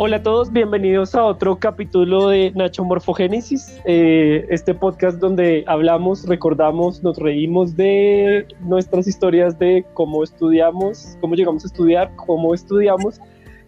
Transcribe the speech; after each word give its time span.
Hola 0.00 0.18
a 0.18 0.22
todos, 0.22 0.52
bienvenidos 0.52 1.16
a 1.16 1.24
otro 1.24 1.58
capítulo 1.58 2.28
de 2.28 2.52
Nacho 2.52 2.84
Morfogénesis, 2.84 3.80
eh, 3.84 4.46
este 4.48 4.72
podcast 4.72 5.18
donde 5.18 5.64
hablamos, 5.66 6.24
recordamos, 6.24 7.02
nos 7.02 7.18
reímos 7.18 7.74
de 7.74 8.46
nuestras 8.60 9.08
historias 9.08 9.58
de 9.58 9.84
cómo 9.94 10.22
estudiamos, 10.22 11.18
cómo 11.20 11.34
llegamos 11.34 11.64
a 11.64 11.66
estudiar, 11.66 12.14
cómo 12.14 12.54
estudiamos 12.54 13.20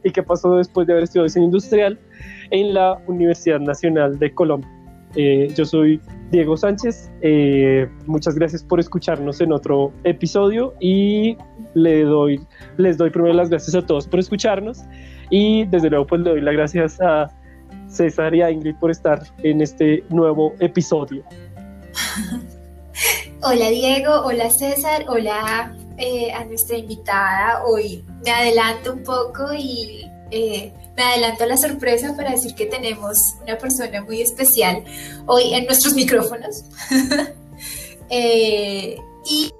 y 0.04 0.12
qué 0.12 0.22
pasó 0.22 0.54
después 0.54 0.86
de 0.86 0.92
haber 0.92 1.02
estudiado 1.02 1.24
diseño 1.24 1.46
industrial 1.46 1.98
en 2.52 2.74
la 2.74 3.02
Universidad 3.08 3.58
Nacional 3.58 4.16
de 4.20 4.32
Colombia. 4.32 4.79
Eh, 5.16 5.52
yo 5.56 5.64
soy 5.64 6.00
Diego 6.30 6.56
Sánchez, 6.56 7.10
eh, 7.22 7.88
muchas 8.06 8.36
gracias 8.36 8.62
por 8.62 8.78
escucharnos 8.78 9.40
en 9.40 9.52
otro 9.52 9.92
episodio 10.04 10.74
y 10.80 11.36
le 11.74 12.02
doy, 12.02 12.40
les 12.76 12.96
doy 12.96 13.10
primero 13.10 13.34
las 13.34 13.50
gracias 13.50 13.74
a 13.74 13.84
todos 13.84 14.06
por 14.06 14.20
escucharnos. 14.20 14.82
Y 15.30 15.64
desde 15.66 15.90
luego 15.90 16.06
pues 16.06 16.20
le 16.22 16.30
doy 16.30 16.40
las 16.40 16.54
gracias 16.54 17.00
a 17.00 17.28
César 17.88 18.34
y 18.34 18.42
a 18.42 18.50
Ingrid 18.50 18.76
por 18.76 18.90
estar 18.90 19.22
en 19.42 19.60
este 19.60 20.04
nuevo 20.10 20.54
episodio. 20.60 21.24
hola 23.42 23.68
Diego, 23.68 24.12
hola 24.24 24.48
César, 24.50 25.04
hola 25.08 25.74
eh, 25.98 26.32
a 26.32 26.44
nuestra 26.44 26.78
invitada. 26.78 27.64
Hoy 27.64 28.04
me 28.24 28.30
adelanto 28.30 28.92
un 28.92 29.02
poco 29.02 29.52
y 29.52 30.08
eh, 30.30 30.72
me 31.00 31.06
adelanto 31.06 31.44
a 31.44 31.46
la 31.46 31.56
sorpresa 31.56 32.14
para 32.14 32.32
decir 32.32 32.54
que 32.54 32.66
tenemos 32.66 33.36
una 33.42 33.56
persona 33.56 34.02
muy 34.02 34.20
especial 34.20 34.84
hoy 35.24 35.54
en 35.54 35.64
nuestros 35.64 35.94
micrófonos. 35.94 36.64
eh, 38.10 38.98
y 39.24 39.50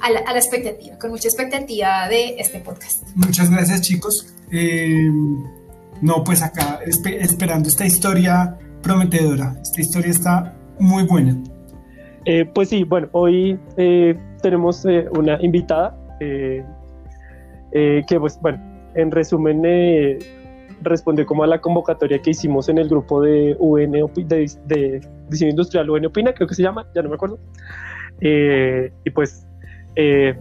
a 0.00 0.10
la, 0.10 0.38
expectativa, 0.38 0.98
con 0.98 1.10
mucha 1.10 1.28
expectativa 1.28 2.06
de 2.08 2.36
este 2.38 2.60
podcast. 2.60 3.04
Muchas 3.14 3.50
gracias 3.50 3.80
chicos. 3.80 4.26
Eh, 4.52 5.08
no, 6.02 6.22
pues 6.22 6.42
acá 6.42 6.80
esperando 6.84 7.70
esta 7.70 7.86
historia 7.86 8.58
prometedora. 8.82 9.56
Esta 9.62 9.80
historia 9.80 10.10
está 10.10 10.54
muy 10.78 11.04
buena. 11.04 11.34
Eh, 12.26 12.44
pues 12.54 12.68
sí, 12.68 12.84
bueno, 12.84 13.08
hoy 13.12 13.58
eh, 13.78 14.18
tenemos 14.42 14.84
una 15.12 15.38
invitada 15.40 15.96
que 16.20 16.64
pues 18.20 18.38
bueno, 18.40 18.73
en 18.94 19.10
resumen 19.10 19.62
respondió 20.82 21.24
como 21.24 21.44
a 21.44 21.46
la 21.46 21.60
convocatoria 21.60 22.20
que 22.20 22.30
hicimos 22.30 22.68
en 22.68 22.78
el 22.78 22.88
grupo 22.88 23.22
de 23.22 23.56
UN 23.58 23.92
de, 23.92 24.50
de 24.66 25.08
diseño 25.28 25.50
industrial 25.50 25.88
UN 25.88 26.06
Opina, 26.06 26.32
creo 26.34 26.46
que 26.46 26.54
se 26.54 26.62
llama, 26.62 26.86
ya 26.94 27.02
no 27.02 27.08
me 27.08 27.14
acuerdo. 27.14 27.38
y 28.20 29.10
pues 29.10 29.46
eh, 29.96 30.34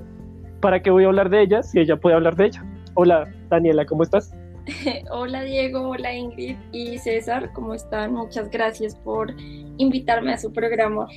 ¿Para 0.63 0.81
qué 0.81 0.89
voy 0.91 1.03
a 1.03 1.07
hablar 1.07 1.29
de 1.29 1.41
ella 1.41 1.61
si 1.61 1.79
ella 1.79 1.97
puede 1.97 2.15
hablar 2.15 2.35
de 2.35 2.45
ella? 2.45 2.65
Hola, 2.93 3.29
Daniela, 3.49 3.85
¿cómo 3.85 4.03
estás? 4.03 4.31
hola 5.11 5.41
Diego, 5.43 5.89
hola 5.89 6.13
Ingrid 6.13 6.55
y 6.71 6.97
César, 6.97 7.51
¿cómo 7.51 7.73
están? 7.73 8.13
Muchas 8.13 8.49
gracias 8.49 8.95
por 8.95 9.35
invitarme 9.77 10.33
a 10.33 10.37
su 10.37 10.53
programa. 10.53 11.07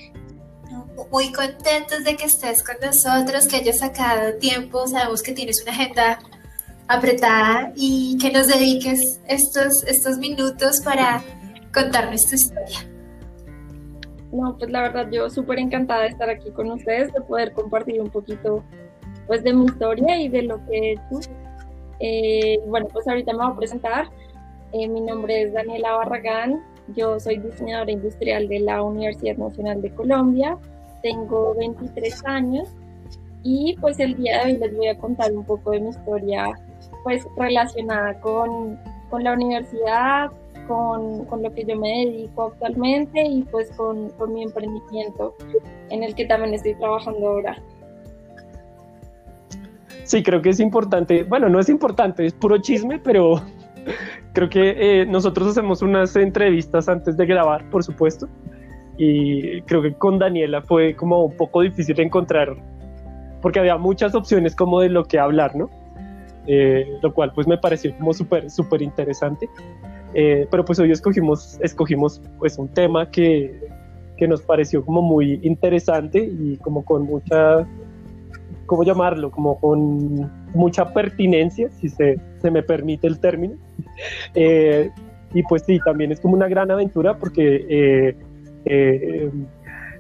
Muy 1.13 1.33
contentos 1.33 2.03
de 2.05 2.17
que 2.17 2.25
estés 2.25 2.65
con 2.65 2.75
nosotros, 2.85 3.47
que 3.47 3.57
hayas 3.57 3.79
sacado 3.79 4.37
tiempo, 4.39 4.85
sabemos 4.89 5.23
que 5.23 5.33
tienes 5.33 5.63
una 5.63 5.73
agenda 5.73 6.19
apretada 6.89 7.73
y 7.75 8.17
que 8.19 8.31
nos 8.31 8.47
dediques 8.49 9.21
estos, 9.29 9.85
estos 9.85 10.19
minutos 10.19 10.81
para 10.85 11.23
contarnos 11.73 12.27
tu 12.29 12.35
historia. 12.35 12.79
No, 14.33 14.57
pues 14.59 14.71
la 14.71 14.83
verdad 14.83 15.09
yo 15.11 15.31
súper 15.31 15.59
encantada 15.59 16.03
de 16.03 16.09
estar 16.09 16.29
aquí 16.29 16.51
con 16.51 16.71
ustedes, 16.71 17.13
de 17.13 17.21
poder 17.23 17.53
compartir 17.53 18.01
un 18.01 18.11
poquito 18.11 18.63
pues 19.27 19.43
de 19.43 19.53
mi 19.53 19.65
historia 19.65 20.21
y 20.21 20.29
de 20.29 20.43
lo 20.43 20.65
que 20.67 20.79
he 20.79 20.93
hecho. 20.93 21.31
Eh, 22.01 22.59
bueno, 22.67 22.87
pues 22.93 23.09
ahorita 23.09 23.33
me 23.33 23.39
voy 23.39 23.53
a 23.53 23.57
presentar. 23.57 24.09
Eh, 24.73 24.89
mi 24.89 25.01
nombre 25.01 25.43
es 25.43 25.53
Daniela 25.53 25.93
Barragán, 25.93 26.63
yo 26.95 27.19
soy 27.19 27.39
diseñadora 27.39 27.91
industrial 27.91 28.49
de 28.49 28.61
la 28.61 28.83
Universidad 28.83 29.37
Nacional 29.37 29.81
de 29.81 29.91
Colombia, 29.95 30.59
tengo 31.03 31.55
23 31.55 32.25
años 32.27 32.69
y 33.43 33.77
pues 33.81 33.99
el 34.01 34.17
día 34.17 34.39
de 34.39 34.53
hoy 34.53 34.59
les 34.59 34.77
voy 34.77 34.89
a 34.89 34.99
contar 34.99 35.33
un 35.33 35.45
poco 35.45 35.71
de 35.71 35.81
mi 35.81 35.91
historia 35.91 36.53
pues 37.07 37.25
relacionada 37.37 38.21
con, 38.21 38.77
con 39.11 39.23
la 39.23 39.35
universidad, 39.35 40.29
con, 40.67 41.25
con, 41.27 41.41
lo 41.41 41.55
que 41.55 41.65
yo 41.65 41.77
me 41.77 42.05
dedico 42.05 42.47
actualmente 42.47 43.25
y 43.25 43.45
pues 43.45 43.71
con, 43.77 44.11
con, 44.11 44.35
mi 44.35 44.43
emprendimiento 44.43 45.37
en 45.91 46.03
el 46.03 46.17
que 46.17 46.25
también 46.25 46.53
estoy 46.55 46.75
trabajando 46.75 47.29
ahora. 47.29 47.63
Sí, 50.03 50.21
creo 50.25 50.43
que 50.43 50.49
es 50.49 50.59
importante, 50.59 51.23
bueno, 51.23 51.49
no 51.49 51.61
es 51.61 51.69
importante, 51.69 52.27
es 52.27 52.35
puro 52.35 52.59
chisme, 52.59 52.99
pero 52.99 53.41
creo 54.33 54.49
que 54.49 55.03
eh, 55.03 55.07
nosotros 55.07 55.47
hacemos 55.47 55.83
unas 55.83 56.17
entrevistas 56.17 56.89
antes 56.89 57.17
de 57.17 57.25
grabar, 57.25 57.71
por 57.71 57.85
supuesto, 57.85 58.27
y 58.99 59.63
creo 59.63 59.81
que 59.81 59.95
con 59.95 60.19
Daniela 60.19 60.61
fue 60.61 60.97
como 60.97 61.25
un 61.27 61.37
poco 61.37 61.61
difícil 61.61 62.01
encontrar, 62.01 62.57
porque 63.41 63.61
había 63.61 63.77
muchas 63.77 64.17
opciones 64.17 64.57
como 64.57 64.81
de 64.81 64.89
lo 64.89 65.05
que 65.05 65.21
hablar, 65.21 65.55
¿no? 65.55 65.71
Eh, 66.47 66.99
lo 67.03 67.13
cual 67.13 67.33
pues 67.35 67.47
me 67.47 67.59
pareció 67.59 67.97
como 67.97 68.13
súper, 68.13 68.51
súper 68.51 68.83
interesante. 68.83 69.49
Eh, 70.15 70.47
pero 70.51 70.65
pues 70.65 70.79
hoy 70.79 70.93
escogimos, 70.93 71.59
escogimos 71.61 72.23
pues 72.39 72.57
un 72.59 72.69
tema 72.69 73.11
que, 73.11 73.69
que, 74.17 74.29
nos 74.29 74.43
pareció 74.43 74.85
como 74.85 75.03
muy 75.03 75.41
interesante 75.43 76.19
y 76.19 76.57
como 76.59 76.85
con 76.85 77.03
mucha, 77.03 77.67
¿cómo 78.67 78.85
llamarlo? 78.85 79.31
Como 79.31 79.59
con 79.61 80.31
mucha 80.55 80.93
pertinencia, 80.95 81.69
si 81.71 81.89
se, 81.89 82.19
se 82.41 82.51
me 82.51 82.63
permite 82.63 83.07
el 83.07 83.21
término. 83.21 83.57
Eh, 84.35 84.91
y 85.33 85.43
pues 85.45 85.63
sí, 85.63 85.79
también 85.83 86.13
es 86.13 86.21
como 86.21 86.35
una 86.35 86.49
gran 86.49 86.71
aventura 86.71 87.17
porque 87.17 88.15
eh, 88.67 89.31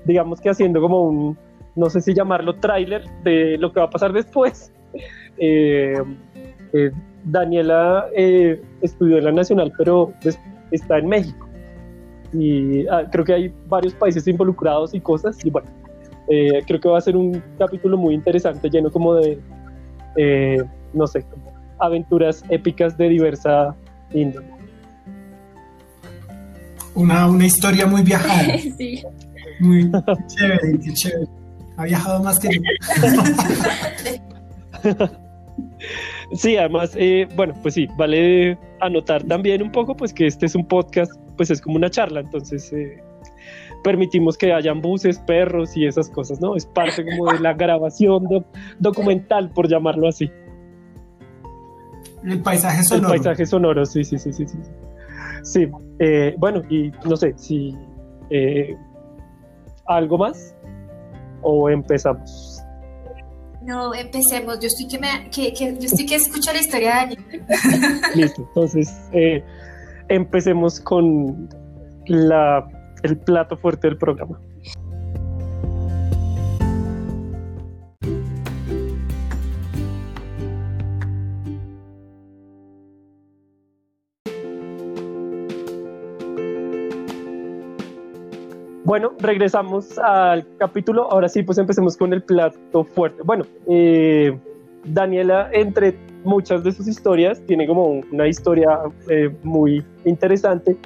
digamos 0.05 0.39
que 0.39 0.51
haciendo 0.51 0.83
como 0.83 1.03
un, 1.03 1.39
no 1.77 1.89
sé 1.89 2.03
si 2.03 2.13
llamarlo 2.13 2.57
tráiler 2.57 3.05
de 3.25 3.57
lo 3.57 3.73
que 3.73 3.81
va 3.81 3.87
a 3.87 3.91
pasar 3.91 4.13
después. 4.13 4.71
Daniela 7.27 8.06
eh, 8.16 8.62
estudió 8.82 9.19
en 9.19 9.25
la 9.25 9.32
Nacional, 9.32 9.72
pero 9.77 10.12
está 10.71 10.99
en 10.99 11.09
México. 11.09 11.49
Y 12.32 12.87
ah, 12.88 13.04
creo 13.10 13.25
que 13.25 13.32
hay 13.32 13.54
varios 13.69 13.94
países 13.94 14.27
involucrados 14.28 14.94
y 14.94 15.00
cosas. 15.00 15.44
Y 15.44 15.50
bueno, 15.50 15.69
eh, 16.28 16.62
creo 16.66 16.81
que 16.81 16.88
va 16.88 16.99
a 16.99 17.00
ser 17.00 17.16
un 17.16 17.43
capítulo 17.59 17.97
muy 17.97 18.15
interesante, 18.15 18.69
lleno 18.71 18.91
como 18.91 19.15
de, 19.15 19.38
eh, 20.16 20.62
no 20.93 21.06
sé, 21.06 21.25
aventuras 21.78 22.44
épicas 22.49 22.97
de 22.97 23.09
diversa 23.09 23.75
índole. 24.12 24.48
Una, 26.94 27.28
una 27.28 27.44
historia 27.44 27.87
muy 27.87 28.03
viajada. 28.03 28.59
sí. 28.78 29.03
Muy 29.60 29.91
chévere, 30.27 30.78
chévere. 30.93 31.27
Ha 31.77 31.84
viajado 31.84 32.22
más 32.22 32.38
que 32.38 32.48
yo. 32.54 32.60
Sí, 36.33 36.57
además, 36.57 36.93
eh, 36.97 37.29
bueno, 37.37 37.55
pues 37.63 37.75
sí, 37.75 37.89
vale 37.97 38.59
anotar 38.81 39.23
también 39.25 39.63
un 39.63 39.71
poco, 39.71 39.97
pues 39.97 40.13
que 40.13 40.27
este 40.27 40.47
es 40.47 40.55
un 40.55 40.67
podcast, 40.67 41.13
pues 41.37 41.51
es 41.51 41.61
como 41.61 41.77
una 41.77 41.89
charla, 41.89 42.21
entonces 42.21 42.73
eh, 42.73 43.03
permitimos 43.85 44.37
que 44.37 44.53
hayan 44.53 44.81
buses, 44.81 45.19
perros 45.21 45.77
y 45.77 45.87
esas 45.87 46.11
cosas, 46.11 46.41
¿no? 46.41 46.57
Es 46.57 46.67
parte 46.67 47.05
como 47.05 47.33
de 47.33 47.39
la 47.41 47.55
grabación 47.55 48.27
documental, 48.81 49.51
por 49.51 49.69
llamarlo 49.69 50.09
así. 50.09 50.31
El 52.25 52.43
paisaje 52.43 52.83
sonoro. 52.83 53.15
El 53.15 53.21
paisaje 53.21 53.47
sonoro, 53.47 53.87
sí, 53.87 54.03
sí, 54.03 54.19
sí, 54.19 54.33
sí. 54.33 54.47
Sí, 54.47 54.57
sí 55.45 55.69
eh, 56.01 56.35
bueno, 56.39 56.63
y 56.69 56.91
no 57.09 57.17
sé, 57.17 57.35
si 57.37 57.77
algo 59.87 60.19
más 60.19 60.57
o 61.43 61.71
empezamos. 61.71 62.56
No, 63.66 63.93
empecemos. 63.94 64.60
Yo 64.60 64.69
estoy 64.69 64.87
que, 64.87 64.99
me, 64.99 65.28
que, 65.31 65.53
que 65.53 65.74
yo 65.74 65.86
estoy 65.86 66.07
que 66.07 66.15
escucho 66.15 66.53
la 66.53 66.60
historia 66.60 66.89
de 66.89 67.16
Daniel. 67.16 67.45
Listo, 68.15 68.42
entonces 68.42 68.95
eh, 69.13 69.42
empecemos 70.09 70.78
con 70.78 71.48
la, 72.07 72.65
el 73.03 73.18
plato 73.18 73.57
fuerte 73.57 73.89
del 73.89 73.98
programa. 73.98 74.41
Bueno, 88.86 89.15
regresamos 89.18 89.98
al 89.98 90.47
capítulo. 90.59 91.10
Ahora 91.10 91.28
sí, 91.28 91.42
pues 91.42 91.59
empecemos 91.59 91.97
con 91.97 92.12
el 92.12 92.22
plato 92.22 92.84
fuerte. 92.84 93.21
Bueno, 93.24 93.44
eh, 93.68 94.38
Daniela, 94.84 95.50
entre 95.53 95.97
muchas 96.22 96.62
de 96.62 96.71
sus 96.71 96.86
historias, 96.86 97.42
tiene 97.47 97.66
como 97.66 98.00
una 98.12 98.28
historia 98.28 98.78
eh, 99.09 99.34
muy 99.42 99.84
interesante 100.04 100.77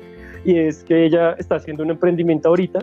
y 0.47 0.57
es 0.57 0.83
que 0.83 1.05
ella 1.05 1.33
está 1.33 1.57
haciendo 1.57 1.83
un 1.83 1.91
emprendimiento 1.91 2.49
ahorita, 2.49 2.79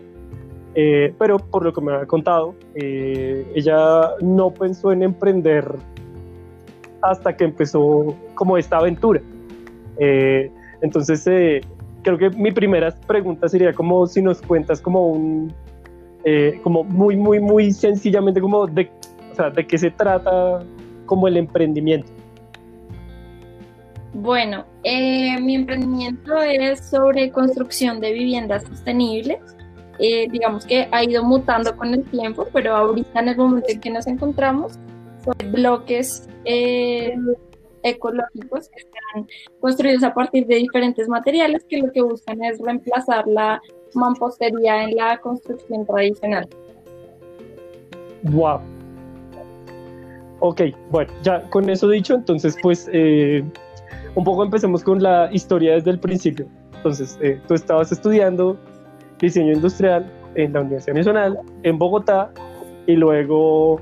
eh, 0.75 1.11
pero 1.17 1.39
por 1.39 1.63
lo 1.63 1.73
que 1.73 1.81
me 1.81 1.93
ha 1.93 2.05
contado, 2.05 2.53
ella 2.75 4.11
no 4.21 4.51
pensó 4.51 4.91
en 4.91 5.01
emprender 5.01 5.65
hasta 7.01 7.35
que 7.35 7.45
empezó 7.45 8.15
como 8.35 8.55
esta 8.55 8.77
aventura. 8.77 9.19
Entonces, 10.79 11.27
creo 12.15 12.31
que 12.31 12.37
mi 12.37 12.51
primera 12.51 12.93
pregunta 13.05 13.49
sería 13.49 13.73
como 13.73 14.07
si 14.07 14.21
nos 14.21 14.41
cuentas 14.41 14.79
como 14.79 15.07
un, 15.07 15.53
eh, 16.23 16.59
como 16.63 16.83
muy, 16.83 17.17
muy, 17.17 17.39
muy 17.39 17.71
sencillamente 17.71 18.39
como 18.39 18.65
de, 18.65 18.89
o 19.31 19.35
sea, 19.35 19.49
de 19.49 19.67
qué 19.67 19.77
se 19.77 19.91
trata 19.91 20.63
como 21.05 21.27
el 21.27 21.37
emprendimiento. 21.37 22.11
Bueno, 24.13 24.65
mi 24.83 25.55
emprendimiento 25.55 26.41
es 26.41 26.89
sobre 26.89 27.29
construcción 27.29 27.99
de 27.99 28.13
viviendas 28.13 28.63
sostenibles. 28.63 29.39
digamos 29.99 30.65
que 30.65 30.87
ha 30.91 31.03
ido 31.03 31.23
mutando 31.23 31.75
con 31.75 31.93
el 31.93 32.03
tiempo, 32.05 32.47
pero 32.53 32.75
ahorita 32.75 33.19
en 33.19 33.27
el 33.27 33.37
momento 33.37 33.67
en 33.69 33.79
que 33.79 33.89
nos 33.91 34.07
encontramos, 34.07 34.79
son 35.23 35.51
bloques 35.51 36.27
ecológicos 37.89 38.69
que 38.69 38.79
están 38.79 39.27
construidos 39.59 40.03
a 40.03 40.13
partir 40.13 40.45
de 40.47 40.55
diferentes 40.55 41.07
materiales 41.07 41.65
que 41.69 41.77
lo 41.77 41.91
que 41.91 42.01
buscan 42.01 42.43
es 42.43 42.59
reemplazar 42.59 43.27
la 43.27 43.61
mampostería 43.93 44.83
en 44.83 44.95
la 44.95 45.17
construcción 45.17 45.85
tradicional. 45.85 46.47
Wow. 48.23 48.59
Ok, 50.39 50.61
bueno, 50.91 51.11
ya 51.23 51.41
con 51.49 51.69
eso 51.69 51.89
dicho, 51.89 52.13
entonces 52.13 52.55
pues 52.61 52.87
eh, 52.93 53.43
un 54.15 54.23
poco 54.23 54.43
empecemos 54.43 54.83
con 54.83 55.01
la 55.01 55.29
historia 55.31 55.75
desde 55.75 55.91
el 55.91 55.99
principio. 55.99 56.47
Entonces, 56.75 57.17
eh, 57.21 57.39
tú 57.47 57.53
estabas 57.53 57.91
estudiando 57.91 58.57
diseño 59.19 59.53
industrial 59.53 60.11
en 60.35 60.53
la 60.53 60.61
Universidad 60.61 60.95
Nacional, 60.95 61.39
en 61.63 61.77
Bogotá, 61.77 62.31
y 62.85 62.93
luego, 62.93 63.81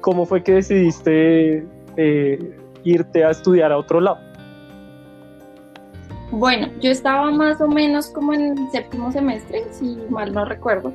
¿cómo 0.00 0.24
fue 0.24 0.42
que 0.42 0.52
decidiste 0.54 1.66
eh, 1.96 2.56
irte 2.86 3.24
a 3.24 3.30
estudiar 3.30 3.72
a 3.72 3.78
otro 3.78 4.00
lado? 4.00 4.18
Bueno, 6.30 6.68
yo 6.80 6.90
estaba 6.90 7.30
más 7.30 7.60
o 7.60 7.68
menos 7.68 8.08
como 8.08 8.34
en 8.34 8.58
el 8.58 8.70
séptimo 8.70 9.12
semestre, 9.12 9.64
si 9.70 9.96
mal 10.10 10.32
no 10.32 10.44
recuerdo. 10.44 10.92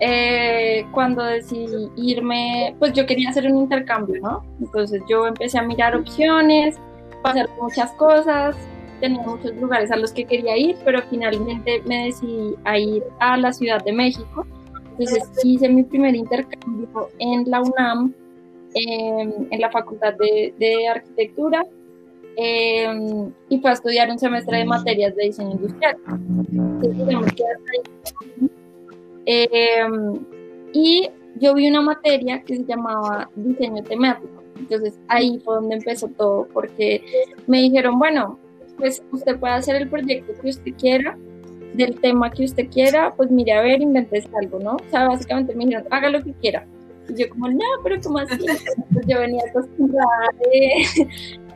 Eh, 0.00 0.86
cuando 0.92 1.22
decidí 1.22 1.90
irme, 1.96 2.74
pues 2.78 2.92
yo 2.92 3.04
quería 3.06 3.30
hacer 3.30 3.46
un 3.46 3.58
intercambio, 3.58 4.20
¿no? 4.22 4.44
Entonces 4.60 5.02
yo 5.08 5.26
empecé 5.26 5.58
a 5.58 5.62
mirar 5.62 5.94
opciones, 5.94 6.78
pasar 7.22 7.48
muchas 7.60 7.90
cosas, 7.92 8.56
tenía 9.00 9.22
muchos 9.22 9.54
lugares 9.56 9.90
a 9.90 9.96
los 9.96 10.12
que 10.12 10.24
quería 10.24 10.56
ir, 10.56 10.76
pero 10.84 11.02
finalmente 11.10 11.82
me 11.86 12.06
decidí 12.06 12.54
a 12.64 12.78
ir 12.78 13.02
a 13.18 13.36
la 13.36 13.52
Ciudad 13.52 13.82
de 13.84 13.92
México. 13.92 14.46
Entonces 14.92 15.30
hice 15.42 15.68
mi 15.68 15.82
primer 15.82 16.14
intercambio 16.14 17.08
en 17.18 17.50
la 17.50 17.62
UNAM 17.62 18.14
en 18.74 19.60
la 19.60 19.70
Facultad 19.70 20.14
de, 20.14 20.88
Arquitectura 20.88 21.64
em, 22.36 23.32
y 23.48 23.58
fue 23.60 23.70
a 23.70 23.74
estudiar 23.74 24.10
un 24.10 24.18
semestre 24.18 24.58
de 24.58 24.64
materias 24.64 25.14
de 25.16 25.24
diseño 25.24 25.52
industrial. 25.52 25.96
Em, 29.26 30.18
y 30.72 31.08
yo 31.36 31.54
vi 31.54 31.68
una 31.68 31.82
materia 31.82 32.42
que 32.42 32.56
se 32.56 32.64
llamaba 32.64 33.30
diseño 33.36 33.82
temático. 33.82 34.42
Entonces 34.58 34.98
ahí 35.08 35.40
fue 35.44 35.54
donde 35.56 35.76
empezó 35.76 36.08
todo, 36.08 36.46
porque 36.52 37.02
me 37.46 37.62
dijeron, 37.62 37.98
bueno, 37.98 38.38
pues 38.76 39.02
usted 39.12 39.38
puede 39.38 39.54
hacer 39.54 39.76
el 39.76 39.88
proyecto 39.88 40.32
que 40.40 40.50
usted 40.50 40.72
quiera, 40.74 41.16
del 41.74 42.00
tema 42.00 42.30
que 42.30 42.44
usted 42.44 42.68
quiera, 42.68 43.14
pues 43.14 43.30
mire 43.30 43.52
a 43.52 43.62
ver, 43.62 43.80
inventes 43.80 44.26
algo, 44.40 44.58
¿no? 44.58 44.76
O 44.76 44.90
sea, 44.90 45.06
básicamente 45.06 45.54
me 45.54 45.66
dijeron, 45.66 45.86
haga 45.90 46.10
lo 46.10 46.22
que 46.22 46.32
quiera. 46.34 46.66
Yo 47.16 47.28
como, 47.30 47.48
no, 47.48 47.64
pero 47.82 48.00
como 48.00 48.18
así? 48.18 48.46
yo 49.06 49.18
venía 49.18 49.42
acostumbrada 49.48 50.28
de, 50.40 51.08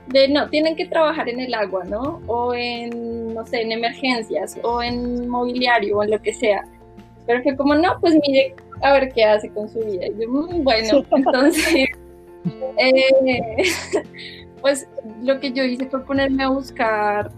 de, 0.09 0.29
no, 0.29 0.49
tienen 0.49 0.77
que 0.77 0.87
trabajar 0.87 1.29
en 1.29 1.41
el 1.41 1.55
agua, 1.55 1.85
¿no? 1.85 2.21
O 2.27 2.55
en, 2.55 3.35
no 3.35 3.45
sé, 3.47 3.63
en 3.63 3.73
emergencias, 3.73 4.59
o 4.63 4.83
en 4.83 5.29
mobiliario, 5.29 5.99
o 5.99 6.03
en 6.05 6.11
lo 6.11 6.21
que 6.21 6.33
sea. 6.33 6.65
Pero 7.27 7.43
fue 7.43 7.57
como, 7.57 7.75
no, 7.75 7.99
pues 8.01 8.15
mire, 8.27 8.55
a 8.83 8.93
ver 8.93 9.13
qué 9.13 9.25
hace 9.25 9.49
con 9.51 9.69
su 9.69 9.81
vida. 9.81 10.07
Y 10.07 10.23
yo, 10.23 10.29
mm, 10.29 10.63
bueno, 10.63 11.05
entonces, 11.11 11.89
eh, 12.79 13.63
pues 14.61 14.89
lo 15.23 15.41
que 15.41 15.53
yo 15.53 15.65
hice 15.65 15.87
fue 15.87 16.05
ponerme 16.05 16.45
a 16.45 16.49
buscar, 16.49 17.31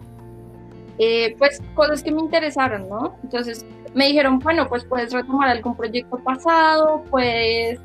eh, 0.99 1.35
pues, 1.39 1.63
cosas 1.75 2.03
que 2.03 2.11
me 2.11 2.21
interesaron, 2.21 2.89
¿no? 2.89 3.17
Entonces, 3.23 3.65
me 3.95 4.09
dijeron, 4.09 4.39
bueno, 4.41 4.69
pues 4.69 4.85
puedes 4.85 5.13
retomar 5.13 5.49
algún 5.49 5.75
proyecto 5.77 6.19
pasado, 6.19 7.03
puedes 7.11 7.81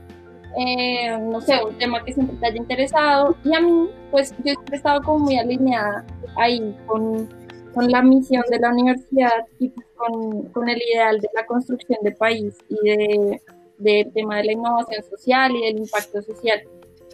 eh, 0.58 1.18
no 1.20 1.42
sé, 1.42 1.64
un 1.64 1.78
tema 1.78 2.04
que 2.04 2.14
siempre 2.14 2.36
te 2.38 2.48
haya 2.48 2.58
interesado. 2.58 3.36
Y 3.44 3.54
a 3.56 3.62
mí, 3.62 3.90
pues 4.12 4.32
yo 4.38 4.54
siempre 4.54 4.76
he 4.76 4.78
estado 4.78 5.02
como 5.02 5.26
muy 5.26 5.38
alineada 5.38 6.06
ahí 6.38 6.76
con, 6.88 7.30
con 7.74 7.90
la 7.90 8.02
misión 8.02 8.44
de 8.50 8.60
la 8.60 8.70
universidad 8.70 9.46
y 9.60 9.72
con, 9.96 10.44
con, 10.50 10.70
el 10.70 10.82
ideal 10.82 11.20
de 11.20 11.30
la 11.34 11.46
construcción 11.46 12.00
de 12.04 12.12
país 12.12 12.58
y 12.70 12.76
de, 12.88 13.42
del 13.78 14.14
tema 14.14 14.38
de 14.38 14.46
la 14.46 14.52
innovación 14.54 15.04
social 15.04 15.56
y 15.56 15.62
del 15.66 15.80
impacto 15.80 16.22
social. 16.22 16.62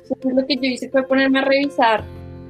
Entonces 0.04 0.34
lo 0.34 0.46
que 0.46 0.56
yo 0.56 0.64
hice 0.64 0.90
fue 0.90 1.04
ponerme 1.04 1.40
a 1.40 1.46
revisar 1.46 2.04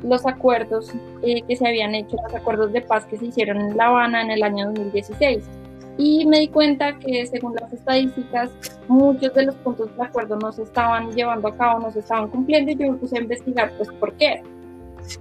los 0.03 0.25
acuerdos 0.27 0.93
eh, 1.23 1.41
que 1.47 1.55
se 1.55 1.67
habían 1.67 1.95
hecho, 1.95 2.17
los 2.23 2.35
acuerdos 2.35 2.71
de 2.71 2.81
paz 2.81 3.05
que 3.05 3.17
se 3.17 3.25
hicieron 3.25 3.59
en 3.59 3.75
La 3.75 3.87
Habana 3.87 4.21
en 4.21 4.31
el 4.31 4.43
año 4.43 4.67
2016 4.67 5.43
y 5.97 6.25
me 6.25 6.39
di 6.39 6.47
cuenta 6.47 6.97
que 6.99 7.25
según 7.25 7.55
las 7.59 7.73
estadísticas 7.73 8.51
muchos 8.88 9.33
de 9.33 9.45
los 9.45 9.55
puntos 9.55 9.95
de 9.95 10.03
acuerdo 10.03 10.38
no 10.38 10.51
se 10.51 10.63
estaban 10.63 11.11
llevando 11.11 11.47
a 11.47 11.55
cabo, 11.55 11.79
no 11.79 11.91
se 11.91 11.99
estaban 11.99 12.29
cumpliendo 12.29 12.71
y 12.71 12.75
yo 12.75 12.91
me 12.91 12.97
puse 12.97 13.17
a 13.17 13.21
investigar 13.21 13.71
pues 13.77 13.89
por 13.99 14.13
qué. 14.13 14.41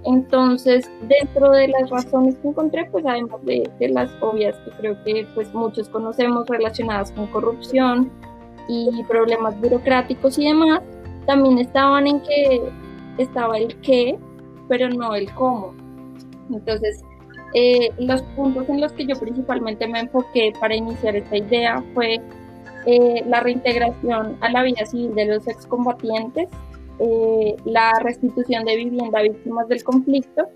Entonces, 0.03 0.89
dentro 1.07 1.51
de 1.51 1.69
las 1.69 1.89
razones 1.89 2.35
que 2.37 2.49
encontré, 2.49 2.89
pues 2.91 3.05
además 3.05 3.43
de, 3.45 3.69
de, 3.79 3.89
las 3.89 4.11
obvias 4.19 4.55
que 4.57 4.71
creo 4.71 5.03
que 5.03 5.25
pues 5.33 5.53
muchos 5.53 5.87
conocemos 5.89 6.47
relacionadas 6.47 7.11
con 7.13 7.27
corrupción 7.27 8.11
y 8.67 9.03
problemas 9.05 9.57
burocráticos 9.61 10.37
y 10.37 10.45
demás, 10.45 10.81
también 11.25 11.57
estaban 11.57 12.05
en 12.05 12.21
que 12.21 12.61
estaba 13.17 13.57
el 13.57 13.75
qué, 13.81 14.19
pero 14.67 14.89
no 14.89 15.15
el 15.15 15.33
cómo. 15.33 15.73
Entonces, 16.51 17.01
eh, 17.53 17.91
los 17.97 18.21
puntos 18.35 18.67
en 18.69 18.81
los 18.81 18.91
que 18.93 19.05
yo 19.05 19.15
principalmente 19.15 19.87
me 19.87 20.01
enfoqué 20.01 20.53
para 20.59 20.75
iniciar 20.75 21.15
esta 21.15 21.37
idea 21.37 21.83
fue 21.93 22.19
eh, 22.85 23.23
la 23.25 23.39
reintegración 23.39 24.37
a 24.41 24.51
la 24.51 24.63
vida 24.63 24.85
civil 24.85 25.15
de 25.15 25.25
los 25.25 25.47
excombatientes, 25.47 26.49
eh, 26.99 27.55
la 27.65 27.93
restitución 28.01 28.65
de 28.65 28.75
vivienda 28.75 29.19
a 29.19 29.23
víctimas 29.23 29.67
del 29.67 29.83
conflicto 29.83 30.47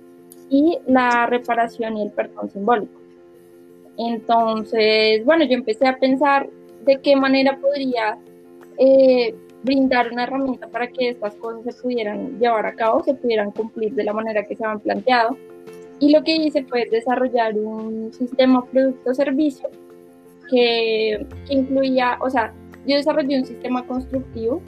y 0.50 0.80
la 0.86 1.28
reparación 1.28 1.98
y 1.98 2.04
el 2.04 2.12
perdón 2.12 2.50
simbólico. 2.50 3.00
Entonces, 3.98 5.24
bueno, 5.26 5.46
yo 5.46 5.54
empecé 5.54 5.88
a 5.88 5.98
pensar 5.98 6.50
de 6.86 7.00
qué 7.02 7.16
manera 7.16 7.58
podría 7.58 8.18
brindar 9.64 10.12
una 10.12 10.24
herramienta 10.24 10.68
para 10.68 10.88
que 10.88 11.10
estas 11.10 11.36
cosas 11.36 11.76
se 11.76 11.82
pudieran 11.82 12.40
llevar 12.40 12.66
a 12.66 12.74
cabo, 12.74 13.04
se 13.04 13.14
pudieran 13.14 13.52
cumplir 13.52 13.94
de 13.94 14.04
la 14.04 14.14
manera 14.14 14.44
que 14.44 14.56
se 14.56 14.66
habían 14.66 14.80
planteado. 14.80 15.38
Y 16.02 16.10
lo 16.10 16.24
que 16.24 16.36
hice 16.36 16.64
fue 16.64 16.88
desarrollar 16.90 17.54
un 17.54 18.12
sistema 18.12 18.66
producto-servicio 18.66 19.70
que, 20.50 21.26
incluía, 21.48 22.18
o 22.20 22.30
sea, 22.30 22.52
yo 22.88 22.96
desarrollé 22.96 23.38
un 23.38 23.46
sistema 23.46 23.86
constructivo 23.86 24.64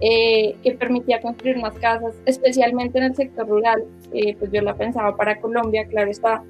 eh, 0.00 0.56
que 0.62 0.72
permitía 0.72 1.20
construir 1.20 1.58
más 1.58 1.74
casas, 1.74 2.14
especialmente 2.24 2.96
en 2.96 3.04
el 3.04 3.14
sector 3.14 3.46
rural, 3.46 3.84
eh, 4.14 4.34
pues 4.38 4.50
yo 4.52 4.62
la 4.62 4.74
pensaba 4.74 5.14
para 5.18 5.38
Colombia, 5.38 5.86
claro 5.86 6.10
está, 6.10 6.42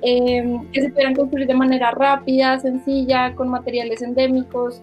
eh, 0.00 0.58
que 0.72 0.80
se 0.80 0.88
pudieran 0.88 1.14
construir 1.14 1.46
de 1.46 1.54
manera 1.54 1.90
rápida, 1.90 2.58
sencilla, 2.58 3.34
con 3.34 3.50
materiales 3.50 4.00
endémicos 4.00 4.80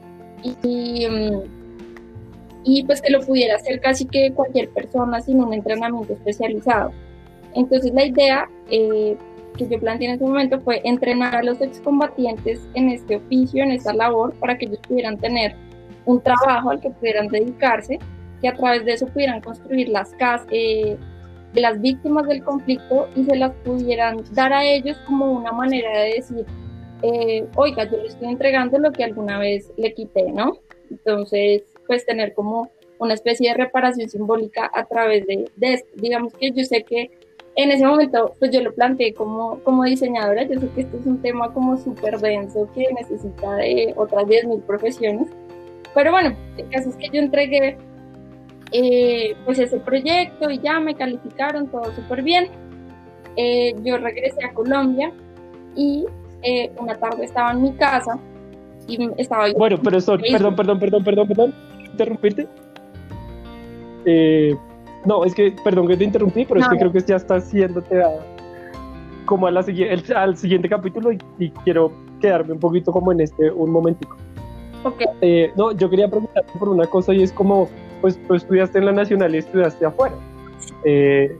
y, 0.64 1.08
y 2.64 2.84
pues 2.84 3.02
que 3.02 3.12
lo 3.12 3.22
pudiera 3.22 3.56
hacer 3.56 3.82
casi 3.82 4.06
que 4.06 4.32
cualquier 4.32 4.70
persona 4.70 5.22
sin 5.22 5.42
un 5.42 5.56
entrenamiento 5.56 6.14
especializado. 6.14 6.92
Entonces 7.56 7.94
la 7.94 8.06
idea 8.06 8.50
eh, 8.70 9.18
que 9.58 9.68
yo 9.68 9.80
planteé 9.80 10.10
en 10.10 10.16
ese 10.16 10.24
momento 10.24 10.60
fue 10.60 10.82
entrenar 10.84 11.36
a 11.36 11.44
los 11.44 11.62
excombatientes 11.62 12.62
en 12.74 12.90
este 12.90 13.18
oficio, 13.18 13.64
en 13.64 13.72
esta 13.72 13.94
labor, 13.94 14.34
para 14.36 14.58
que 14.58 14.66
ellos 14.66 14.80
pudieran 14.88 15.18
tener 15.18 15.56
un 16.06 16.22
trabajo 16.22 16.70
al 16.70 16.82
que 16.82 16.90
pudieran 16.90 17.28
dedicarse, 17.28 18.00
que 18.42 18.50
a 18.50 18.56
través 18.56 18.86
de 18.86 18.94
eso 18.94 19.08
pudieran 19.08 19.42
construir 19.42 19.90
las 19.90 20.12
casas 20.12 20.48
eh, 20.52 20.98
de 21.54 21.62
las 21.62 21.82
víctimas 21.82 22.28
del 22.28 22.44
conflicto 22.44 23.08
y 23.16 23.24
se 23.24 23.36
las 23.38 23.54
pudieran 23.64 24.24
dar 24.34 24.54
a 24.54 24.66
ellos 24.66 24.98
como 25.08 25.32
una 25.32 25.52
manera 25.52 26.00
de 26.00 26.16
decir, 26.16 26.46
eh, 27.02 27.46
oiga, 27.56 27.86
yo 27.86 27.98
le 27.98 28.08
estoy 28.08 28.28
entregando 28.30 28.78
lo 28.78 28.92
que 28.92 29.04
alguna 29.04 29.40
vez 29.40 29.72
le 29.78 29.94
quité, 29.94 30.32
¿no? 30.32 30.58
Entonces, 30.92 31.64
pues 31.88 32.06
tener 32.06 32.34
como 32.34 32.70
una 33.00 33.14
especie 33.14 33.50
de 33.50 33.58
reparación 33.58 34.10
simbólica 34.10 34.70
a 34.74 34.86
través 34.86 35.26
de, 35.28 35.50
de 35.56 35.74
esto. 35.74 35.90
Digamos 35.96 36.34
que 36.34 36.52
yo 36.52 36.64
sé 36.64 36.84
que 36.84 37.10
en 37.56 37.72
ese 37.72 37.86
momento, 37.86 38.34
pues 38.40 38.52
yo 38.52 38.62
lo 38.62 38.74
planteé 38.74 39.14
como, 39.14 39.60
como 39.60 39.84
diseñadora. 39.84 40.44
Yo 40.44 40.60
sé 40.60 40.70
que 40.76 40.82
esto 40.82 40.98
es 40.98 41.06
un 41.06 41.22
tema 41.22 41.54
como 41.54 41.78
súper 41.78 42.20
denso 42.20 42.70
que 42.74 42.88
necesita 42.94 43.56
de 43.56 43.94
otras 43.96 44.26
10.000 44.26 44.62
profesiones. 44.64 45.30
Pero 45.94 46.12
bueno, 46.12 46.36
el 46.58 46.70
caso 46.70 46.90
es 46.90 46.98
que 46.98 47.10
yo 47.14 47.22
entregué 47.22 47.78
eh, 48.72 49.36
pues 49.46 49.60
ese 49.60 49.80
proyecto 49.80 50.50
y 50.50 50.60
ya 50.60 50.82
me 50.82 50.96
calificaron 50.96 51.68
todo 51.68 51.86
súper 51.96 52.24
bien. 52.24 52.50
Eh, 53.38 53.74
yo 53.84 53.98
regresé 53.98 54.44
a 54.44 54.54
Colombia 54.54 55.12
y 55.76 56.06
eh, 56.42 56.72
una 56.78 56.96
tarde 56.96 57.24
estaba 57.24 57.52
en 57.52 57.62
mi 57.62 57.74
casa 57.74 58.20
y 58.88 59.10
estaba... 59.18 59.48
Bueno, 59.54 59.78
pero 59.82 59.98
eso, 59.98 60.18
perdón, 60.18 60.56
perdón, 60.58 60.80
perdón, 60.80 61.04
perdón, 61.06 61.28
perdón, 61.28 61.54
interrumpirte. 61.86 62.48
Eh, 64.06 64.56
no, 65.06 65.26
es 65.26 65.34
que, 65.34 65.56
perdón 65.64 65.88
que 65.88 65.98
te 65.98 66.04
interrumpí, 66.04 66.46
pero 66.46 66.60
es 66.60 66.68
que 66.68 66.78
creo 66.78 66.92
que 66.92 67.02
ya 67.02 67.16
está 67.16 67.36
haciéndote 67.36 68.02
a, 68.02 68.10
como 69.26 69.48
a 69.48 69.52
la, 69.52 69.66
al 70.16 70.38
siguiente 70.38 70.70
capítulo 70.70 71.12
y, 71.12 71.50
quiero 71.64 71.92
quedarme 72.22 72.54
un 72.54 72.60
poquito 72.60 72.92
como 72.92 73.12
en 73.12 73.22
este, 73.22 73.52
un 73.52 73.72
momentico. 73.72 74.16
Okay. 74.84 75.08
Eh, 75.22 75.52
no, 75.56 75.72
yo 75.72 75.90
quería 75.90 76.08
preguntarte 76.08 76.52
por 76.58 76.70
una 76.70 76.86
cosa 76.86 77.14
y 77.14 77.24
es 77.24 77.32
como, 77.32 77.68
pues 78.02 78.22
tú 78.28 78.36
estudiaste 78.36 78.78
en 78.78 78.86
la 78.86 78.92
Nacional 78.92 79.34
y 79.34 79.40
estudiaste 79.40 79.86
afuera. 79.86 80.16
Eh, 80.84 81.38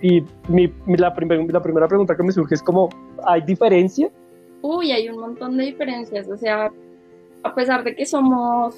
y 0.00 0.22
mi, 0.48 0.72
la, 0.96 1.08
la 1.08 1.62
primera 1.62 1.88
pregunta 1.88 2.16
que 2.16 2.22
me 2.22 2.32
surge 2.32 2.54
es 2.54 2.62
como, 2.62 2.88
¿hay 3.26 3.42
diferencia? 3.42 4.10
Uy, 4.62 4.92
hay 4.92 5.08
un 5.08 5.20
montón 5.20 5.56
de 5.56 5.64
diferencias. 5.64 6.28
O 6.28 6.36
sea, 6.36 6.70
a 7.42 7.54
pesar 7.54 7.84
de 7.84 7.94
que 7.94 8.06
somos 8.06 8.76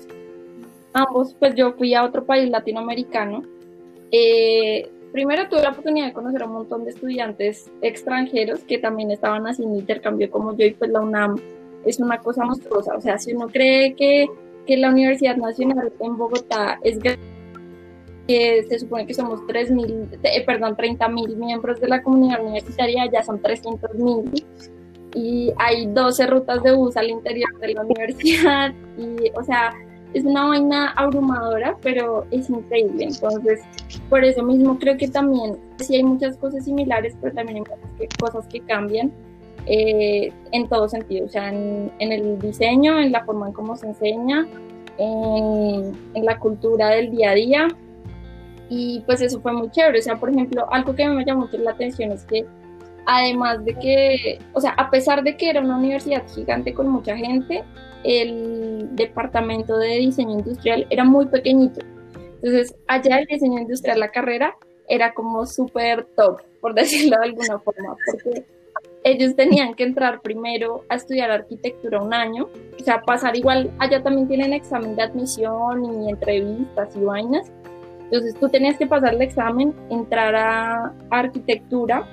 ambos, 0.93 1.35
pues 1.39 1.55
yo 1.55 1.73
fui 1.73 1.95
a 1.95 2.05
otro 2.05 2.25
país 2.25 2.49
latinoamericano. 2.51 3.43
Eh, 4.13 4.91
primero 5.13 5.49
tuve 5.49 5.63
la 5.63 5.71
oportunidad 5.71 6.07
de 6.07 6.13
conocer 6.13 6.43
a 6.43 6.47
un 6.47 6.53
montón 6.53 6.85
de 6.85 6.91
estudiantes 6.91 7.71
extranjeros 7.83 8.61
que 8.61 8.79
también 8.79 9.11
estaban 9.11 9.47
haciendo 9.47 9.79
intercambio 9.79 10.31
como 10.31 10.57
yo 10.57 10.67
y 10.67 10.73
pues 10.73 10.91
la 10.91 11.01
UNAM 11.01 11.37
es 11.85 12.01
una 12.01 12.19
cosa 12.19 12.45
monstruosa. 12.45 12.95
O 12.97 13.01
sea, 13.01 13.19
si 13.19 13.33
uno 13.33 13.49
cree 13.49 13.95
que, 13.95 14.29
que 14.67 14.77
la 14.77 14.91
Universidad 14.91 15.37
Nacional 15.37 15.93
en 16.01 16.17
Bogotá 16.17 16.79
es 16.83 16.99
que 16.99 17.19
se 18.69 18.79
supone 18.79 19.07
que 19.07 19.15
somos 19.15 19.41
3.000, 19.41 20.21
eh, 20.23 20.45
perdón, 20.45 20.77
30.000 20.77 21.37
miembros 21.37 21.81
de 21.81 21.89
la 21.89 22.03
comunidad 22.03 22.41
universitaria, 22.41 23.11
ya 23.11 23.25
son 23.25 23.43
300.000 23.43 24.45
y 25.15 25.53
hay 25.57 25.87
12 25.87 26.27
rutas 26.29 26.63
de 26.63 26.73
bus 26.73 26.97
al 26.97 27.11
interior 27.11 27.59
de 27.59 27.75
la 27.75 27.83
universidad 27.83 28.73
y, 28.99 29.31
o 29.35 29.43
sea, 29.43 29.73
es 30.15 30.25
una 30.25 30.47
vaina 30.47 30.91
abrumadora, 30.93 31.77
pero 31.83 32.27
es 32.31 32.51
increíble. 32.51 33.05
Entonces, 33.05 33.61
por 34.09 34.25
eso 34.25 34.43
mismo 34.43 34.79
creo 34.79 34.97
que 34.97 35.09
también, 35.09 35.59
sí 35.79 35.97
hay 35.97 36.03
muchas 36.03 36.37
cosas 36.37 36.65
similares, 36.65 37.17
pero 37.21 37.35
también 37.35 37.59
hay 37.59 37.65
cosas 37.65 37.91
que, 37.99 38.09
cosas 38.19 38.47
que 38.49 38.61
cambian 38.61 39.13
eh, 39.67 40.33
en 40.53 40.69
todo 40.69 40.89
sentido, 40.89 41.27
o 41.27 41.29
sea, 41.29 41.49
en, 41.49 41.93
el 41.99 42.39
diseño, 42.39 42.99
en 42.99 43.13
la 43.13 43.25
forma 43.25 43.49
en 43.49 43.53
cómo 43.53 43.77
se 43.77 43.87
enseña, 43.87 44.47
en, 44.99 45.93
en, 46.15 46.25
la 46.25 46.39
cultura 46.39 46.89
del 46.89 47.11
día 47.11 47.31
a 47.31 47.35
día. 47.35 47.69
Y 48.69 49.03
pues 49.07 49.21
eso 49.21 49.41
fue 49.41 49.53
muy 49.53 49.71
chévere. 49.71 49.99
O 49.99 50.03
sea, 50.03 50.17
por 50.17 50.31
ejemplo, 50.31 50.65
algo 50.73 50.95
que 50.95 51.09
me 51.09 51.25
llamó 51.25 51.43
mucho 51.43 51.59
la 51.59 51.73
atención 51.73 52.13
es 52.13 52.25
que 52.25 52.47
además 53.07 53.65
de 53.65 53.75
que, 53.75 54.39
o 54.53 54.61
sea, 54.61 54.71
a 54.73 54.91
pesar 54.91 55.23
de 55.23 55.37
que 55.37 55.51
era 55.51 55.61
una 55.61 55.77
universidad 55.77 56.23
gigante 56.33 56.73
con 56.73 56.89
mucha 56.89 57.17
gente, 57.17 57.65
el 58.05 58.89
departamento 58.93 59.77
de 59.79 59.99
diseño 59.99 60.39
industrial 60.39 60.87
era 60.91 61.05
muy 61.05 61.27
pequeñito. 61.27 61.81
Entonces, 62.37 62.75
allá 62.87 63.19
el 63.19 63.27
diseño 63.27 63.61
industrial, 63.61 64.01
la 64.01 64.11
carrera, 64.11 64.57
era 64.89 65.15
como 65.15 65.47
súper 65.47 66.05
top, 66.17 66.41
por 66.61 66.75
decirlo 66.75 67.17
de 67.19 67.27
alguna 67.27 67.59
forma, 67.59 67.97
porque 68.07 68.45
ellos 69.05 69.35
tenían 69.35 69.75
que 69.75 69.85
entrar 69.85 70.21
primero 70.21 70.85
a 70.89 70.97
estudiar 70.97 71.31
arquitectura 71.31 72.03
un 72.03 72.13
año, 72.13 72.49
o 72.79 72.85
sea, 72.85 73.01
pasar 73.03 73.37
igual, 73.37 73.71
allá 73.79 74.03
también 74.03 74.29
tienen 74.29 74.53
examen 74.53 74.97
de 74.97 75.03
admisión 75.03 75.85
y 75.85 76.11
entrevistas 76.11 76.97
y 76.97 77.01
vainas. 77.01 77.51
Entonces, 78.05 78.35
tú 78.41 78.49
tenías 78.49 78.77
que 78.77 78.87
pasar 78.87 79.15
el 79.15 79.23
examen, 79.23 79.75
entrar 79.89 80.35
a 80.35 80.93
arquitectura, 81.11 82.05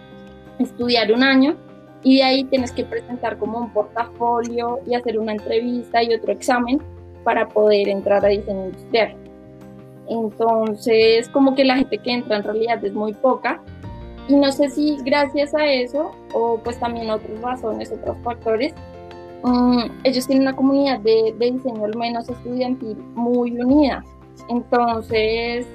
estudiar 0.60 1.12
un 1.12 1.24
año 1.24 1.58
y 2.04 2.18
de 2.18 2.24
ahí 2.24 2.44
tienes 2.46 2.72
que 2.72 2.84
presentar 2.84 3.38
como 3.38 3.58
un 3.60 3.70
portafolio 3.72 4.80
y 4.86 4.96
hacer 4.96 5.20
una 5.20 5.34
entrevista 5.34 6.04
y 6.04 6.14
otro 6.14 6.32
examen 6.32 6.82
para 7.24 7.48
poder 7.48 7.90
entrar 7.90 8.26
a 8.26 8.30
diseño 8.30 8.66
industrial. 8.66 9.16
Entonces, 10.08 11.28
como 11.30 11.56
que 11.56 11.66
la 11.66 11.76
gente 11.76 11.98
que 11.98 12.12
entra 12.12 12.38
en 12.38 12.44
realidad 12.44 12.84
es 12.84 12.94
muy 12.94 13.14
poca. 13.14 13.62
Y 14.30 14.36
no 14.36 14.52
sé 14.52 14.70
si 14.70 14.98
gracias 15.04 15.54
a 15.54 15.66
eso, 15.66 16.12
o 16.34 16.60
pues 16.64 16.80
también 16.80 17.10
otras 17.10 17.42
razones, 17.42 17.92
otros 17.92 18.18
factores, 18.24 18.74
mm, 19.44 19.84
ellos 20.04 20.28
tienen 20.28 20.44
una 20.48 20.56
comunidad 20.56 21.00
de, 21.00 21.34
de 21.38 21.52
diseño 21.52 21.86
al 21.86 21.98
menos 21.98 22.28
estudiantil 22.30 22.98
muy 23.16 23.60
unida. 23.60 24.04
Entonces, 24.50 25.66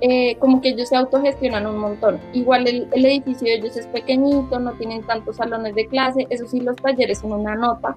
eh, 0.00 0.36
como 0.36 0.60
que 0.60 0.70
ellos 0.70 0.90
se 0.90 0.96
autogestionan 0.96 1.66
un 1.66 1.78
montón. 1.78 2.20
Igual 2.34 2.66
el, 2.68 2.88
edificio 2.92 3.48
de 3.48 3.54
ellos 3.54 3.76
es 3.76 3.86
pequeñito, 3.86 4.58
no 4.58 4.72
tienen 4.72 5.02
tantos 5.02 5.36
salones 5.36 5.74
de 5.74 5.86
clase, 5.86 6.26
eso 6.28 6.46
sí, 6.46 6.60
los 6.60 6.76
talleres 6.76 7.18
son 7.18 7.32
una 7.32 7.54
nota. 7.54 7.96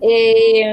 Eh, 0.00 0.72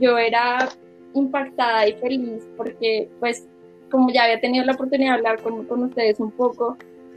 yo 0.00 0.18
era 0.18 0.68
impactada 1.14 1.86
y 1.88 1.92
feliz 1.94 2.46
porque, 2.56 3.08
pues, 3.20 3.46
como 3.90 4.12
ya 4.12 4.24
había 4.24 4.40
tenido 4.40 4.64
la 4.64 4.72
oportunidad 4.72 5.12
de 5.12 5.16
hablar 5.18 5.42
con, 5.42 5.64
con 5.64 5.84
ustedes 5.84 6.18
un 6.18 6.32
poco, 6.32 6.76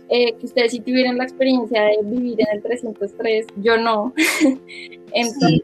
eh, 0.09 0.33
que 0.33 0.45
ustedes 0.45 0.71
sí 0.71 0.81
tuvieran 0.81 1.17
la 1.17 1.23
experiencia 1.23 1.83
de 1.83 1.97
vivir 2.03 2.41
en 2.41 2.57
el 2.57 2.61
303, 2.61 3.47
yo 3.57 3.77
no. 3.77 4.13
Entonces, 5.13 5.63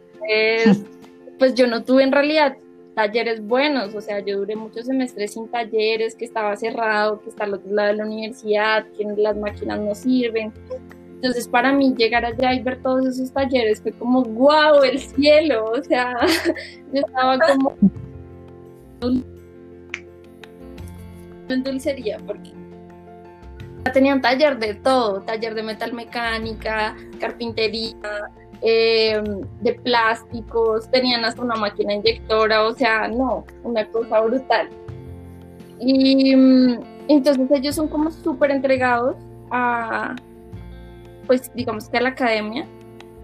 pues 1.38 1.54
yo 1.54 1.68
no 1.68 1.84
tuve 1.84 2.04
en 2.04 2.12
realidad 2.12 2.58
talleres 2.98 3.46
buenos, 3.46 3.94
o 3.94 4.02
sea, 4.02 4.22
yo 4.22 4.40
duré 4.40 4.56
muchos 4.56 4.88
semestres 4.88 5.34
sin 5.34 5.48
talleres, 5.50 6.16
que 6.16 6.26
estaba 6.26 6.56
cerrado, 6.56 7.22
que 7.22 7.30
está 7.30 7.44
al 7.44 7.54
otro 7.54 7.72
lado 7.72 7.90
de 7.90 7.94
la 7.98 8.06
universidad, 8.06 8.88
que 8.98 9.06
las 9.22 9.38
máquinas 9.38 9.80
no 9.80 9.94
sirven. 9.94 10.52
Entonces, 11.14 11.48
para 11.48 11.72
mí 11.72 11.94
llegar 11.96 12.26
allá 12.26 12.56
y 12.56 12.64
ver 12.64 12.82
todos 12.82 13.06
esos 13.06 13.32
talleres 13.32 13.82
fue 13.82 13.92
como, 13.92 14.24
wow, 14.24 14.82
el 14.82 14.98
cielo, 14.98 15.66
o 15.66 15.84
sea, 15.84 16.16
yo 16.92 17.02
estaba 17.06 17.38
como 17.38 17.76
en 21.50 21.64
dulcería, 21.64 22.18
porque 22.26 22.50
tenían 23.94 24.22
taller 24.22 24.58
de 24.58 24.74
todo, 24.74 25.22
taller 25.22 25.54
de 25.54 25.62
metalmecánica, 25.62 26.96
carpintería, 27.20 27.94
eh, 28.62 29.22
de 29.62 29.74
plásticos, 29.74 30.90
tenían 30.90 31.24
hasta 31.26 31.42
una 31.42 31.56
máquina 31.56 31.94
inyectora, 31.94 32.64
o 32.64 32.74
sea, 32.74 33.08
no, 33.08 33.46
una 33.64 33.86
cosa 33.88 34.22
brutal. 34.22 34.70
Y 35.80 36.36
mm, 36.36 36.80
entonces 37.08 37.50
ellos 37.52 37.76
son 37.76 37.88
como 37.88 38.12
súper 38.12 38.52
entregados 38.52 39.16
a, 39.52 40.16
pues 41.28 41.52
digamos 41.54 41.90
que 41.90 41.98
a 41.98 42.02
la 42.02 42.10
academia, 42.10 42.66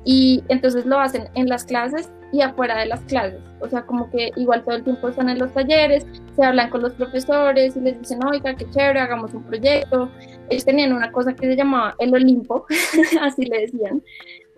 y 0.05 0.43
entonces 0.49 0.85
lo 0.85 0.99
hacen 0.99 1.29
en 1.35 1.47
las 1.47 1.63
clases 1.63 2.11
y 2.31 2.41
afuera 2.41 2.77
de 2.79 2.87
las 2.87 3.01
clases. 3.01 3.39
O 3.61 3.69
sea, 3.69 3.85
como 3.85 4.09
que 4.09 4.31
igual 4.35 4.63
todo 4.63 4.75
el 4.75 4.83
tiempo 4.83 5.07
están 5.07 5.29
en 5.29 5.39
los 5.39 5.53
talleres, 5.53 6.05
se 6.35 6.43
hablan 6.43 6.69
con 6.69 6.81
los 6.81 6.93
profesores 6.93 7.77
y 7.77 7.79
les 7.79 7.99
dicen, 7.99 8.19
oiga, 8.25 8.55
qué 8.55 8.69
chévere, 8.71 8.99
hagamos 8.99 9.33
un 9.33 9.43
proyecto. 9.43 10.09
Ellos 10.49 10.65
tenían 10.65 10.93
una 10.93 11.11
cosa 11.11 11.33
que 11.33 11.47
se 11.47 11.55
llamaba 11.55 11.95
el 11.99 12.13
Olimpo, 12.13 12.65
así 13.21 13.45
le 13.45 13.61
decían, 13.61 14.01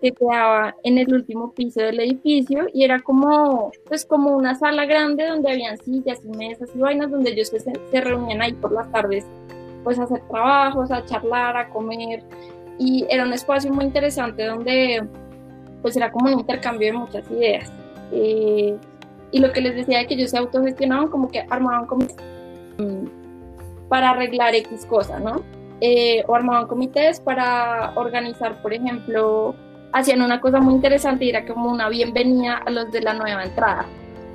que 0.00 0.12
quedaba 0.12 0.74
en 0.82 0.98
el 0.98 1.12
último 1.12 1.52
piso 1.52 1.80
del 1.80 2.00
edificio 2.00 2.66
y 2.72 2.84
era 2.84 3.00
como, 3.00 3.72
pues 3.88 4.04
como 4.04 4.36
una 4.36 4.54
sala 4.54 4.84
grande 4.84 5.26
donde 5.26 5.50
habían 5.50 5.78
sillas 5.78 6.20
y 6.24 6.36
mesas 6.36 6.70
y 6.74 6.78
vainas 6.78 7.10
donde 7.10 7.30
ellos 7.30 7.48
se, 7.48 7.60
se 7.60 8.00
reunían 8.00 8.42
ahí 8.42 8.52
por 8.52 8.72
las 8.72 8.90
tardes, 8.92 9.24
pues 9.84 9.98
a 9.98 10.04
hacer 10.04 10.20
trabajos, 10.28 10.90
a 10.90 11.04
charlar, 11.04 11.56
a 11.56 11.70
comer 11.70 12.22
y 12.78 13.06
era 13.08 13.24
un 13.24 13.32
espacio 13.32 13.72
muy 13.72 13.84
interesante 13.84 14.44
donde 14.44 15.06
pues 15.82 15.96
era 15.96 16.10
como 16.10 16.26
un 16.26 16.40
intercambio 16.40 16.92
de 16.92 16.98
muchas 16.98 17.30
ideas. 17.30 17.72
Eh, 18.12 18.76
y 19.32 19.38
lo 19.38 19.52
que 19.52 19.60
les 19.60 19.74
decía 19.74 19.98
de 19.98 20.06
que 20.06 20.14
ellos 20.14 20.30
se 20.30 20.38
autogestionaban 20.38 21.08
como 21.08 21.28
que 21.28 21.46
armaban 21.50 21.86
comités 21.86 22.16
para 23.88 24.10
arreglar 24.10 24.54
X 24.54 24.84
cosa, 24.86 25.18
¿no? 25.18 25.42
Eh, 25.80 26.24
o 26.26 26.34
armaban 26.34 26.66
comités 26.66 27.20
para 27.20 27.92
organizar, 27.96 28.60
por 28.62 28.72
ejemplo, 28.72 29.54
hacían 29.96 30.20
una 30.20 30.40
cosa 30.40 30.60
muy 30.60 30.74
interesante 30.74 31.24
y 31.24 31.30
era 31.30 31.46
como 31.46 31.70
una 31.70 31.88
bienvenida 31.88 32.58
a 32.66 32.70
los 32.70 32.92
de 32.92 33.00
la 33.00 33.14
nueva 33.14 33.44
entrada. 33.44 33.86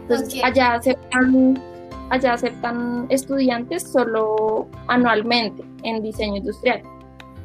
Entonces 0.02 0.44
allá 0.44 0.74
aceptan, 0.74 1.62
allá 2.10 2.34
aceptan 2.34 3.06
estudiantes 3.10 3.84
solo 3.84 4.68
anualmente 4.88 5.64
en 5.84 6.02
diseño 6.02 6.38
industrial. 6.38 6.82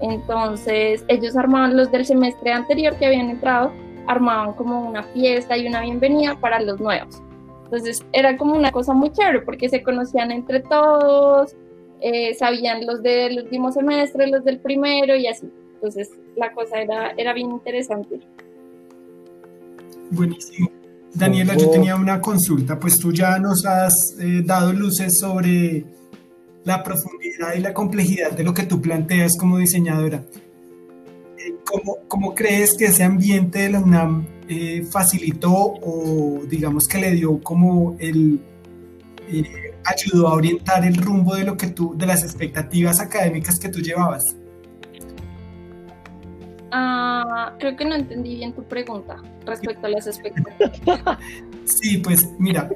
Entonces 0.01 1.05
ellos 1.09 1.37
armaban 1.37 1.77
los 1.77 1.91
del 1.93 2.07
semestre 2.07 2.53
anterior 2.53 2.97
que 2.97 3.05
habían 3.05 3.29
entrado, 3.29 3.71
armaban 4.07 4.55
como 4.55 4.89
una 4.89 5.03
fiesta 5.03 5.59
y 5.59 5.67
una 5.67 5.83
bienvenida 5.83 6.37
para 6.41 6.59
los 6.61 6.81
nuevos. 6.81 7.23
Entonces 7.65 8.03
era 8.13 8.39
como 8.39 8.55
una 8.55 8.73
cosa 8.73 8.95
muy 8.95 9.13
chévere 9.13 9.43
porque 9.43 9.69
se 9.69 9.83
conocían 9.83 10.31
entre 10.31 10.61
todos, 10.61 11.55
eh, 12.01 12.33
sabían 12.35 12.87
los 12.87 13.03
del 13.03 13.43
último 13.43 13.73
semestre, 13.73 14.27
los 14.29 14.43
del 14.43 14.59
primero 14.59 15.15
y 15.17 15.27
así. 15.27 15.51
Entonces 15.77 16.11
la 16.37 16.53
cosa 16.53 16.81
era, 16.81 17.13
era 17.17 17.33
bien 17.33 17.51
interesante. 17.51 18.21
Buenísimo. 20.11 20.71
Daniela, 21.15 21.57
yo 21.57 21.71
tenía 21.71 21.97
una 21.97 22.21
consulta, 22.21 22.79
pues 22.79 22.99
tú 22.99 23.11
ya 23.13 23.39
nos 23.39 23.65
has 23.65 24.17
eh, 24.21 24.43
dado 24.45 24.73
luces 24.73 25.19
sobre 25.19 25.85
la 26.65 26.83
profundidad 26.83 27.55
y 27.57 27.61
la 27.61 27.73
complejidad 27.73 28.33
de 28.33 28.45
lo 28.45 28.53
que 28.53 28.65
tú 28.65 28.83
planteas 28.83 29.37
como 29.39 29.57
diseñadora. 29.57 30.25
Eh, 31.39 31.55
¿Cómo, 31.65 31.99
cómo 32.09 32.35
crees 32.35 32.77
que 32.77 32.87
ese 32.87 33.05
ambiente 33.05 33.61
de 33.61 33.71
la 33.71 33.81
UNAM 33.81 34.27
eh, 34.49 34.85
facilitó 34.91 35.53
o 35.55 36.43
digamos 36.49 36.87
que 36.87 36.99
le 36.99 37.13
dio 37.13 37.41
como 37.41 37.97
el... 37.99 38.41
Eh, 39.29 39.45
ayudó 39.85 40.29
a 40.29 40.35
orientar 40.35 40.85
el 40.85 40.97
rumbo 40.97 41.35
de 41.37 41.45
lo 41.45 41.57
que 41.57 41.69
tú, 41.69 41.97
de 41.97 42.07
las 42.07 42.25
expectativas 42.25 43.01
académicas 43.01 43.59
que 43.59 43.69
tú 43.69 43.81
llevabas? 43.81 44.37
Ah, 46.73 47.55
creo 47.59 47.77
que 47.77 47.85
no 47.85 47.95
entendí 47.95 48.37
bien 48.37 48.53
tu 48.53 48.63
pregunta 48.65 49.17
respecto 49.45 49.87
a 49.87 49.91
las 49.91 50.07
expectativas. 50.07 51.19
sí, 51.65 51.99
pues 51.99 52.29
mira, 52.39 52.69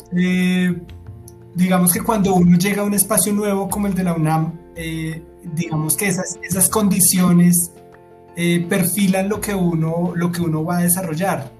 digamos 1.54 1.92
que 1.92 2.00
cuando 2.00 2.34
uno 2.34 2.56
llega 2.56 2.82
a 2.82 2.84
un 2.84 2.94
espacio 2.94 3.32
nuevo 3.32 3.68
como 3.68 3.86
el 3.86 3.94
de 3.94 4.04
la 4.04 4.14
UNAM, 4.14 4.52
eh, 4.76 5.22
digamos 5.54 5.96
que 5.96 6.08
esas, 6.08 6.38
esas 6.42 6.68
condiciones 6.68 7.72
eh, 8.36 8.64
perfilan 8.68 9.28
lo 9.28 9.40
que, 9.40 9.54
uno, 9.54 10.12
lo 10.14 10.30
que 10.30 10.40
uno 10.40 10.64
va 10.64 10.78
a 10.78 10.82
desarrollar. 10.82 11.50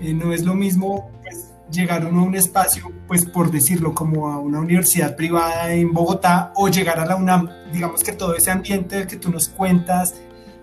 Eh, 0.00 0.12
no 0.12 0.32
es 0.32 0.44
lo 0.44 0.54
mismo 0.54 1.10
pues, 1.22 1.52
llegar 1.70 2.04
uno 2.06 2.20
a 2.20 2.24
un 2.24 2.34
espacio, 2.34 2.92
pues 3.06 3.24
por 3.24 3.50
decirlo, 3.50 3.94
como 3.94 4.28
a 4.28 4.38
una 4.38 4.60
universidad 4.60 5.16
privada 5.16 5.72
en 5.72 5.92
Bogotá 5.92 6.52
o 6.56 6.68
llegar 6.68 7.00
a 7.00 7.06
la 7.06 7.16
UNAM, 7.16 7.48
digamos 7.72 8.02
que 8.02 8.12
todo 8.12 8.36
ese 8.36 8.50
ambiente 8.50 9.06
que 9.06 9.16
tú 9.16 9.30
nos 9.30 9.48
cuentas, 9.48 10.14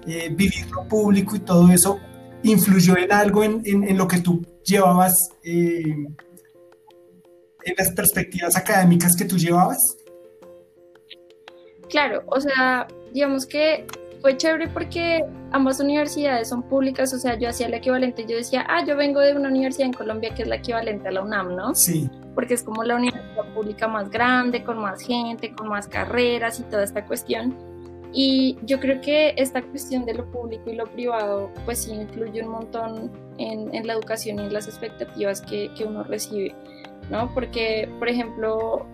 vivir 0.05 0.69
lo 0.71 0.87
público 0.87 1.35
y 1.35 1.39
todo 1.39 1.71
eso, 1.71 1.99
influyó 2.43 2.97
en 2.97 3.11
algo 3.11 3.43
en, 3.43 3.61
en, 3.65 3.83
en 3.83 3.97
lo 3.97 4.07
que 4.07 4.19
tú 4.19 4.45
llevabas 4.63 5.29
en 7.63 7.75
las 7.77 7.91
perspectivas 7.91 8.55
académicas 8.55 9.15
que 9.15 9.25
tú 9.25 9.37
llevabas? 9.37 9.97
Claro, 11.89 12.23
o 12.27 12.39
sea, 12.39 12.87
digamos 13.13 13.45
que 13.45 13.85
fue 14.21 14.37
chévere 14.37 14.67
porque 14.69 15.25
ambas 15.51 15.79
universidades 15.79 16.49
son 16.49 16.63
públicas, 16.63 17.13
o 17.13 17.17
sea, 17.17 17.37
yo 17.37 17.49
hacía 17.49 17.67
el 17.67 17.73
equivalente, 17.73 18.25
yo 18.27 18.37
decía, 18.37 18.65
ah, 18.69 18.85
yo 18.85 18.95
vengo 18.95 19.19
de 19.19 19.35
una 19.35 19.49
universidad 19.49 19.87
en 19.87 19.93
Colombia 19.93 20.33
que 20.33 20.43
es 20.43 20.47
la 20.47 20.55
equivalente 20.55 21.07
a 21.09 21.11
la 21.11 21.21
UNAM, 21.21 21.55
¿no? 21.55 21.75
Sí. 21.75 22.09
Porque 22.35 22.53
es 22.53 22.63
como 22.63 22.83
la 22.83 22.95
universidad 22.95 23.53
pública 23.53 23.87
más 23.87 24.09
grande, 24.09 24.63
con 24.63 24.77
más 24.79 25.01
gente, 25.01 25.53
con 25.53 25.67
más 25.67 25.87
carreras 25.87 26.59
y 26.59 26.63
toda 26.63 26.83
esta 26.83 27.05
cuestión. 27.05 27.57
Y 28.13 28.57
yo 28.63 28.79
creo 28.79 28.99
que 29.01 29.33
esta 29.37 29.61
cuestión 29.61 30.05
de 30.05 30.15
lo 30.15 30.29
público 30.31 30.69
y 30.69 30.75
lo 30.75 30.85
privado, 30.85 31.49
pues 31.65 31.83
sí 31.83 31.91
influye 31.93 32.43
un 32.43 32.49
montón 32.49 33.11
en, 33.37 33.73
en 33.73 33.87
la 33.87 33.93
educación 33.93 34.39
y 34.39 34.43
en 34.43 34.53
las 34.53 34.67
expectativas 34.67 35.41
que, 35.41 35.71
que 35.77 35.85
uno 35.85 36.03
recibe. 36.03 36.53
¿no? 37.09 37.33
Porque, 37.33 37.89
por 37.99 38.09
ejemplo, 38.09 38.85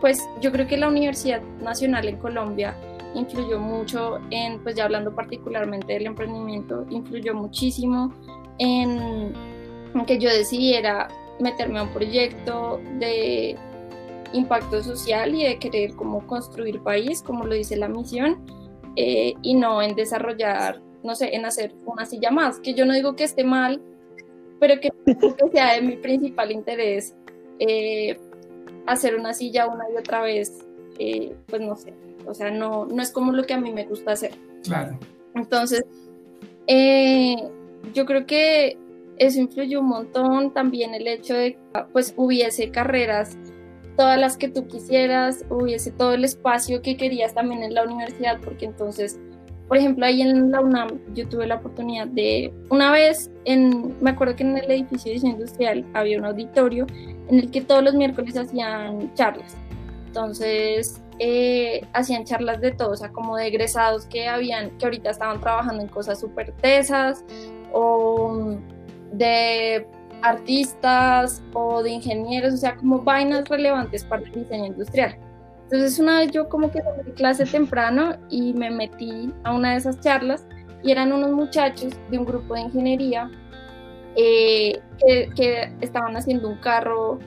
pues 0.00 0.22
yo 0.40 0.52
creo 0.52 0.66
que 0.66 0.76
la 0.76 0.88
Universidad 0.88 1.42
Nacional 1.62 2.08
en 2.08 2.18
Colombia 2.18 2.76
influyó 3.14 3.58
mucho 3.58 4.18
en, 4.30 4.62
pues 4.62 4.74
ya 4.74 4.84
hablando 4.84 5.14
particularmente 5.14 5.92
del 5.92 6.06
emprendimiento, 6.06 6.84
influyó 6.90 7.34
muchísimo 7.34 8.12
en, 8.58 9.32
que 10.06 10.18
yo 10.18 10.28
decidiera 10.28 11.08
meterme 11.40 11.78
a 11.78 11.84
un 11.84 11.88
proyecto 11.90 12.80
de 12.98 13.56
impacto 14.34 14.82
social 14.82 15.34
y 15.34 15.44
de 15.44 15.58
querer 15.58 15.94
como 15.94 16.26
construir 16.26 16.80
país, 16.80 17.22
como 17.22 17.44
lo 17.46 17.54
dice 17.54 17.76
la 17.76 17.88
misión, 17.88 18.44
eh, 18.96 19.34
y 19.42 19.54
no 19.54 19.80
en 19.80 19.96
desarrollar, 19.96 20.82
no 21.02 21.14
sé, 21.14 21.34
en 21.34 21.46
hacer 21.46 21.74
una 21.86 22.04
silla 22.04 22.30
más, 22.30 22.60
que 22.60 22.74
yo 22.74 22.84
no 22.84 22.92
digo 22.92 23.16
que 23.16 23.24
esté 23.24 23.44
mal, 23.44 23.80
pero 24.60 24.80
que, 24.80 24.90
que 25.06 25.50
sea 25.52 25.74
de 25.74 25.82
mi 25.82 25.96
principal 25.96 26.52
interés 26.52 27.14
eh, 27.58 28.18
hacer 28.86 29.16
una 29.16 29.32
silla 29.32 29.66
una 29.66 29.84
y 29.92 29.96
otra 29.96 30.22
vez, 30.22 30.64
eh, 30.98 31.34
pues 31.46 31.62
no 31.62 31.76
sé, 31.76 31.94
o 32.26 32.34
sea, 32.34 32.50
no, 32.50 32.86
no 32.86 33.02
es 33.02 33.10
como 33.10 33.32
lo 33.32 33.44
que 33.44 33.54
a 33.54 33.60
mí 33.60 33.72
me 33.72 33.84
gusta 33.86 34.12
hacer. 34.12 34.32
Claro. 34.62 34.98
Entonces, 35.34 35.84
eh, 36.66 37.36
yo 37.92 38.06
creo 38.06 38.26
que 38.26 38.78
eso 39.16 39.40
influyó 39.40 39.80
un 39.80 39.88
montón, 39.88 40.52
también 40.52 40.94
el 40.94 41.06
hecho 41.06 41.34
de 41.34 41.52
que 41.52 41.58
pues 41.92 42.14
hubiese 42.16 42.70
carreras, 42.70 43.36
todas 43.96 44.18
las 44.18 44.36
que 44.36 44.48
tú 44.48 44.66
quisieras, 44.66 45.44
hubiese 45.50 45.90
todo 45.90 46.14
el 46.14 46.24
espacio 46.24 46.82
que 46.82 46.96
querías 46.96 47.34
también 47.34 47.62
en 47.62 47.74
la 47.74 47.84
universidad, 47.84 48.40
porque 48.40 48.66
entonces, 48.66 49.18
por 49.68 49.76
ejemplo, 49.76 50.04
ahí 50.04 50.22
en 50.22 50.50
la 50.50 50.60
UNAM 50.60 51.00
yo 51.14 51.28
tuve 51.28 51.46
la 51.46 51.56
oportunidad 51.56 52.06
de, 52.08 52.52
una 52.70 52.90
vez, 52.90 53.30
en, 53.44 53.94
me 54.00 54.10
acuerdo 54.10 54.36
que 54.36 54.42
en 54.42 54.58
el 54.58 54.70
edificio 54.70 55.10
de 55.10 55.14
diseño 55.14 55.32
industrial 55.34 55.84
había 55.94 56.18
un 56.18 56.24
auditorio 56.24 56.86
en 57.28 57.38
el 57.38 57.50
que 57.50 57.60
todos 57.60 57.82
los 57.82 57.94
miércoles 57.94 58.36
hacían 58.36 59.12
charlas. 59.14 59.56
Entonces, 60.06 61.00
eh, 61.18 61.82
hacían 61.92 62.24
charlas 62.24 62.60
de 62.60 62.72
todo, 62.72 62.90
o 62.90 62.96
sea, 62.96 63.10
como 63.10 63.36
de 63.36 63.46
egresados 63.46 64.06
que 64.06 64.28
habían, 64.28 64.76
que 64.78 64.86
ahorita 64.86 65.10
estaban 65.10 65.40
trabajando 65.40 65.82
en 65.82 65.88
cosas 65.88 66.20
súper 66.20 66.52
tesas, 66.52 67.24
o 67.72 68.56
de 69.12 69.86
artistas, 70.24 71.42
o 71.52 71.82
de 71.82 71.90
ingenieros, 71.90 72.54
o 72.54 72.56
sea, 72.56 72.76
como 72.76 73.00
vainas 73.00 73.48
relevantes 73.48 74.04
para 74.04 74.22
el 74.22 74.32
diseño 74.32 74.66
industrial. 74.66 75.16
Entonces, 75.64 75.98
una 75.98 76.20
vez 76.20 76.30
yo 76.30 76.48
como 76.48 76.70
que 76.70 76.80
salí 76.80 77.12
clase 77.12 77.44
temprano 77.44 78.16
y 78.30 78.52
me 78.54 78.70
metí 78.70 79.32
a 79.44 79.54
una 79.54 79.72
de 79.72 79.78
esas 79.78 80.00
charlas 80.00 80.46
y 80.82 80.90
eran 80.92 81.12
unos 81.12 81.30
muchachos 81.32 81.94
de 82.10 82.18
un 82.18 82.24
grupo 82.24 82.54
de 82.54 82.60
ingeniería 82.60 83.30
eh, 84.16 84.80
que, 85.36 85.72
estaban 85.80 86.16
haciendo 86.16 86.48
un 86.48 86.58
carro 86.58 87.18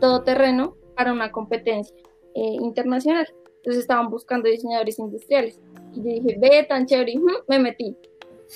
todoterreno 0.00 0.76
para 0.96 1.12
una 1.12 1.30
competencia 1.30 1.94
eh, 2.34 2.56
internacional. 2.60 3.26
Entonces 3.56 3.82
estaban 3.82 4.10
buscando 4.10 4.48
diseñadores 4.48 4.98
industriales. 4.98 5.60
Y 5.94 5.98
yo 5.98 6.22
dije, 6.22 6.38
ve, 6.38 6.66
tan 6.68 6.86
chévere, 6.86 7.14
me 7.48 7.58
metí. 7.58 7.96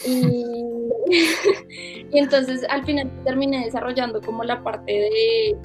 Y, 0.07 0.45
y, 2.13 2.19
entonces 2.19 2.65
al 2.69 2.85
final 2.85 3.11
terminé 3.25 3.65
desarrollando 3.65 4.21
como 4.21 4.45
la 4.45 4.63
parte 4.63 4.93
de, 4.93 5.57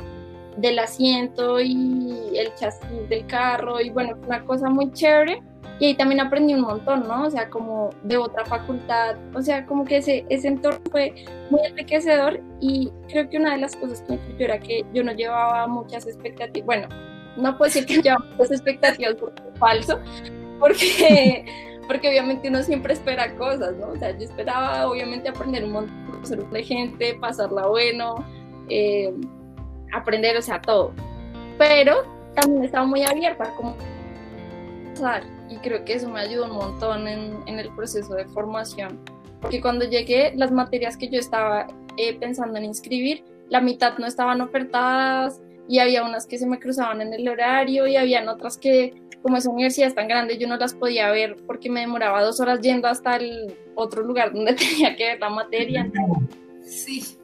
del 0.58 0.80
asiento 0.80 1.60
y 1.62 2.38
el 2.38 2.54
chasis 2.56 3.10
del 3.10 3.26
carro 3.28 3.80
y 3.80 3.90
bueno, 3.90 4.18
una 4.26 4.44
cosa 4.46 4.70
muy 4.70 4.92
chévere 4.92 5.42
y 5.80 5.88
ahí 5.88 5.96
también 5.96 6.22
aprendí 6.22 6.54
un 6.54 6.62
montón, 6.62 7.08
¿no? 7.08 7.26
O 7.26 7.30
sea, 7.30 7.50
como 7.50 7.90
de 8.04 8.18
otra 8.18 8.46
facultad, 8.46 9.16
o 9.34 9.42
sea, 9.42 9.66
como 9.66 9.86
que 9.86 9.98
ese, 9.98 10.26
ese 10.30 10.48
entorno 10.48 10.80
fue 10.92 11.14
muy 11.50 11.62
enriquecedor 11.66 12.40
y 12.62 12.92
creo 13.10 13.30
que 13.30 13.38
una 13.38 13.54
de 13.54 13.62
las 13.62 13.76
cosas 13.76 14.02
que 14.02 14.14
influyó 14.14 14.46
era 14.46 14.60
que 14.60 14.86
yo 14.94 15.04
no 15.04 15.14
llevaba 15.14 15.68
muchas 15.68 16.06
expectativas, 16.06 16.66
bueno, 16.66 16.88
no 17.38 17.58
puedo 17.58 17.70
decir 17.70 17.86
que 17.86 18.02
llevaba 18.02 18.26
muchas 18.38 18.52
expectativas 18.52 19.16
porque 19.16 19.42
es 19.42 19.60
falso, 19.60 20.00
porque, 20.60 21.46
porque 21.88 22.10
obviamente 22.10 22.50
uno 22.50 22.64
siempre 22.64 22.94
espera 22.94 23.36
cosas, 23.36 23.76
¿no? 23.78 23.88
O 23.88 23.98
sea, 23.98 24.12
yo 24.12 24.26
esperaba 24.26 24.88
obviamente 24.88 25.30
aprender 25.30 25.64
un 25.64 25.72
montón, 25.72 26.50
de 26.52 26.64
gente, 26.64 27.16
pasarla 27.16 27.68
bueno, 27.68 28.16
eh, 28.70 29.14
aprender, 29.94 30.38
o 30.38 30.42
sea, 30.42 30.62
todo, 30.62 30.94
pero 31.58 32.04
también 32.34 32.64
estaba 32.64 32.86
muy 32.86 33.04
abierta, 33.04 33.54
como 33.56 33.76
y 35.50 35.58
creo 35.58 35.84
que 35.84 35.94
eso 35.94 36.08
me 36.08 36.22
ayudó 36.22 36.46
un 36.46 36.56
montón 36.56 37.08
en, 37.08 37.38
en 37.46 37.60
el 37.60 37.70
proceso 37.76 38.14
de 38.14 38.26
formación, 38.26 39.00
porque 39.42 39.60
cuando 39.60 39.86
llegué 39.86 40.32
las 40.36 40.52
materias 40.52 40.96
que 40.96 41.10
yo 41.10 41.20
estaba 41.20 41.68
eh, 41.98 42.18
pensando 42.18 42.58
en 42.58 42.66
inscribir, 42.66 43.24
la 43.50 43.60
mitad 43.60 43.98
no 43.98 44.08
estaban 44.08 44.40
ofertadas 44.42 45.43
y 45.68 45.80
había 45.80 46.04
unas 46.04 46.26
que 46.26 46.38
se 46.38 46.48
me 46.48 46.60
cruzaban 46.60 47.02
en 47.02 47.14
el 47.14 47.28
horario 47.28 47.88
y 47.88 47.96
habían 47.96 48.28
otras 48.28 48.58
que 48.58 48.94
como 49.22 49.38
esa 49.38 49.50
universidad 49.50 49.88
es 49.88 49.96
tan 49.96 50.08
grande 50.08 50.38
yo 50.38 50.48
no 50.48 50.58
las 50.58 50.74
podía 50.74 51.10
ver 51.10 51.38
porque 51.48 51.70
me 51.70 51.80
demoraba 51.80 52.22
dos 52.22 52.40
horas 52.40 52.60
yendo 52.62 52.88
hasta 52.88 53.16
el 53.16 53.56
otro 53.76 54.04
lugar 54.04 54.34
donde 54.34 54.54
tenía 54.56 54.96
que 54.96 55.06
ver 55.06 55.20
la 55.20 55.30
materia. 55.30 55.90
Sí. 56.66 57.18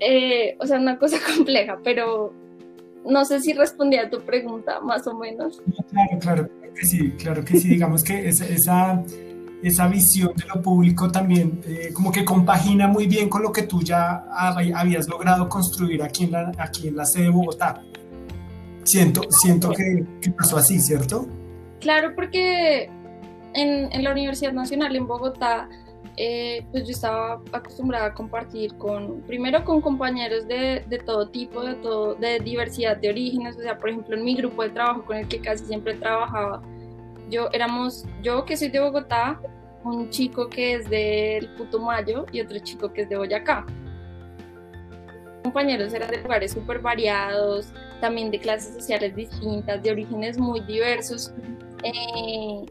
Eh, 0.00 0.56
o 0.58 0.66
sea, 0.66 0.78
una 0.78 0.98
cosa 0.98 1.18
compleja, 1.36 1.78
pero 1.82 2.32
no 3.04 3.24
sé 3.24 3.40
si 3.40 3.52
respondí 3.52 3.96
a 3.96 4.10
tu 4.10 4.20
pregunta, 4.20 4.80
más 4.80 5.06
o 5.06 5.16
menos. 5.16 5.62
Claro, 5.90 6.18
claro, 6.20 6.48
que 6.74 6.84
sí, 6.84 7.10
claro 7.12 7.44
que 7.44 7.58
sí. 7.58 7.68
Digamos 7.68 8.02
que 8.02 8.28
esa, 8.28 8.46
esa, 8.46 9.02
visión 9.62 10.32
de 10.36 10.44
lo 10.46 10.62
público 10.62 11.10
también 11.10 11.60
eh, 11.66 11.90
como 11.92 12.12
que 12.12 12.24
compagina 12.24 12.86
muy 12.86 13.06
bien 13.06 13.28
con 13.28 13.42
lo 13.42 13.52
que 13.52 13.62
tú 13.62 13.82
ya 13.82 14.24
habías 14.74 15.08
logrado 15.08 15.48
construir 15.48 16.02
aquí 16.02 16.24
en 16.24 16.32
la, 16.32 16.52
aquí 16.58 16.88
en 16.88 16.96
la 16.96 17.04
sede 17.04 17.24
de 17.24 17.30
Bogotá. 17.30 17.82
Siento, 18.84 19.22
siento 19.30 19.70
que, 19.70 20.04
pasó 20.30 20.58
así, 20.58 20.78
¿cierto? 20.78 21.26
Claro, 21.80 22.14
porque 22.14 22.84
en, 23.54 23.92
en 23.92 24.04
la 24.04 24.12
Universidad 24.12 24.52
Nacional 24.52 24.94
en 24.94 25.06
Bogotá 25.06 25.68
eh, 26.18 26.64
pues 26.70 26.84
yo 26.84 26.92
estaba 26.92 27.42
acostumbrada 27.52 28.06
a 28.06 28.14
compartir 28.14 28.74
con, 28.78 29.20
primero 29.22 29.62
con 29.64 29.82
compañeros 29.82 30.48
de, 30.48 30.82
de, 30.88 30.98
todo 30.98 31.28
tipo, 31.28 31.62
de, 31.62 31.74
todo, 31.74 32.14
de 32.14 32.38
diversidad 32.40 32.96
de 32.96 33.10
orígenes, 33.10 33.56
o 33.58 33.60
sea, 33.60 33.76
por 33.78 33.90
ejemplo, 33.90 34.16
en 34.16 34.24
mi 34.24 34.34
grupo 34.34 34.62
de 34.62 34.70
trabajo 34.70 35.04
con 35.04 35.18
el 35.18 35.28
que 35.28 35.40
casi 35.40 35.66
siempre 35.66 35.94
trabajaba, 35.94 36.62
yo 37.30 37.48
éramos, 37.52 38.04
yo 38.22 38.44
que 38.44 38.56
soy 38.56 38.68
de 38.68 38.80
Bogotá, 38.80 39.40
un 39.84 40.10
chico 40.10 40.48
que 40.48 40.74
es 40.74 40.90
del 40.90 41.48
Putumayo 41.54 42.26
y 42.32 42.40
otro 42.40 42.58
chico 42.58 42.92
que 42.92 43.02
es 43.02 43.08
de 43.08 43.16
Boyacá. 43.16 43.64
Compañeros 45.42 45.94
eran 45.94 46.10
de 46.10 46.22
lugares 46.22 46.52
súper 46.52 46.80
variados, 46.80 47.72
también 48.00 48.30
de 48.30 48.38
clases 48.40 48.74
sociales 48.74 49.14
distintas, 49.14 49.82
de 49.82 49.90
orígenes 49.92 50.38
muy 50.38 50.60
diversos, 50.60 51.32
eh, 51.84 52.66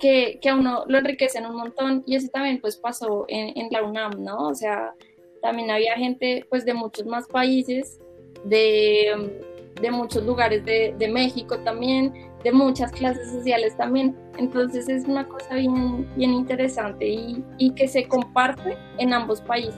que, 0.00 0.38
que, 0.40 0.48
a 0.48 0.54
uno 0.54 0.84
lo 0.88 0.98
enriquecen 0.98 1.46
un 1.46 1.56
montón 1.56 2.02
y 2.06 2.16
eso 2.16 2.28
también 2.32 2.60
pues 2.60 2.76
pasó 2.76 3.24
en, 3.28 3.56
en, 3.56 3.68
la 3.70 3.82
UNAM, 3.82 4.22
¿no? 4.22 4.48
O 4.48 4.54
sea, 4.54 4.94
también 5.42 5.70
había 5.70 5.94
gente 5.94 6.44
pues 6.48 6.64
de 6.64 6.74
muchos 6.74 7.06
más 7.06 7.26
países, 7.26 8.00
de, 8.44 9.42
de 9.80 9.90
muchos 9.90 10.24
lugares 10.24 10.64
de, 10.64 10.94
de, 10.98 11.08
México 11.08 11.58
también, 11.60 12.12
de 12.46 12.52
muchas 12.52 12.92
clases 12.92 13.28
sociales 13.32 13.76
también. 13.76 14.16
Entonces 14.38 14.88
es 14.88 15.04
una 15.04 15.26
cosa 15.26 15.54
bien, 15.54 16.06
bien 16.16 16.32
interesante 16.32 17.08
y, 17.08 17.44
y 17.58 17.72
que 17.72 17.88
se 17.88 18.06
comparte 18.06 18.78
en 18.98 19.12
ambos 19.12 19.40
países, 19.40 19.74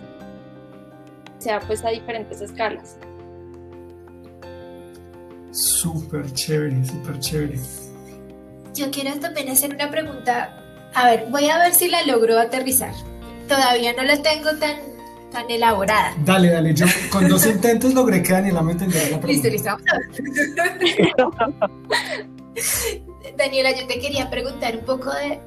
o 1.39 1.41
sea, 1.41 1.61
pues 1.61 1.83
a 1.83 1.89
diferentes 1.89 2.43
escalas. 2.43 2.99
Súper 5.51 6.31
chévere, 6.33 6.85
súper 6.85 7.19
chévere. 7.21 7.59
Yo 8.75 8.91
quiero 8.91 9.19
también 9.19 9.49
hacer 9.49 9.75
una 9.75 9.91
pregunta. 9.91 10.63
A 10.95 11.07
ver, 11.07 11.27
voy 11.31 11.49
a 11.49 11.59
ver 11.59 11.73
si 11.73 11.89
la 11.89 12.05
logro 12.05 12.39
aterrizar. 12.39 12.93
Todavía 13.49 13.95
no 13.95 14.03
la 14.03 14.21
tengo 14.21 14.51
tan, 14.57 14.77
tan 15.33 15.51
elaborada. 15.51 16.15
Dale, 16.23 16.51
dale. 16.51 16.75
Yo 16.75 16.85
con 17.11 17.29
dos 17.29 17.47
intentos 17.47 17.95
logré 17.95 18.23
que 18.23 18.35
Daniela 18.35 18.61
me 18.61 18.73
entendiera 18.73 19.09
la 19.09 19.21
pregunta. 19.21 19.49
Listo, 19.49 19.71
listo. 19.71 21.31
Vamos 21.39 21.55
a 21.63 21.67
ver. 21.67 22.29
Daniela, 23.37 23.73
yo 23.73 23.87
te 23.87 23.99
quería 23.99 24.31
preguntar 24.31 24.77
un 24.77 24.85
poco 24.85 25.11
de... 25.13 25.41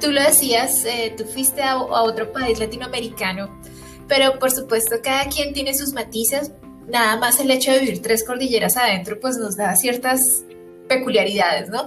Tú 0.00 0.10
lo 0.10 0.20
decías, 0.20 0.84
eh, 0.84 1.14
tú 1.16 1.24
fuiste 1.24 1.62
a, 1.62 1.80
otro 1.80 2.32
país 2.32 2.58
latinoamericano, 2.58 3.60
pero 4.08 4.38
por 4.38 4.50
supuesto 4.50 4.96
cada 5.02 5.26
quien 5.26 5.52
tiene 5.52 5.74
sus 5.74 5.92
matices, 5.92 6.50
nada 6.88 7.16
más 7.16 7.38
el 7.38 7.50
hecho 7.50 7.70
de 7.70 7.78
vivir 7.78 8.02
tres 8.02 8.24
cordilleras 8.24 8.76
adentro, 8.76 9.20
pues 9.20 9.36
nos 9.36 9.56
da 9.56 9.76
ciertas 9.76 10.42
peculiaridades, 10.88 11.68
¿no? 11.68 11.86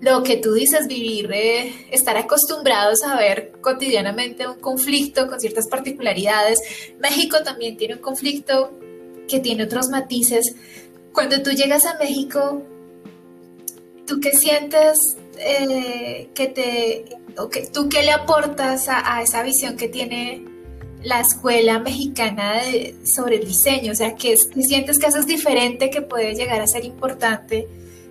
Lo 0.00 0.22
que 0.22 0.36
tú 0.36 0.54
dices, 0.54 0.86
vivir, 0.86 1.30
eh, 1.32 1.86
estar 1.90 2.16
acostumbrados 2.16 3.04
a 3.04 3.16
ver 3.16 3.52
cotidianamente 3.60 4.48
un 4.48 4.58
conflicto 4.58 5.28
con 5.28 5.38
ciertas 5.38 5.68
particularidades. 5.68 6.60
México 6.98 7.42
también 7.44 7.76
tiene 7.76 7.94
un 7.94 8.00
conflicto 8.00 8.72
que 9.28 9.40
tiene 9.40 9.64
otros 9.64 9.88
matices. 9.88 10.54
Cuando 11.14 11.40
tú 11.42 11.50
llegas 11.50 11.86
a 11.86 11.96
México, 11.96 12.62
¿tú 14.04 14.18
qué 14.20 14.32
sientes 14.32 15.16
eh, 15.38 16.28
que 16.34 16.48
te, 16.48 17.04
o 17.38 17.48
que, 17.48 17.68
tú 17.68 17.88
qué 17.88 18.02
le 18.02 18.10
aportas 18.10 18.88
a, 18.88 19.16
a 19.16 19.22
esa 19.22 19.44
visión 19.44 19.76
que 19.76 19.88
tiene 19.88 20.44
la 21.04 21.20
escuela 21.20 21.78
mexicana 21.78 22.54
de, 22.54 22.96
sobre 23.04 23.36
el 23.36 23.46
diseño? 23.46 23.92
O 23.92 23.94
sea, 23.94 24.16
¿qué, 24.16 24.34
¿qué, 24.52 24.62
sientes 24.62 24.98
que 24.98 25.06
haces 25.06 25.24
diferente 25.24 25.88
que 25.88 26.02
puede 26.02 26.34
llegar 26.34 26.60
a 26.60 26.66
ser 26.66 26.84
importante 26.84 27.68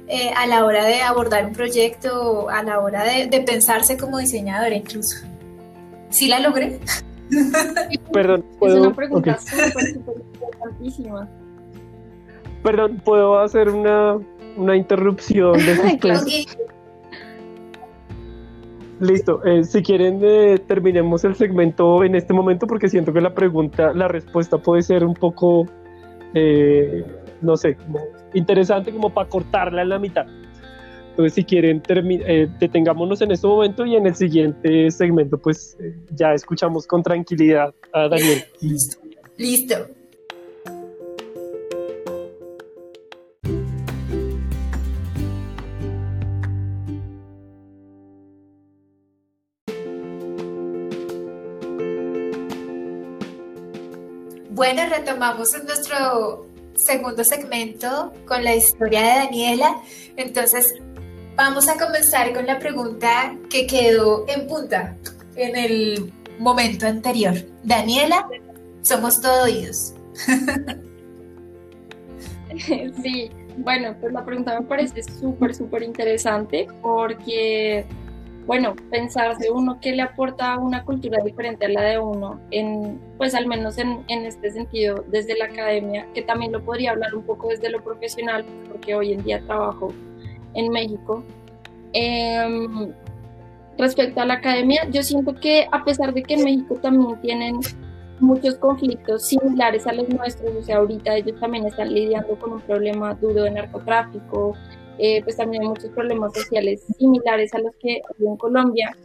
eh, 0.07 0.31
a 0.37 0.47
la 0.47 0.63
hora 0.63 0.85
de 0.85 1.01
abordar 1.01 1.45
un 1.45 1.53
proyecto, 1.53 2.49
a 2.49 2.63
la 2.63 2.79
hora 2.79 3.03
de, 3.03 3.27
de 3.27 3.41
pensarse 3.41 3.97
como 3.97 4.17
diseñadora 4.17 4.75
incluso? 4.75 5.17
¿Sí 6.09 6.29
la 6.29 6.39
logré? 6.39 6.79
Perdón, 8.13 8.45
¿puedo? 8.57 8.75
Es 8.75 8.81
una 8.81 8.95
pregunta 8.95 9.37
okay. 9.41 9.65
súper, 9.65 9.93
súper 9.93 10.15
importantísima. 10.33 11.29
Perdón, 12.63 13.02
¿puedo 13.04 13.39
hacer 13.39 13.69
una, 13.69 14.17
una 14.56 14.76
interrupción 14.76 15.54
de 15.54 15.76
suspense? 15.99 16.45
Listo, 18.99 19.43
eh, 19.43 19.65
si 19.65 19.82
quieren 19.82 20.21
eh, 20.23 20.60
terminemos 20.65 21.26
el 21.26 21.36
segmento 21.36 22.04
en 22.04 22.15
este 22.15 22.34
momento 22.34 22.67
porque 22.67 22.88
siento 22.88 23.12
que 23.12 23.19
la 23.19 23.34
pregunta, 23.34 23.91
la 23.93 24.08
respuesta 24.08 24.58
puede 24.58 24.82
ser 24.82 25.04
un 25.04 25.13
poco, 25.13 25.67
eh, 26.34 27.04
no 27.41 27.58
sé, 27.58 27.76
como 27.76 27.99
interesante 28.34 28.93
como 28.93 29.10
para 29.10 29.28
cortarla 29.28 29.82
en 29.82 29.89
la 29.89 29.99
mitad. 29.99 30.26
Entonces 31.10 31.34
si 31.34 31.43
quieren 31.43 31.82
eh, 31.89 32.47
detengámonos 32.60 33.21
en 33.21 33.32
este 33.32 33.45
momento 33.45 33.86
y 33.86 33.95
en 33.95 34.08
el 34.08 34.15
siguiente 34.15 34.89
segmento 34.89 35.38
pues 35.38 35.78
ya 36.12 36.34
escuchamos 36.34 36.88
con 36.88 37.04
tranquilidad 37.04 37.73
a 37.91 38.08
Daniel. 38.08 38.45
Listo. 38.62 38.99
Listo. 39.38 40.02
Bueno, 54.63 54.84
retomamos 54.89 55.49
nuestro 55.65 56.47
segundo 56.73 57.21
segmento 57.26 58.13
con 58.26 58.45
la 58.45 58.56
historia 58.56 59.02
de 59.02 59.08
Daniela. 59.26 59.82
Entonces, 60.15 60.73
vamos 61.36 61.67
a 61.67 61.78
comenzar 61.78 62.32
con 62.34 62.45
la 62.45 62.60
pregunta 62.60 63.36
que 63.49 63.67
quedó 63.67 64.23
en 64.30 64.47
punta 64.47 64.95
en 65.36 65.58
el 65.58 66.13
momento 66.39 66.88
anterior. 66.88 67.34
Daniela, 67.62 68.26
somos 68.84 69.19
todo 69.19 69.43
oídos. 69.43 69.95
Sí, 73.04 73.32
bueno, 73.58 73.97
pues 73.99 74.13
la 74.13 74.23
pregunta 74.23 74.58
me 74.58 74.65
parece 74.65 75.04
súper, 75.04 75.54
súper 75.56 75.84
interesante 75.84 76.67
porque 76.82 77.86
bueno, 78.45 78.75
pensarse 78.91 79.49
uno 79.49 79.79
que 79.79 79.93
le 79.93 80.01
aporta 80.01 80.58
una 80.58 80.84
cultura 80.84 81.23
diferente 81.23 81.65
a 81.65 81.69
la 81.69 81.82
de 81.82 81.99
uno, 81.99 82.39
en, 82.51 82.99
pues 83.17 83.34
al 83.36 83.47
menos 83.47 83.77
en, 83.77 84.03
en, 84.08 84.25
este 84.25 84.51
sentido, 84.51 85.03
desde 85.08 85.38
la 85.38 85.45
academia, 85.45 86.08
que 86.13 86.21
también 86.21 86.51
lo 86.51 86.63
podría 86.63 86.91
hablar 86.91 87.15
un 87.15 87.23
poco 87.23 87.49
desde 87.49 87.69
lo 87.69 87.82
profesional, 87.84 88.45
porque 88.69 88.95
hoy 88.95 89.13
en 89.13 89.23
día 89.23 89.41
trabajo 89.45 89.93
en 90.53 90.69
México. 90.71 91.23
Eh, 91.93 92.91
respecto 93.77 94.21
a 94.21 94.25
la 94.25 94.36
academia, 94.36 94.88
yo 94.89 95.03
siento 95.03 95.36
que 95.36 95.67
a 95.71 95.84
pesar 95.84 96.13
de 96.13 96.23
que 96.23 96.36
en 96.36 96.43
México 96.43 96.75
también 96.82 97.19
tienen 97.21 97.60
muchos 98.19 98.56
conflictos 98.56 99.25
similares 99.27 99.86
a 99.88 99.93
los 99.93 100.08
nuestros, 100.10 100.56
o 100.56 100.62
sea, 100.62 100.77
ahorita 100.77 101.15
ellos 101.17 101.39
también 101.39 101.65
están 101.65 101.93
lidiando 101.93 102.36
con 102.39 102.53
un 102.53 102.62
problema 102.62 103.13
duro 103.15 103.43
de 103.43 103.51
narcotráfico, 103.51 104.56
eh, 104.97 105.21
pues 105.23 105.38
también 105.38 105.63
hay 105.63 105.69
muchos 105.69 105.89
problemas 105.91 106.34
sociales 106.34 106.84
similares 106.97 107.53
a 107.53 107.60
los 107.60 107.75
que 107.77 107.95
hay 107.95 108.27
en 108.27 108.38
Colombia. 108.38 108.95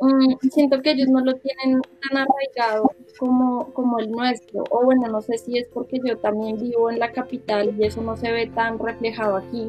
Um, 0.00 0.38
siento 0.50 0.80
que 0.80 0.92
ellos 0.92 1.08
no 1.08 1.20
lo 1.20 1.34
tienen 1.34 1.80
tan 2.08 2.18
arraigado 2.18 2.92
como, 3.18 3.72
como 3.72 3.98
el 3.98 4.10
nuestro, 4.10 4.62
o 4.70 4.84
bueno, 4.84 5.08
no 5.08 5.20
sé 5.20 5.38
si 5.38 5.58
es 5.58 5.66
porque 5.74 5.98
yo 6.04 6.16
también 6.18 6.56
vivo 6.56 6.88
en 6.88 7.00
la 7.00 7.10
capital 7.10 7.74
y 7.76 7.84
eso 7.84 8.00
no 8.00 8.16
se 8.16 8.30
ve 8.30 8.46
tan 8.46 8.78
reflejado 8.78 9.36
aquí. 9.36 9.68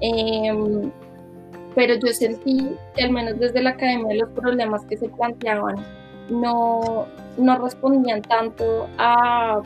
Eh, 0.00 0.90
pero 1.76 1.94
yo 1.94 2.08
sentí 2.12 2.74
que 2.94 3.04
al 3.04 3.12
menos 3.12 3.38
desde 3.38 3.62
la 3.62 3.70
academia 3.70 4.16
los 4.16 4.30
problemas 4.30 4.84
que 4.86 4.96
se 4.96 5.08
planteaban 5.10 5.76
no, 6.30 7.06
no 7.36 7.58
respondían 7.58 8.22
tanto 8.22 8.88
a 8.98 9.62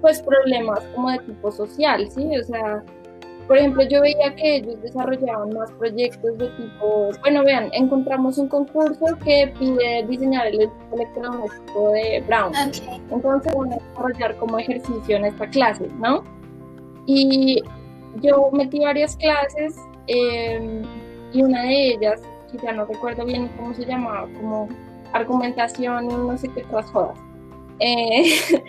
pues 0.00 0.20
problemas 0.22 0.80
como 0.94 1.10
de 1.10 1.18
tipo 1.20 1.52
social, 1.52 2.10
¿sí? 2.10 2.36
O 2.36 2.42
sea, 2.42 2.82
por 3.46 3.58
ejemplo, 3.58 3.82
yo 3.88 4.00
veía 4.00 4.34
que 4.36 4.56
ellos 4.56 4.80
desarrollaban 4.82 5.50
más 5.50 5.70
proyectos 5.72 6.38
de 6.38 6.48
tipo, 6.50 7.10
bueno, 7.20 7.42
vean, 7.44 7.68
encontramos 7.72 8.38
un 8.38 8.48
concurso 8.48 9.04
que 9.24 9.52
pide 9.58 10.04
diseñar 10.08 10.46
el 10.46 10.70
electrodoméstico 10.92 11.90
de 11.90 12.22
Brown. 12.26 12.50
Okay. 12.50 13.02
Entonces, 13.10 13.54
van 13.54 13.72
a 13.72 13.76
desarrollar 13.76 14.36
como 14.36 14.58
ejercicio 14.58 15.16
en 15.16 15.24
esta 15.26 15.46
clase, 15.48 15.88
¿no? 15.98 16.22
Y 17.06 17.62
yo 18.20 18.50
metí 18.52 18.80
varias 18.80 19.16
clases 19.16 19.76
eh, 20.06 20.82
y 21.32 21.42
una 21.42 21.62
de 21.62 21.92
ellas, 21.92 22.22
que 22.50 22.58
ya 22.58 22.72
no 22.72 22.84
recuerdo 22.84 23.24
bien 23.24 23.48
cómo 23.56 23.74
se 23.74 23.84
llamaba, 23.84 24.28
como 24.40 24.68
argumentación 25.12 26.04
y 26.04 26.14
no 26.14 26.38
sé 26.38 26.48
qué 26.48 26.62
otras 26.64 26.90
jodas. 26.90 27.18
Eh, 27.80 28.24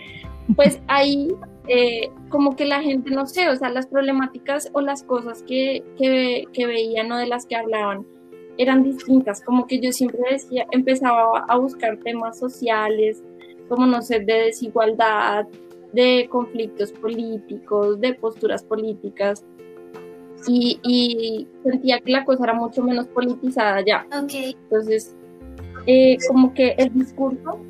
pues 0.56 0.80
ahí 0.88 1.28
eh, 1.68 2.10
como 2.28 2.56
que 2.56 2.66
la 2.66 2.82
gente, 2.82 3.10
no 3.10 3.26
sé, 3.26 3.48
o 3.48 3.56
sea, 3.56 3.70
las 3.70 3.86
problemáticas 3.86 4.70
o 4.72 4.80
las 4.80 5.02
cosas 5.02 5.42
que, 5.42 5.82
que, 5.96 6.44
que 6.52 6.66
veían 6.66 7.10
o 7.12 7.16
de 7.16 7.26
las 7.26 7.46
que 7.46 7.56
hablaban 7.56 8.06
eran 8.58 8.84
distintas, 8.84 9.42
como 9.42 9.66
que 9.66 9.80
yo 9.80 9.90
siempre 9.90 10.20
decía, 10.30 10.66
empezaba 10.70 11.44
a 11.48 11.56
buscar 11.56 11.98
temas 11.98 12.38
sociales, 12.38 13.22
como 13.68 13.86
no 13.86 14.02
sé, 14.02 14.20
de 14.20 14.34
desigualdad, 14.44 15.46
de 15.92 16.28
conflictos 16.30 16.92
políticos, 16.92 18.00
de 18.00 18.14
posturas 18.14 18.62
políticas, 18.62 19.44
y, 20.46 20.78
y 20.82 21.48
sentía 21.62 22.00
que 22.00 22.12
la 22.12 22.24
cosa 22.24 22.44
era 22.44 22.54
mucho 22.54 22.82
menos 22.82 23.06
politizada 23.08 23.82
ya. 23.84 24.06
Okay. 24.24 24.56
Entonces, 24.64 25.16
eh, 25.86 26.16
como 26.28 26.52
que 26.54 26.74
el 26.78 26.92
discurso 26.92 27.60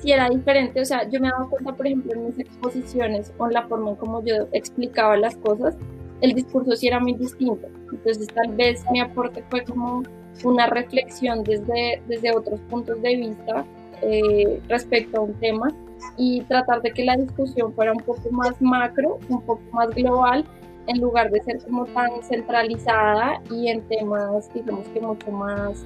sí 0.00 0.12
era 0.12 0.28
diferente, 0.28 0.80
o 0.80 0.84
sea, 0.84 1.08
yo 1.08 1.20
me 1.20 1.28
daba 1.28 1.48
cuenta, 1.48 1.72
por 1.74 1.86
ejemplo, 1.86 2.12
en 2.12 2.26
mis 2.26 2.38
exposiciones, 2.38 3.32
con 3.36 3.52
la 3.52 3.66
forma 3.68 3.90
en 3.90 3.96
como 3.96 4.24
yo 4.24 4.48
explicaba 4.52 5.16
las 5.16 5.36
cosas, 5.36 5.76
el 6.20 6.34
discurso 6.34 6.76
sí 6.76 6.88
era 6.88 7.00
muy 7.00 7.14
distinto. 7.14 7.66
Entonces, 7.92 8.26
tal 8.28 8.54
vez 8.54 8.84
mi 8.90 9.00
aporte 9.00 9.42
fue 9.48 9.64
como 9.64 10.02
una 10.44 10.66
reflexión 10.66 11.42
desde, 11.44 12.02
desde 12.08 12.36
otros 12.36 12.60
puntos 12.62 13.00
de 13.02 13.16
vista 13.16 13.64
eh, 14.02 14.60
respecto 14.68 15.18
a 15.18 15.20
un 15.22 15.34
tema 15.34 15.68
y 16.16 16.42
tratar 16.42 16.80
de 16.82 16.92
que 16.92 17.04
la 17.04 17.16
discusión 17.16 17.72
fuera 17.74 17.92
un 17.92 18.02
poco 18.02 18.30
más 18.30 18.60
macro, 18.60 19.18
un 19.28 19.42
poco 19.42 19.62
más 19.72 19.90
global 19.90 20.44
en 20.86 21.00
lugar 21.00 21.30
de 21.30 21.42
ser 21.42 21.62
como 21.62 21.84
tan 21.86 22.10
centralizada 22.22 23.40
y 23.50 23.68
en 23.68 23.82
temas, 23.88 24.52
digamos 24.54 24.88
que 24.88 25.00
mucho 25.00 25.30
más 25.30 25.84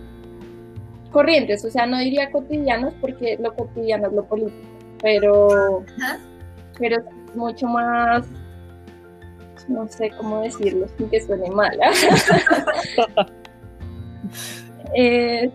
corrientes, 1.15 1.65
o 1.65 1.71
sea, 1.71 1.87
no 1.87 1.99
diría 1.99 2.31
cotidianos 2.33 2.93
porque 3.01 3.39
lo 3.41 3.55
cotidiano 3.55 4.09
es 4.09 4.15
lo 4.15 4.25
político, 4.25 4.67
pero, 5.01 5.85
pero 6.77 7.05
mucho 7.37 7.69
más, 7.69 8.27
no 9.69 9.87
sé 9.89 10.11
cómo 10.19 10.43
decirlo 10.43 10.89
sin 10.99 11.09
que 11.09 11.23
suene 11.23 11.49
mal. 11.51 11.79
eh, 14.97 15.49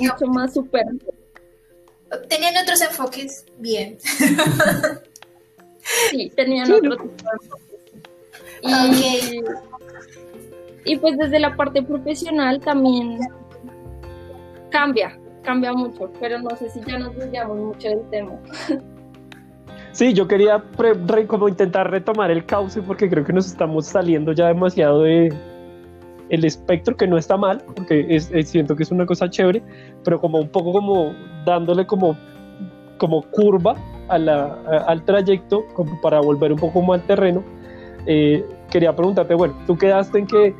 mucho 0.00 0.26
más 0.28 0.54
super. 0.54 0.86
Tenían 2.28 2.56
otros 2.62 2.80
enfoques, 2.82 3.44
bien. 3.58 3.98
sí, 6.10 6.30
tenían 6.36 6.70
otro 6.70 6.98
tipo 6.98 7.24
de 7.24 7.30
enfoques. 7.42 7.72
Y, 9.32 9.42
y 10.92 10.96
pues 10.98 11.18
desde 11.18 11.40
la 11.40 11.56
parte 11.56 11.82
profesional 11.82 12.60
también 12.60 13.18
cambia, 14.76 15.18
cambia 15.42 15.72
mucho, 15.72 16.10
pero 16.20 16.38
no 16.38 16.50
sé 16.50 16.68
si 16.68 16.82
ya 16.82 16.98
nos 16.98 17.16
desviamos 17.16 17.56
mucho 17.56 17.88
del 17.88 18.02
tema. 18.10 18.32
Sí, 19.92 20.12
yo 20.12 20.28
quería 20.28 20.62
como 21.26 21.48
intentar 21.48 21.90
retomar 21.90 22.30
el 22.30 22.44
cauce 22.44 22.82
porque 22.82 23.08
creo 23.08 23.24
que 23.24 23.32
nos 23.32 23.46
estamos 23.46 23.86
saliendo 23.86 24.32
ya 24.32 24.48
demasiado 24.48 25.04
de 25.04 25.32
el 26.28 26.44
espectro, 26.44 26.94
que 26.94 27.06
no 27.06 27.16
está 27.16 27.38
mal, 27.38 27.62
porque 27.74 28.04
es, 28.10 28.30
siento 28.44 28.76
que 28.76 28.82
es 28.82 28.90
una 28.90 29.06
cosa 29.06 29.30
chévere, 29.30 29.62
pero 30.04 30.20
como 30.20 30.38
un 30.38 30.48
poco 30.48 30.72
como 30.72 31.14
dándole 31.46 31.86
como, 31.86 32.14
como 32.98 33.22
curva 33.30 33.76
a 34.08 34.18
la, 34.18 34.58
al 34.86 35.02
trayecto, 35.06 35.64
como 35.72 35.98
para 36.02 36.20
volver 36.20 36.52
un 36.52 36.58
poco 36.58 36.82
más 36.82 37.00
al 37.00 37.06
terreno. 37.06 37.42
Eh, 38.04 38.44
quería 38.70 38.94
preguntarte, 38.94 39.32
bueno, 39.32 39.54
tú 39.66 39.78
quedaste 39.78 40.18
en 40.18 40.26
que 40.26 40.54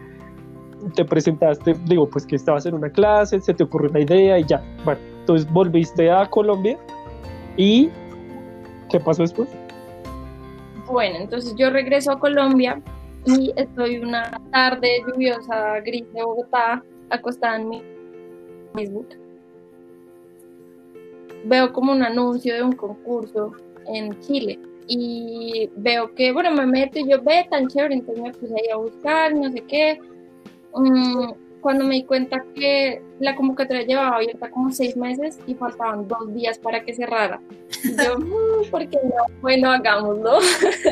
te 0.94 1.04
presentaste, 1.04 1.74
digo, 1.84 2.08
pues 2.08 2.26
que 2.26 2.36
estabas 2.36 2.66
en 2.66 2.74
una 2.74 2.90
clase, 2.90 3.40
se 3.40 3.54
te 3.54 3.64
ocurrió 3.64 3.90
una 3.90 4.00
idea 4.00 4.38
y 4.38 4.44
ya. 4.44 4.62
Bueno, 4.84 5.00
entonces 5.20 5.50
volviste 5.50 6.10
a 6.10 6.26
Colombia 6.26 6.78
y 7.56 7.90
¿qué 8.90 9.00
pasó 9.00 9.22
después? 9.22 9.48
Bueno, 10.86 11.16
entonces 11.18 11.54
yo 11.56 11.70
regreso 11.70 12.12
a 12.12 12.18
Colombia 12.18 12.80
y 13.24 13.52
estoy 13.56 13.98
una 13.98 14.40
tarde 14.52 15.02
lluviosa, 15.06 15.80
gris 15.80 16.04
de 16.12 16.22
Bogotá, 16.22 16.82
acostada 17.10 17.56
en 17.56 17.68
mi 17.68 17.82
Facebook. 18.74 19.08
Veo 21.44 21.72
como 21.72 21.92
un 21.92 22.02
anuncio 22.02 22.54
de 22.54 22.62
un 22.62 22.72
concurso 22.72 23.52
en 23.86 24.18
Chile 24.20 24.58
y 24.86 25.68
veo 25.76 26.14
que, 26.14 26.32
bueno, 26.32 26.52
me 26.52 26.66
meto 26.66 27.00
y 27.00 27.08
yo, 27.08 27.20
ve 27.22 27.46
tan 27.50 27.66
chévere, 27.66 27.94
entonces 27.94 28.22
me 28.22 28.32
puse 28.32 28.54
ahí 28.54 28.70
a 28.72 28.76
buscar, 28.76 29.34
no 29.34 29.50
sé 29.50 29.60
qué, 29.62 29.98
Mm, 30.76 31.32
cuando 31.60 31.84
me 31.84 31.96
di 31.96 32.04
cuenta 32.04 32.44
que 32.54 33.02
la 33.18 33.34
convocatoria 33.34 33.82
llevaba 33.82 34.16
abierta 34.16 34.50
como 34.50 34.70
seis 34.70 34.96
meses 34.96 35.38
y 35.46 35.54
faltaban 35.54 36.06
dos 36.06 36.32
días 36.34 36.58
para 36.58 36.84
que 36.84 36.94
cerrara. 36.94 37.40
Y 37.82 37.96
yo, 37.96 38.18
mm, 38.18 38.70
¿por 38.70 38.88
qué 38.88 38.98
no? 39.02 39.40
Bueno, 39.40 39.70
hagámoslo. 39.72 40.38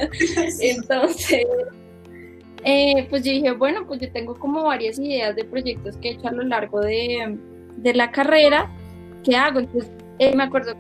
Entonces, 0.61 1.47
eh, 2.65 3.07
pues 3.11 3.23
yo 3.23 3.33
dije, 3.33 3.53
bueno, 3.53 3.87
pues 3.87 4.01
yo 4.01 4.11
tengo 4.11 4.35
como 4.35 4.65
varias 4.65 4.99
ideas 4.99 5.37
de 5.37 5.45
proyectos 5.45 5.97
que 5.99 6.09
he 6.09 6.13
hecho 6.13 6.29
a 6.29 6.33
lo 6.33 6.43
largo 6.43 6.81
de, 6.81 7.39
de 7.77 7.95
la 7.95 8.11
carrera. 8.11 8.71
¿Qué 9.23 9.37
hago? 9.37 9.61
Entonces, 9.61 9.91
eh, 10.19 10.35
me 10.35 10.45
acuerdo 10.45 10.75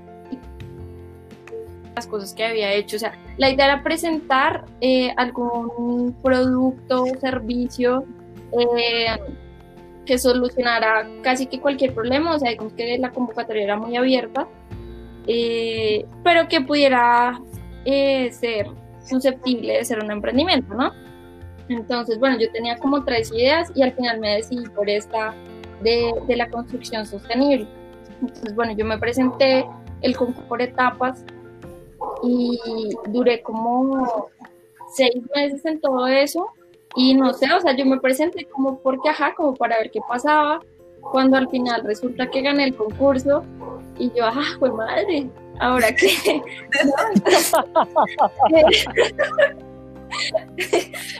las 1.94 2.06
cosas 2.06 2.34
que 2.34 2.44
había 2.44 2.72
hecho. 2.72 2.96
O 2.96 2.98
sea, 2.98 3.12
la 3.36 3.50
idea 3.50 3.66
era 3.66 3.82
presentar 3.82 4.64
eh, 4.80 5.12
algún 5.16 6.16
producto 6.22 7.04
o 7.04 7.18
servicio 7.20 8.04
eh, 8.60 9.18
que 10.04 10.18
solucionara 10.18 11.08
casi 11.22 11.46
que 11.46 11.60
cualquier 11.60 11.94
problema, 11.94 12.34
o 12.34 12.38
sea, 12.38 12.50
digamos 12.50 12.72
que 12.74 12.98
la 12.98 13.10
convocatoria 13.10 13.64
era 13.64 13.76
muy 13.76 13.96
abierta, 13.96 14.46
eh, 15.26 16.04
pero 16.22 16.48
que 16.48 16.60
pudiera 16.60 17.40
eh, 17.84 18.30
ser 18.32 18.66
susceptible 19.06 19.74
de 19.74 19.84
ser 19.84 20.02
un 20.02 20.10
emprendimiento, 20.10 20.74
¿no? 20.74 20.92
Entonces, 21.68 22.18
bueno, 22.18 22.38
yo 22.38 22.50
tenía 22.52 22.76
como 22.76 23.04
tres 23.04 23.32
ideas 23.32 23.72
y 23.74 23.82
al 23.82 23.92
final 23.92 24.20
me 24.20 24.36
decidí 24.36 24.68
por 24.68 24.88
esta 24.90 25.34
de, 25.82 26.12
de 26.26 26.36
la 26.36 26.50
construcción 26.50 27.06
sostenible. 27.06 27.66
Entonces, 28.20 28.54
bueno, 28.54 28.72
yo 28.72 28.84
me 28.84 28.98
presenté 28.98 29.66
el 30.02 30.16
concurso 30.16 30.46
por 30.48 30.60
etapas 30.60 31.24
y 32.22 32.58
duré 33.08 33.40
como 33.42 34.28
seis 34.94 35.22
meses 35.34 35.64
en 35.64 35.80
todo 35.80 36.06
eso 36.06 36.52
y 36.96 37.14
no 37.14 37.32
sé, 37.32 37.52
o 37.52 37.60
sea, 37.60 37.76
yo 37.76 37.86
me 37.86 38.00
presenté 38.00 38.44
como 38.46 38.78
porque, 38.78 39.08
ajá, 39.08 39.34
como 39.34 39.54
para 39.54 39.78
ver 39.78 39.90
qué 39.90 40.00
pasaba, 40.08 40.60
cuando 41.00 41.36
al 41.36 41.48
final 41.48 41.82
resulta 41.84 42.30
que 42.30 42.42
gané 42.42 42.64
el 42.64 42.74
concurso 42.74 43.44
y 43.98 44.10
yo, 44.16 44.24
ah, 44.24 44.56
pues 44.58 44.72
madre, 44.72 45.28
ahora 45.60 45.94
qué. 45.94 46.16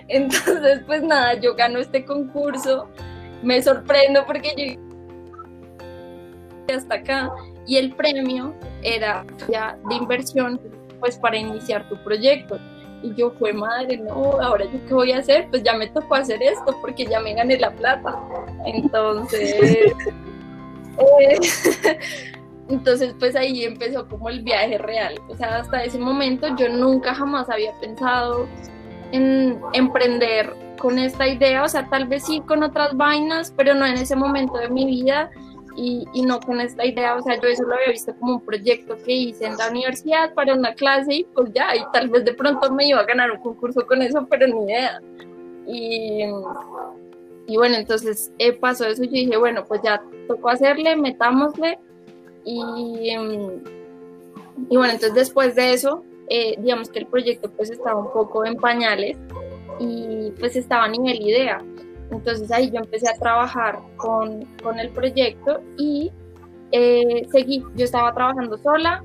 Entonces, 0.09 0.81
pues 0.87 1.03
nada, 1.03 1.35
yo 1.35 1.55
gano 1.55 1.79
este 1.79 2.05
concurso, 2.05 2.89
me 3.43 3.63
sorprendo 3.63 4.25
porque 4.27 4.79
yo 6.69 6.77
hasta 6.77 6.97
acá 6.97 7.33
y 7.67 7.77
el 7.77 7.95
premio 7.95 8.55
era 8.83 9.25
ya 9.49 9.79
de 9.89 9.95
inversión 9.97 10.61
pues 11.01 11.19
para 11.19 11.37
iniciar 11.37 11.89
tu 11.89 11.97
proyecto. 12.03 12.59
Y 13.05 13.15
yo 13.15 13.31
fue 13.33 13.53
madre, 13.53 13.99
no, 13.99 14.41
ahora 14.41 14.65
yo 14.65 14.85
qué 14.89 14.95
voy 14.95 15.13
a 15.13 15.19
hacer, 15.19 15.47
pues 15.51 15.63
ya 15.63 15.75
me 15.75 15.89
tocó 15.89 16.15
hacer 16.15 16.43
esto 16.43 16.75
porque 16.81 17.05
ya 17.05 17.21
me 17.21 17.35
gané 17.35 17.59
la 17.59 17.71
plata. 17.71 18.19
Entonces, 18.65 19.55
eh, 21.21 21.39
entonces 22.69 23.15
pues 23.19 23.37
ahí 23.37 23.65
empezó 23.65 24.09
como 24.09 24.31
el 24.31 24.43
viaje 24.43 24.79
real. 24.79 25.21
O 25.29 25.37
sea, 25.37 25.59
hasta 25.59 25.85
ese 25.85 25.99
momento 25.99 26.57
yo 26.57 26.71
nunca 26.71 27.15
jamás 27.15 27.51
había 27.51 27.79
pensado 27.79 28.49
en 29.13 29.61
emprender 29.75 30.55
con 30.79 30.99
esta 30.99 31.29
idea, 31.29 31.63
o 31.63 31.69
sea, 31.69 31.89
tal 31.89 32.09
vez 32.09 32.25
sí 32.25 32.41
con 32.41 32.63
otras 32.63 32.97
vainas, 32.97 33.53
pero 33.57 33.75
no 33.75 33.87
en 33.87 33.95
ese 33.95 34.17
momento 34.17 34.59
de 34.59 34.71
mi 34.71 34.87
vida 34.87 35.31
y, 35.77 36.05
y, 36.13 36.23
no 36.23 36.41
con 36.41 36.61
esta 36.61 36.85
idea, 36.85 37.17
o 37.17 37.23
sea, 37.23 37.41
yo 37.41 37.49
eso 37.49 37.65
lo 37.65 37.75
había 37.75 37.91
visto 37.91 38.15
como 38.19 38.35
un 38.35 38.41
proyecto 38.41 38.97
que 39.05 39.13
hice 39.13 39.47
en 39.47 39.57
la 39.57 39.71
universidad 39.71 40.33
para 40.35 40.55
una 40.55 40.75
clase 40.75 41.15
y 41.15 41.25
pues 41.25 41.53
ya, 41.53 41.75
y 41.75 41.81
tal 41.93 42.09
vez 42.09 42.25
de 42.25 42.35
pronto 42.35 42.73
me 42.73 42.87
iba 42.87 43.01
a 43.01 43.05
ganar 43.05 43.31
un 43.33 43.41
concurso 43.41 43.87
con 43.87 44.01
eso, 44.03 44.27
pero 44.31 44.47
ni 44.47 44.65
idea. 44.65 45.01
Y, 45.67 46.25
y 47.47 47.57
bueno, 47.57 47.77
entonces 47.77 48.33
eh, 48.39 48.53
pasó 48.53 48.87
eso 48.87 49.03
y 49.03 49.07
yo 49.07 49.13
dije, 49.13 49.37
bueno, 49.37 49.65
pues 49.65 49.81
ya 49.83 50.03
tocó 50.29 50.51
hacerle, 50.51 50.97
metámosle 50.97 51.79
y, 52.45 53.11
y 54.69 54.77
bueno, 54.77 54.93
entonces 54.93 55.15
después 55.15 55.55
de 55.55 55.73
eso, 55.73 56.05
eh, 56.29 56.55
digamos 56.59 56.89
que 56.89 57.01
el 57.01 57.07
proyecto 57.07 57.51
pues 57.51 57.71
estaba 57.71 58.01
un 58.01 58.13
poco 58.13 58.45
en 58.45 58.57
pañales 58.57 59.17
y 59.79 60.31
pues 60.39 60.57
estaba 60.57 60.85
a 60.85 60.89
nivel 60.89 61.21
idea 61.21 61.61
entonces 62.11 62.51
ahí 62.51 62.71
yo 62.71 62.79
empecé 62.79 63.09
a 63.09 63.15
trabajar 63.15 63.79
con, 63.97 64.45
con 64.63 64.79
el 64.79 64.91
proyecto 64.91 65.61
y 65.77 66.13
eh, 66.73 67.27
seguí, 67.31 67.65
yo 67.75 67.85
estaba 67.85 68.13
trabajando 68.15 68.59
sola 68.59 69.03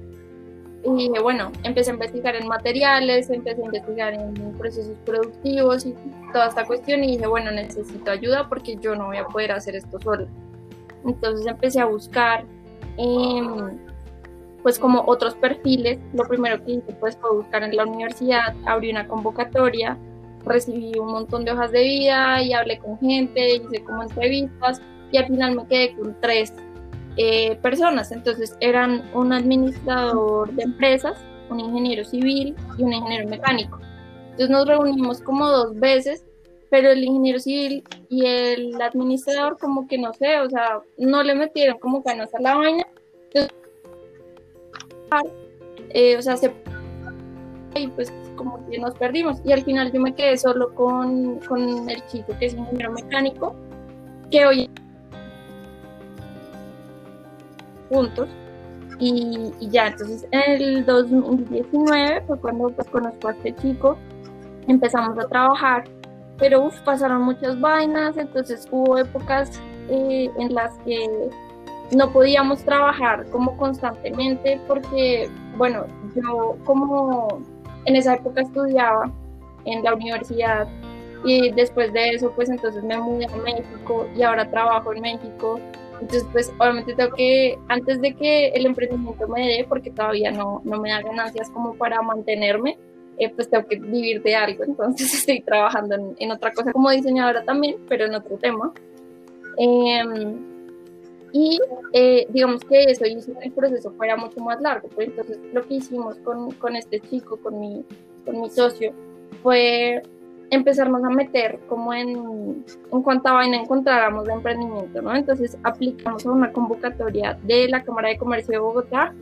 y 0.83 1.09
bueno, 1.21 1.51
empecé 1.63 1.91
a 1.91 1.93
investigar 1.93 2.35
en 2.35 2.47
materiales, 2.47 3.29
empecé 3.29 3.61
a 3.61 3.65
investigar 3.65 4.13
en 4.13 4.33
procesos 4.57 4.97
productivos 5.05 5.85
y 5.85 5.93
toda 6.31 6.47
esta 6.47 6.65
cuestión 6.65 7.03
y 7.03 7.17
dije, 7.17 7.27
bueno, 7.27 7.51
necesito 7.51 8.11
ayuda 8.11 8.47
porque 8.47 8.77
yo 8.77 8.95
no 8.95 9.07
voy 9.07 9.17
a 9.17 9.25
poder 9.25 9.51
hacer 9.51 9.75
esto 9.75 9.99
sola. 9.99 10.25
Entonces 11.05 11.45
empecé 11.45 11.81
a 11.81 11.85
buscar 11.85 12.45
em, 12.97 13.77
pues 14.63 14.79
como 14.79 15.03
otros 15.05 15.35
perfiles. 15.35 15.99
Lo 16.13 16.25
primero 16.25 16.63
que 16.63 16.73
hice 16.73 16.93
pues 16.99 17.17
fue 17.17 17.35
buscar 17.35 17.63
en 17.63 17.75
la 17.75 17.85
universidad, 17.85 18.55
abrí 18.65 18.89
una 18.91 19.07
convocatoria 19.07 19.97
recibí 20.49 20.91
un 20.99 21.11
montón 21.11 21.45
de 21.45 21.51
hojas 21.51 21.71
de 21.71 21.83
vida 21.83 22.41
y 22.41 22.53
hablé 22.53 22.79
con 22.79 22.99
gente, 22.99 23.55
hice 23.55 23.83
como 23.83 24.03
entrevistas 24.03 24.81
y 25.11 25.17
al 25.17 25.27
final 25.27 25.55
me 25.55 25.67
quedé 25.67 25.95
con 25.95 26.15
tres 26.21 26.53
eh, 27.17 27.55
personas. 27.61 28.11
Entonces 28.11 28.55
eran 28.59 29.09
un 29.13 29.31
administrador 29.31 30.51
de 30.53 30.63
empresas, 30.63 31.17
un 31.49 31.59
ingeniero 31.59 32.03
civil 32.03 32.55
y 32.77 32.83
un 32.83 32.93
ingeniero 32.93 33.29
mecánico. 33.29 33.79
Entonces 34.31 34.49
nos 34.49 34.67
reunimos 34.67 35.21
como 35.21 35.47
dos 35.47 35.79
veces, 35.79 36.25
pero 36.69 36.91
el 36.91 37.03
ingeniero 37.03 37.39
civil 37.39 37.83
y 38.09 38.25
el 38.25 38.81
administrador 38.81 39.57
como 39.57 39.87
que 39.87 39.97
no 39.97 40.13
sé, 40.13 40.39
o 40.39 40.49
sea, 40.49 40.81
no 40.97 41.23
le 41.23 41.35
metieron 41.35 41.79
como 41.79 42.01
ganas 42.01 42.33
a 42.33 42.41
la 42.41 42.55
vaina. 42.55 42.83
Entonces, 43.31 43.51
eh, 45.89 46.17
o 46.17 46.21
sea, 46.21 46.37
se 46.37 46.53
y 47.75 47.87
pues 47.87 48.11
como 48.35 48.65
que 48.69 48.79
nos 48.79 48.95
perdimos. 48.95 49.41
Y 49.43 49.51
al 49.51 49.63
final 49.63 49.91
yo 49.91 50.01
me 50.01 50.13
quedé 50.13 50.37
solo 50.37 50.73
con, 50.73 51.39
con 51.39 51.89
el 51.89 52.05
chico 52.07 52.33
que 52.39 52.47
es 52.47 52.53
ingeniero 52.53 52.91
mecánico, 52.91 53.55
que 54.31 54.45
hoy 54.45 54.69
juntos. 57.89 58.29
Y, 59.01 59.53
ya, 59.61 59.87
entonces 59.87 60.27
en 60.31 60.61
el 60.61 60.85
2019 60.85 62.21
fue 62.27 62.39
cuando 62.39 62.69
pues 62.69 62.87
conozco 62.89 63.29
a 63.29 63.31
este 63.31 63.55
chico. 63.55 63.97
empezamos 64.67 65.17
a 65.17 65.27
trabajar, 65.27 65.85
pero 66.37 66.65
uf, 66.65 66.77
pasaron 66.81 67.21
muchas 67.21 67.59
vainas, 67.59 68.17
entonces 68.17 68.67
hubo 68.71 68.97
épocas 68.97 69.59
eh, 69.89 70.29
en 70.37 70.53
las 70.53 70.77
que 70.79 71.29
no 71.95 72.11
podíamos 72.11 72.63
trabajar 72.63 73.25
como 73.31 73.57
constantemente 73.57 74.59
porque, 74.67 75.29
bueno, 75.57 75.85
yo 76.15 76.57
como 76.65 77.41
en 77.85 77.95
esa 77.95 78.15
época 78.15 78.41
estudiaba 78.41 79.11
en 79.65 79.83
la 79.83 79.93
universidad 79.93 80.67
y 81.23 81.51
después 81.51 81.91
de 81.93 82.11
eso 82.11 82.31
pues 82.35 82.49
entonces 82.49 82.83
me 82.83 82.97
mudé 82.97 83.25
a 83.25 83.35
México 83.37 84.07
y 84.15 84.21
ahora 84.23 84.49
trabajo 84.49 84.93
en 84.93 85.01
México. 85.01 85.59
Entonces 86.01 86.25
pues 86.31 86.53
obviamente 86.59 86.93
tengo 86.93 87.13
que, 87.13 87.57
antes 87.67 87.99
de 88.01 88.13
que 88.13 88.47
el 88.49 88.65
emprendimiento 88.65 89.27
me 89.27 89.47
dé, 89.47 89.65
porque 89.67 89.91
todavía 89.91 90.31
no, 90.31 90.61
no 90.63 90.79
me 90.79 90.91
da 90.91 91.01
ganancias 91.01 91.49
como 91.49 91.73
para 91.75 92.01
mantenerme, 92.01 92.77
eh, 93.17 93.29
pues 93.35 93.49
tengo 93.49 93.67
que 93.67 93.77
vivir 93.77 94.21
de 94.23 94.35
algo. 94.35 94.63
Entonces 94.63 95.13
estoy 95.19 95.41
trabajando 95.41 95.95
en, 95.95 96.15
en 96.19 96.31
otra 96.31 96.53
cosa 96.53 96.71
como 96.71 96.89
diseñadora 96.89 97.43
también, 97.43 97.75
pero 97.89 98.05
en 98.05 98.15
otro 98.15 98.37
tema. 98.37 98.71
Eh, 99.57 100.03
y 101.31 101.59
eh, 101.93 102.27
digamos 102.29 102.63
que 102.63 102.83
eso 102.83 103.05
hizo 103.05 103.37
que 103.37 103.45
el 103.45 103.51
proceso 103.51 103.91
fuera 103.91 104.15
mucho 104.15 104.39
más 104.41 104.59
largo. 104.61 104.87
Pues 104.89 105.09
entonces 105.09 105.39
lo 105.53 105.65
que 105.67 105.75
hicimos 105.75 106.17
con, 106.19 106.51
con 106.51 106.75
este 106.75 106.99
chico, 106.99 107.37
con 107.37 107.59
mi, 107.59 107.85
con 108.25 108.41
mi 108.41 108.49
socio, 108.49 108.93
fue 109.43 110.01
empezarnos 110.51 111.03
a 111.03 111.09
meter 111.09 111.59
como 111.67 111.93
en, 111.93 112.65
en 112.91 113.01
cuánta 113.03 113.33
vaina 113.33 113.57
encontráramos 113.57 114.25
de 114.25 114.33
emprendimiento, 114.33 115.01
¿no? 115.01 115.15
Entonces 115.15 115.57
aplicamos 115.63 116.25
a 116.25 116.31
una 116.31 116.51
convocatoria 116.51 117.37
de 117.43 117.67
la 117.67 117.83
Cámara 117.83 118.09
de 118.09 118.17
Comercio 118.17 118.53
de 118.53 118.59
Bogotá 118.59 119.13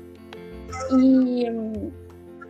y 0.97 1.45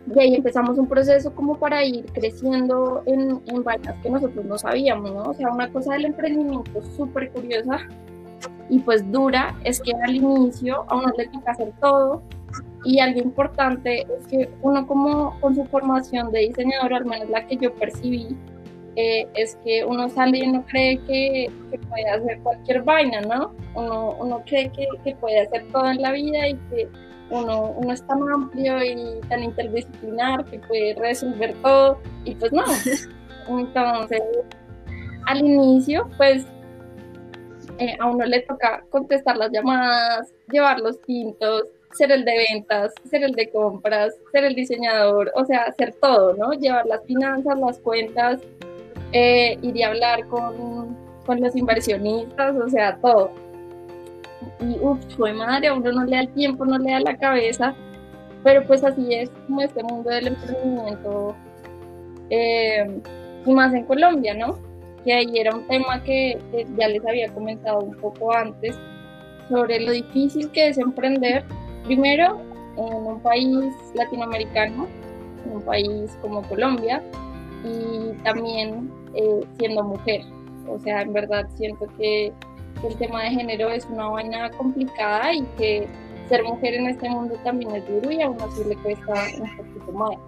de 0.06 0.20
ahí 0.20 0.34
empezamos 0.34 0.78
un 0.78 0.88
proceso 0.88 1.34
como 1.34 1.58
para 1.58 1.84
ir 1.84 2.06
creciendo 2.12 3.02
en, 3.06 3.40
en 3.46 3.64
vainas 3.64 3.96
que 4.02 4.10
nosotros 4.10 4.44
no 4.44 4.56
sabíamos, 4.56 5.12
¿no? 5.12 5.22
O 5.24 5.34
sea, 5.34 5.50
una 5.50 5.70
cosa 5.70 5.94
del 5.94 6.06
emprendimiento 6.06 6.82
súper 6.96 7.30
curiosa 7.30 7.86
y 8.68 8.78
pues 8.80 9.10
dura 9.10 9.56
es 9.64 9.80
que 9.80 9.92
al 10.04 10.14
inicio 10.14 10.84
a 10.88 10.96
uno 10.96 11.12
le 11.16 11.26
toca 11.28 11.52
hacer 11.52 11.72
todo 11.80 12.22
y 12.84 13.00
algo 13.00 13.20
importante 13.20 14.02
es 14.02 14.26
que 14.28 14.48
uno 14.62 14.86
como 14.86 15.38
con 15.40 15.54
su 15.54 15.64
formación 15.66 16.30
de 16.30 16.40
diseñador, 16.40 16.94
al 16.94 17.04
menos 17.04 17.28
la 17.28 17.46
que 17.46 17.56
yo 17.56 17.74
percibí, 17.74 18.36
eh, 18.96 19.28
es 19.34 19.56
que 19.64 19.84
uno 19.84 20.08
sale 20.08 20.38
y 20.38 20.48
uno 20.48 20.64
cree 20.66 20.98
que, 21.06 21.50
que, 21.70 21.78
puede 21.78 22.08
hacer 22.08 22.40
cualquier 22.40 22.82
vaina, 22.82 23.20
¿no? 23.20 23.54
Uno, 23.74 24.16
uno 24.18 24.42
cree 24.46 24.70
que, 24.70 24.86
que, 25.04 25.14
puede 25.16 25.40
hacer 25.40 25.66
todo 25.72 25.88
en 25.90 26.02
la 26.02 26.12
vida 26.12 26.48
y 26.48 26.54
que 26.54 26.88
uno, 27.30 27.74
uno 27.76 27.92
es 27.92 28.04
tan 28.06 28.28
amplio 28.28 28.82
y 28.82 29.20
tan 29.28 29.42
interdisciplinar 29.42 30.44
que 30.46 30.58
puede 30.60 30.94
resolver 30.94 31.54
todo 31.62 31.98
y 32.24 32.34
pues 32.34 32.52
no. 32.52 32.64
Entonces, 33.48 34.22
al 35.26 35.46
inicio, 35.46 36.08
pues 36.16 36.46
eh, 37.78 37.96
a 37.98 38.06
uno 38.06 38.24
le 38.24 38.40
toca 38.40 38.84
contestar 38.90 39.36
las 39.36 39.50
llamadas, 39.50 40.32
llevar 40.50 40.80
los 40.80 41.00
tintos, 41.02 41.64
ser 41.92 42.12
el 42.12 42.24
de 42.24 42.46
ventas, 42.50 42.92
ser 43.08 43.22
el 43.22 43.32
de 43.32 43.50
compras, 43.50 44.14
ser 44.32 44.44
el 44.44 44.54
diseñador, 44.54 45.30
o 45.34 45.44
sea, 45.44 45.62
hacer 45.62 45.94
todo, 46.00 46.34
¿no? 46.34 46.52
Llevar 46.52 46.86
las 46.86 47.04
finanzas, 47.04 47.58
las 47.58 47.78
cuentas, 47.78 48.40
eh, 49.12 49.58
ir 49.62 49.84
a 49.84 49.88
hablar 49.88 50.26
con, 50.26 50.96
con, 51.24 51.40
los 51.40 51.54
inversionistas, 51.56 52.56
o 52.56 52.68
sea, 52.68 52.96
todo. 52.96 53.30
Y 54.60 54.78
uff, 54.80 54.98
fue 55.16 55.32
madre, 55.32 55.68
a 55.68 55.74
uno 55.74 55.92
no 55.92 56.04
le 56.04 56.16
da 56.16 56.22
el 56.22 56.32
tiempo, 56.34 56.64
no 56.64 56.78
le 56.78 56.90
da 56.90 57.00
la 57.00 57.16
cabeza, 57.16 57.74
pero 58.44 58.64
pues 58.66 58.84
así 58.84 59.14
es 59.14 59.30
como 59.46 59.62
este 59.62 59.82
mundo 59.82 60.10
del 60.10 60.28
emprendimiento, 60.28 61.34
eh, 62.30 63.00
y 63.46 63.52
más 63.52 63.72
en 63.72 63.84
Colombia, 63.84 64.34
¿no? 64.34 64.67
Que 65.08 65.14
ahí 65.14 65.38
era 65.38 65.54
un 65.54 65.66
tema 65.66 66.02
que, 66.02 66.38
ya 66.76 66.86
les 66.86 67.02
había 67.06 67.32
comentado 67.32 67.80
un 67.80 67.94
poco 67.94 68.30
antes, 68.30 68.78
sobre 69.48 69.80
lo 69.80 69.92
difícil 69.92 70.50
que 70.50 70.68
es 70.68 70.76
emprender, 70.76 71.44
primero 71.84 72.38
en 72.76 72.94
un 72.94 73.18
país 73.22 73.72
latinoamericano, 73.94 74.86
en 75.46 75.52
un 75.56 75.62
país 75.62 76.14
como 76.20 76.42
Colombia, 76.42 77.02
y 77.64 78.12
también 78.22 78.92
eh, 79.14 79.40
siendo 79.58 79.82
mujer. 79.82 80.20
O 80.68 80.78
sea, 80.78 81.00
en 81.00 81.14
verdad 81.14 81.48
siento 81.56 81.86
que, 81.96 82.30
el 82.86 82.96
tema 82.96 83.24
de 83.24 83.30
género 83.30 83.70
es 83.70 83.86
una 83.86 84.08
vaina 84.08 84.50
complicada 84.50 85.32
y 85.32 85.42
que 85.56 85.88
ser 86.28 86.44
mujer 86.44 86.74
en 86.74 86.86
este 86.86 87.08
mundo 87.08 87.34
también 87.42 87.74
es 87.74 87.88
duro 87.88 88.12
y 88.12 88.22
aún 88.22 88.36
así 88.42 88.62
le 88.68 88.76
cuesta 88.76 89.14
un 89.40 89.56
poquito 89.56 89.92
más. 89.92 90.27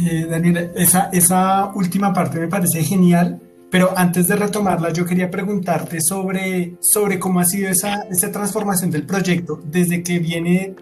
Eh, 0.00 0.26
Daniela, 0.26 0.70
esa, 0.74 1.10
esa 1.12 1.72
última 1.74 2.12
parte 2.12 2.38
me 2.38 2.48
parece 2.48 2.82
genial, 2.82 3.38
pero 3.70 3.92
antes 3.96 4.26
de 4.28 4.36
retomarla, 4.36 4.92
yo 4.92 5.04
quería 5.04 5.30
preguntarte 5.30 6.00
sobre, 6.00 6.76
sobre 6.80 7.18
cómo 7.18 7.40
ha 7.40 7.44
sido 7.44 7.68
esa, 7.68 8.02
esa 8.10 8.32
transformación 8.32 8.90
del 8.90 9.04
proyecto 9.04 9.60
desde 9.62 10.02
que 10.02 10.18
viene, 10.18 10.74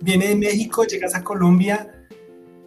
viene 0.00 0.28
de 0.28 0.36
México, 0.36 0.84
llegas 0.84 1.14
a 1.14 1.24
Colombia, 1.24 2.04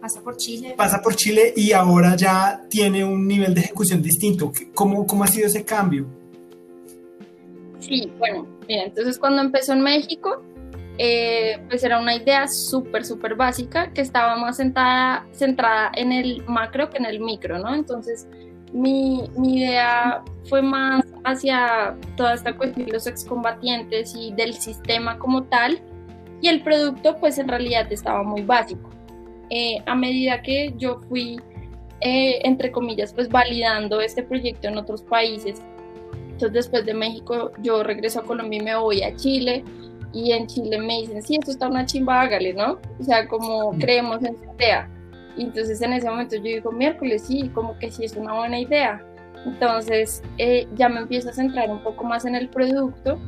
pasa 0.00 0.20
por 0.20 0.36
Chile. 0.36 0.74
Pasa 0.76 1.00
por 1.00 1.14
Chile 1.14 1.52
y 1.56 1.72
ahora 1.72 2.16
ya 2.16 2.62
tiene 2.68 3.04
un 3.04 3.26
nivel 3.26 3.54
de 3.54 3.60
ejecución 3.60 4.02
distinto. 4.02 4.52
¿Cómo, 4.74 5.06
cómo 5.06 5.24
ha 5.24 5.28
sido 5.28 5.46
ese 5.46 5.64
cambio? 5.64 6.06
Sí, 7.78 8.10
bueno, 8.18 8.46
mira, 8.66 8.84
entonces 8.84 9.18
cuando 9.18 9.42
empezó 9.42 9.72
en 9.72 9.82
México, 9.82 10.42
eh, 10.98 11.58
pues 11.68 11.84
era 11.84 11.98
una 11.98 12.14
idea 12.14 12.48
súper, 12.48 13.04
súper 13.04 13.34
básica 13.34 13.92
que 13.92 14.00
estaba 14.00 14.36
más 14.36 14.56
sentada, 14.56 15.26
centrada 15.32 15.92
en 15.94 16.12
el 16.12 16.44
macro 16.46 16.88
que 16.90 16.98
en 16.98 17.06
el 17.06 17.20
micro, 17.20 17.58
¿no? 17.58 17.74
Entonces, 17.74 18.26
mi, 18.72 19.24
mi 19.36 19.60
idea 19.60 20.22
fue 20.48 20.62
más 20.62 21.04
hacia 21.24 21.96
toda 22.16 22.34
esta 22.34 22.56
cuestión 22.56 22.86
de 22.86 22.92
los 22.92 23.06
excombatientes 23.06 24.14
y 24.16 24.32
del 24.32 24.54
sistema 24.54 25.18
como 25.18 25.44
tal, 25.44 25.80
y 26.40 26.48
el 26.48 26.62
producto, 26.62 27.16
pues 27.16 27.38
en 27.38 27.48
realidad 27.48 27.90
estaba 27.90 28.22
muy 28.22 28.42
básico. 28.42 28.90
Eh, 29.50 29.78
a 29.86 29.94
medida 29.94 30.42
que 30.42 30.74
yo 30.76 31.00
fui, 31.08 31.40
eh, 32.00 32.40
entre 32.44 32.70
comillas, 32.70 33.12
pues 33.12 33.28
validando 33.28 34.00
este 34.00 34.22
proyecto 34.22 34.68
en 34.68 34.76
otros 34.76 35.02
países, 35.02 35.62
entonces 36.32 36.52
después 36.52 36.84
de 36.84 36.92
México 36.94 37.52
yo 37.62 37.82
regreso 37.82 38.20
a 38.20 38.24
Colombia 38.24 38.60
y 38.60 38.64
me 38.64 38.76
voy 38.76 39.02
a 39.02 39.14
Chile, 39.16 39.64
y 40.16 40.32
en 40.32 40.46
Chile 40.46 40.78
me 40.78 41.02
dicen, 41.02 41.22
sí, 41.22 41.36
esto 41.36 41.50
está 41.50 41.68
una 41.68 41.84
chimba, 41.84 42.22
hágale, 42.22 42.54
¿no? 42.54 42.78
O 42.98 43.02
sea, 43.02 43.28
como 43.28 43.72
creemos 43.78 44.24
en 44.24 44.34
su 44.38 44.44
idea. 44.54 44.88
Y 45.36 45.42
entonces 45.42 45.82
en 45.82 45.92
ese 45.92 46.08
momento 46.08 46.36
yo 46.36 46.42
digo, 46.42 46.72
miércoles, 46.72 47.24
sí, 47.26 47.50
como 47.52 47.78
que 47.78 47.90
sí 47.90 48.06
es 48.06 48.16
una 48.16 48.32
buena 48.32 48.58
idea. 48.58 49.04
Entonces 49.44 50.22
eh, 50.38 50.66
ya 50.74 50.88
me 50.88 51.00
empiezo 51.00 51.28
a 51.28 51.34
centrar 51.34 51.70
un 51.70 51.82
poco 51.82 52.02
más 52.04 52.24
en 52.24 52.34
el 52.34 52.48
producto 52.48 53.18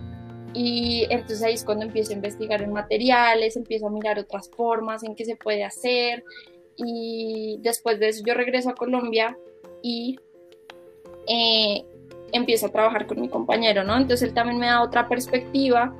y 0.54 1.06
entonces 1.10 1.42
ahí 1.42 1.52
es 1.52 1.64
cuando 1.64 1.84
empiezo 1.84 2.12
a 2.12 2.14
investigar 2.14 2.62
en 2.62 2.72
materiales, 2.72 3.58
empiezo 3.58 3.88
a 3.88 3.90
mirar 3.90 4.18
otras 4.18 4.48
formas 4.48 5.04
en 5.04 5.14
que 5.14 5.26
se 5.26 5.36
puede 5.36 5.64
hacer 5.64 6.24
y 6.76 7.58
después 7.60 8.00
de 8.00 8.08
eso 8.08 8.24
yo 8.24 8.32
regreso 8.32 8.70
a 8.70 8.74
Colombia 8.74 9.36
y 9.82 10.18
eh, 11.28 11.84
empiezo 12.32 12.66
a 12.66 12.70
trabajar 12.70 13.06
con 13.06 13.20
mi 13.20 13.28
compañero, 13.28 13.84
¿no? 13.84 13.94
Entonces 13.94 14.30
él 14.30 14.34
también 14.34 14.58
me 14.58 14.66
da 14.66 14.82
otra 14.82 15.06
perspectiva 15.06 15.94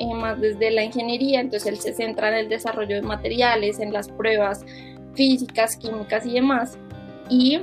eh, 0.00 0.14
más 0.14 0.40
desde 0.40 0.70
la 0.70 0.82
ingeniería, 0.82 1.40
entonces 1.40 1.68
él 1.68 1.78
se 1.78 1.92
centra 1.92 2.28
en 2.30 2.34
el 2.34 2.48
desarrollo 2.48 2.96
de 2.96 3.02
materiales, 3.02 3.80
en 3.80 3.92
las 3.92 4.08
pruebas 4.08 4.64
físicas, 5.12 5.76
químicas 5.76 6.24
y 6.24 6.32
demás. 6.32 6.78
Y 7.28 7.60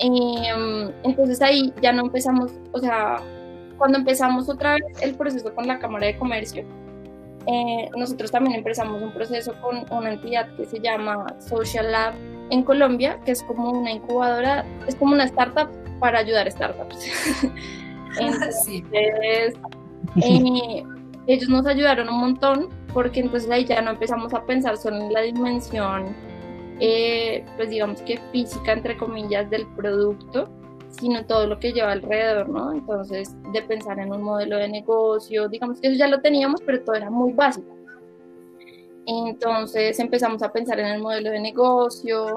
em, 0.00 0.90
entonces 1.04 1.40
ahí 1.40 1.72
ya 1.80 1.92
no 1.92 2.06
empezamos, 2.06 2.50
o 2.72 2.80
sea, 2.80 3.18
cuando 3.78 3.98
empezamos 3.98 4.48
otra 4.48 4.74
vez 4.74 5.00
el 5.00 5.14
proceso 5.14 5.54
con 5.54 5.68
la 5.68 5.78
Cámara 5.78 6.08
de 6.08 6.18
Comercio, 6.18 6.64
eh, 7.46 7.88
nosotros 7.96 8.32
también 8.32 8.56
empezamos 8.56 9.00
un 9.00 9.12
proceso 9.12 9.54
con 9.60 9.84
una 9.96 10.14
entidad 10.14 10.48
que 10.56 10.64
se 10.64 10.80
llama 10.80 11.24
Social 11.38 11.92
Lab 11.92 12.14
en 12.50 12.64
Colombia, 12.64 13.20
que 13.24 13.30
es 13.30 13.44
como 13.44 13.70
una 13.70 13.92
incubadora, 13.92 14.66
es 14.88 14.96
como 14.96 15.14
una 15.14 15.22
startup 15.22 15.68
para 16.00 16.18
ayudar 16.18 16.48
a 16.48 16.50
startups. 16.50 16.98
entonces, 18.18 18.64
sí. 18.64 18.84
eh, 20.22 20.84
ellos 21.32 21.48
nos 21.48 21.66
ayudaron 21.66 22.08
un 22.08 22.20
montón 22.20 22.68
porque 22.92 23.20
entonces 23.20 23.50
ahí 23.50 23.64
ya 23.64 23.80
no 23.82 23.90
empezamos 23.90 24.34
a 24.34 24.44
pensar 24.44 24.76
solo 24.76 24.96
en 24.96 25.12
la 25.12 25.20
dimensión, 25.20 26.14
eh, 26.80 27.44
pues 27.56 27.70
digamos 27.70 28.00
que 28.02 28.18
física, 28.32 28.72
entre 28.72 28.96
comillas, 28.96 29.48
del 29.50 29.66
producto, 29.76 30.48
sino 30.88 31.24
todo 31.26 31.46
lo 31.46 31.60
que 31.60 31.72
lleva 31.72 31.92
alrededor, 31.92 32.48
¿no? 32.48 32.72
Entonces, 32.72 33.34
de 33.52 33.62
pensar 33.62 33.98
en 34.00 34.12
un 34.12 34.22
modelo 34.22 34.56
de 34.56 34.68
negocio, 34.68 35.48
digamos 35.48 35.80
que 35.80 35.88
eso 35.88 35.96
ya 35.96 36.08
lo 36.08 36.20
teníamos, 36.20 36.60
pero 36.62 36.82
todo 36.82 36.96
era 36.96 37.10
muy 37.10 37.32
básico. 37.32 37.76
Entonces 39.06 39.98
empezamos 39.98 40.42
a 40.42 40.52
pensar 40.52 40.78
en 40.80 40.86
el 40.86 41.00
modelo 41.00 41.30
de 41.30 41.40
negocio, 41.40 42.36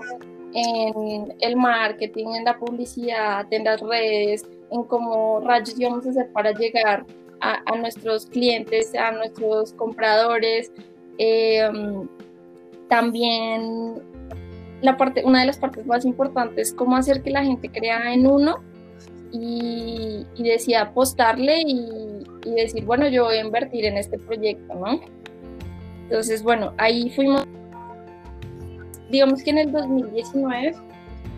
en 0.54 1.36
el 1.40 1.56
marketing, 1.56 2.28
en 2.36 2.46
la 2.46 2.58
publicidad, 2.58 3.46
en 3.52 3.64
las 3.64 3.82
redes, 3.82 4.46
en 4.72 4.84
cómo 4.84 5.40
rayos 5.42 5.80
íbamos 5.80 6.06
a 6.06 6.10
hacer 6.12 6.32
para 6.32 6.52
llegar 6.52 7.06
a, 7.44 7.76
nuestros 7.76 8.26
clientes, 8.28 8.96
a 8.96 9.12
nuestros 9.12 9.74
compradores. 9.74 10.72
Eh, 11.18 11.70
también 12.90 14.02
la 14.82 14.98
parte, 14.98 15.24
una 15.26 15.42
de 15.42 15.48
las 15.48 15.58
partes 15.58 15.86
más 15.86 16.06
importantes 16.06 16.70
es 16.70 16.74
cómo 16.74 16.96
hacer 16.96 17.22
que 17.22 17.32
la 17.32 17.44
gente 17.44 17.70
crea 17.70 18.14
en 18.14 18.28
uno 18.28 18.58
y, 19.32 20.26
decida 20.38 20.82
apostarle 20.82 21.62
y, 21.62 22.24
y, 22.46 22.52
decir, 22.52 22.86
bueno, 22.86 23.08
yo 23.08 23.26
voy 23.26 23.36
a 23.36 23.42
invertir 23.42 23.86
en 23.86 23.98
este 23.98 24.20
proyecto, 24.20 24.74
¿no? 24.76 25.00
Entonces, 26.04 26.44
bueno, 26.44 26.74
ahí 26.78 27.10
fuimos, 27.10 27.46
digamos 29.10 29.42
que 29.42 29.50
en 29.52 29.58
el 29.58 29.72
2019 29.72 30.76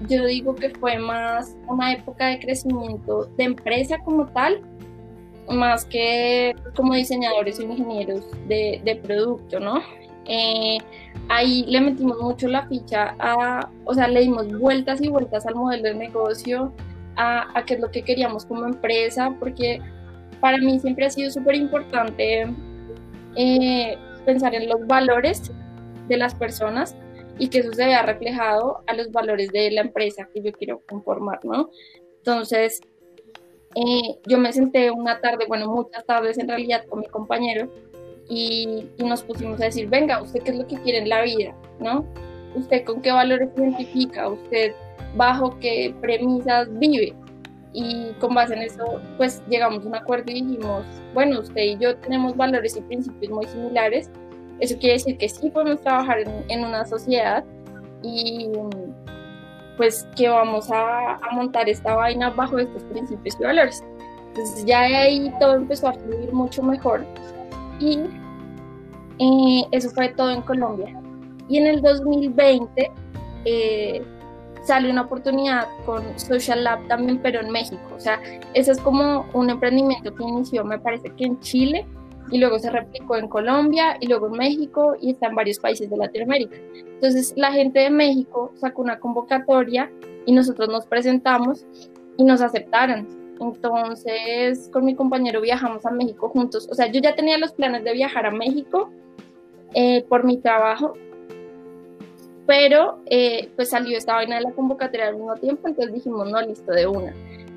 yo 0.10 0.26
digo 0.26 0.56
que 0.56 0.70
fue 0.72 0.97
más 0.97 1.56
una 1.68 1.93
época 1.93 2.28
de 2.28 2.39
crecimiento 2.39 3.26
de 3.38 3.45
empresa 3.45 3.97
como 4.03 4.26
tal, 4.28 4.62
más 5.50 5.86
que 5.86 6.56
como 6.76 6.93
diseñadores 6.96 7.60
o 7.60 7.64
ingenieros 7.64 8.26
de, 8.48 8.82
de 8.84 8.96
producto, 8.96 9.60
¿no? 9.60 9.82
Eh, 10.28 10.80
ahí 11.30 11.66
le 11.68 11.82
metimos 11.82 12.20
mucho 12.20 12.48
la 12.48 12.68
ficha 12.68 13.16
a, 13.20 13.70
o 13.86 13.93
sea, 13.93 14.08
le 14.08 14.22
dimos 14.22 14.48
vueltas 14.58 15.02
y 15.02 15.10
vueltas 15.10 15.46
al 15.46 15.56
modelo 15.56 15.84
de 15.84 15.96
negocio, 15.96 16.74
a, 17.16 17.58
a 17.58 17.64
qué 17.66 17.76
es 17.76 17.80
lo 17.80 17.91
que 17.91 18.02
queríamos 18.02 18.46
como 18.46 18.66
empresa, 18.66 19.36
porque 19.39 19.80
para 20.39 20.58
mí 20.58 20.80
siempre 20.80 21.06
ha 21.06 21.10
sido 21.10 21.30
súper 21.30 21.56
importante 21.56 22.48
eh, 23.36 23.98
pensar 24.26 24.56
en 24.56 24.68
los 24.68 24.86
valores 24.88 25.52
de 26.08 26.18
las 26.18 26.34
personas 26.36 26.96
y 27.38 27.50
que 27.50 27.60
eso 27.60 27.74
se 27.74 27.86
vea 27.86 28.02
reflejado 28.02 28.84
a 28.88 28.93
los 28.93 29.12
valores 29.12 29.50
de 29.52 29.72
la 29.72 29.82
empresa 29.82 30.28
que 30.34 30.41
yo 30.41 30.52
quiero 30.54 30.82
conformar, 30.88 31.43
¿no? 31.43 31.70
Entonces, 32.18 32.82
eh, 33.76 34.19
yo 34.26 34.38
me 34.38 34.51
senté 34.53 34.91
una 34.91 35.19
tarde, 35.19 35.45
bueno, 35.47 35.67
muchas 35.67 36.05
tardes 36.05 36.38
en 36.38 36.47
realidad 36.47 36.86
con 36.89 37.01
mi 37.01 37.07
compañero 37.07 37.69
y, 38.30 38.88
y, 38.97 39.03
nos 39.03 39.21
pusimos 39.23 39.61
a 39.61 39.65
decir, 39.65 39.88
venga, 39.88 40.21
¿usted 40.21 40.41
qué 40.41 40.51
es 40.51 40.57
lo 40.57 40.65
que 40.65 40.78
quiere 40.78 40.99
en 40.99 41.09
la 41.09 41.21
vida? 41.21 41.55
¿No? 41.80 42.05
¿Usted 42.55 42.84
con 42.86 43.01
qué 43.01 43.11
valores 43.11 43.49
se 43.53 43.61
identifica? 43.61 44.30
¿Usted 44.30 44.73
bajo 45.15 45.57
qué 45.59 45.93
premisas 46.01 46.67
vive? 46.80 47.13
Y 47.73 48.13
con 48.19 48.34
base 48.34 48.53
en 48.53 48.61
eso, 48.61 49.01
pues 49.17 49.43
llegamos 49.49 49.84
a 49.84 49.88
un 49.88 49.95
acuerdo 49.95 50.32
y 50.32 50.36
dijimos, 50.36 50.86
bueno, 51.13 51.41
usted 51.41 51.61
y 51.61 51.78
yo 51.78 51.97
tenemos 51.97 52.36
valores 52.38 52.78
y 52.78 52.82
principios 52.82 53.32
muy 53.32 53.45
similares, 53.47 54.09
eso 54.59 54.78
quiere 54.78 54.93
decir 54.93 55.17
que 55.17 55.28
sí 55.28 55.49
podemos 55.49 55.82
trabajar 55.82 56.19
en, 56.47 56.63
una 56.63 56.86
sociedad 56.86 57.43
y 58.01 58.49
pues 59.78 60.07
que 60.15 60.30
vamos 60.30 60.69
a, 60.71 61.19
montar 61.32 61.67
esta 61.69 61.95
vaina 61.95 62.30
bajo 62.30 62.59
estos 62.59 62.84
principios 62.84 63.38
y 63.39 63.43
valores. 63.43 63.84
Entonces 64.30 64.65
ya 64.65 64.82
de 64.82 64.95
ahí 64.95 65.34
todo 65.39 65.55
empezó 65.55 65.89
a 65.89 65.93
fluir 65.93 66.32
mucho 66.34 66.61
mejor 66.61 67.05
y 67.80 67.99
eh, 69.19 69.67
eso 69.71 69.89
fue 69.91 70.09
todo 70.09 70.32
en 70.32 70.41
Colombia. 70.41 70.99
Y 71.47 71.57
en 71.57 71.67
el 71.67 71.82
2020 71.82 72.91
eh, 73.45 74.03
sale 74.63 74.89
una 74.89 75.03
oportunidad 75.03 75.67
con 75.86 76.17
Social 76.19 76.63
Lab 76.63 76.88
también, 76.88 77.19
pero 77.21 77.39
en 77.39 77.51
México. 77.51 77.82
O 77.95 77.99
sea, 77.99 78.19
ese 78.53 78.71
es 78.71 78.80
como 78.80 79.26
un 79.34 79.49
emprendimiento 79.49 80.13
que 80.13 80.23
inició, 80.23 80.65
me 80.65 80.80
parece 80.80 81.11
que 81.11 81.26
en 81.26 81.39
Chile, 81.39 81.86
y 82.32 82.39
luego 82.39 82.59
se 82.59 82.69
replicó 82.69 83.17
en 83.17 83.28
Colombia 83.28 83.97
y 83.99 84.07
luego 84.07 84.28
en 84.28 84.34
México 84.34 84.95
y 84.99 85.11
está 85.11 85.28
en 85.28 85.36
varios 85.36 85.59
países 85.59 85.89
de 85.89 85.97
Latinoamérica. 85.97 86.57
Entonces 86.76 87.34
la 87.36 87.51
gente 87.51 87.80
de 87.80 87.89
México 87.89 88.51
sacó 88.55 88.82
una 88.82 88.99
convocatoria 88.99 89.91
y 90.26 90.32
nosotros 90.32 90.69
nos 90.69 90.86
presentamos 90.86 91.65
y 92.17 92.23
nos 92.23 92.41
aceptaron. 92.41 93.07
Entonces 93.39 94.69
con 94.71 94.86
mi 94.86 94.95
compañero 94.95 95.41
viajamos 95.41 95.86
a 95.86 95.91
México 95.91 96.30
juntos. 96.30 96.67
O 96.71 96.76
sea, 96.76 96.88
yo 96.88 96.99
ya 97.01 97.15
tenía 97.15 97.38
los 97.38 97.51
planes 97.53 97.84
de 97.84 97.93
viajar 97.93 98.26
a 98.26 98.32
México 98.32 98.89
eh, 99.73 100.03
por 100.07 100.23
mi 100.23 100.38
trabajo, 100.38 100.93
pero 102.47 102.99
eh, 103.07 103.49
pues 103.55 103.69
salió 103.69 103.97
esta 103.97 104.13
vaina 104.13 104.38
de 104.38 104.43
la 104.43 104.51
convocatoria 104.51 105.07
al 105.07 105.15
mismo 105.15 105.36
tiempo, 105.36 105.67
entonces 105.67 105.93
dijimos, 105.93 106.30
no, 106.32 106.41
listo, 106.41 106.71
de 106.71 106.88
una. 106.88 107.13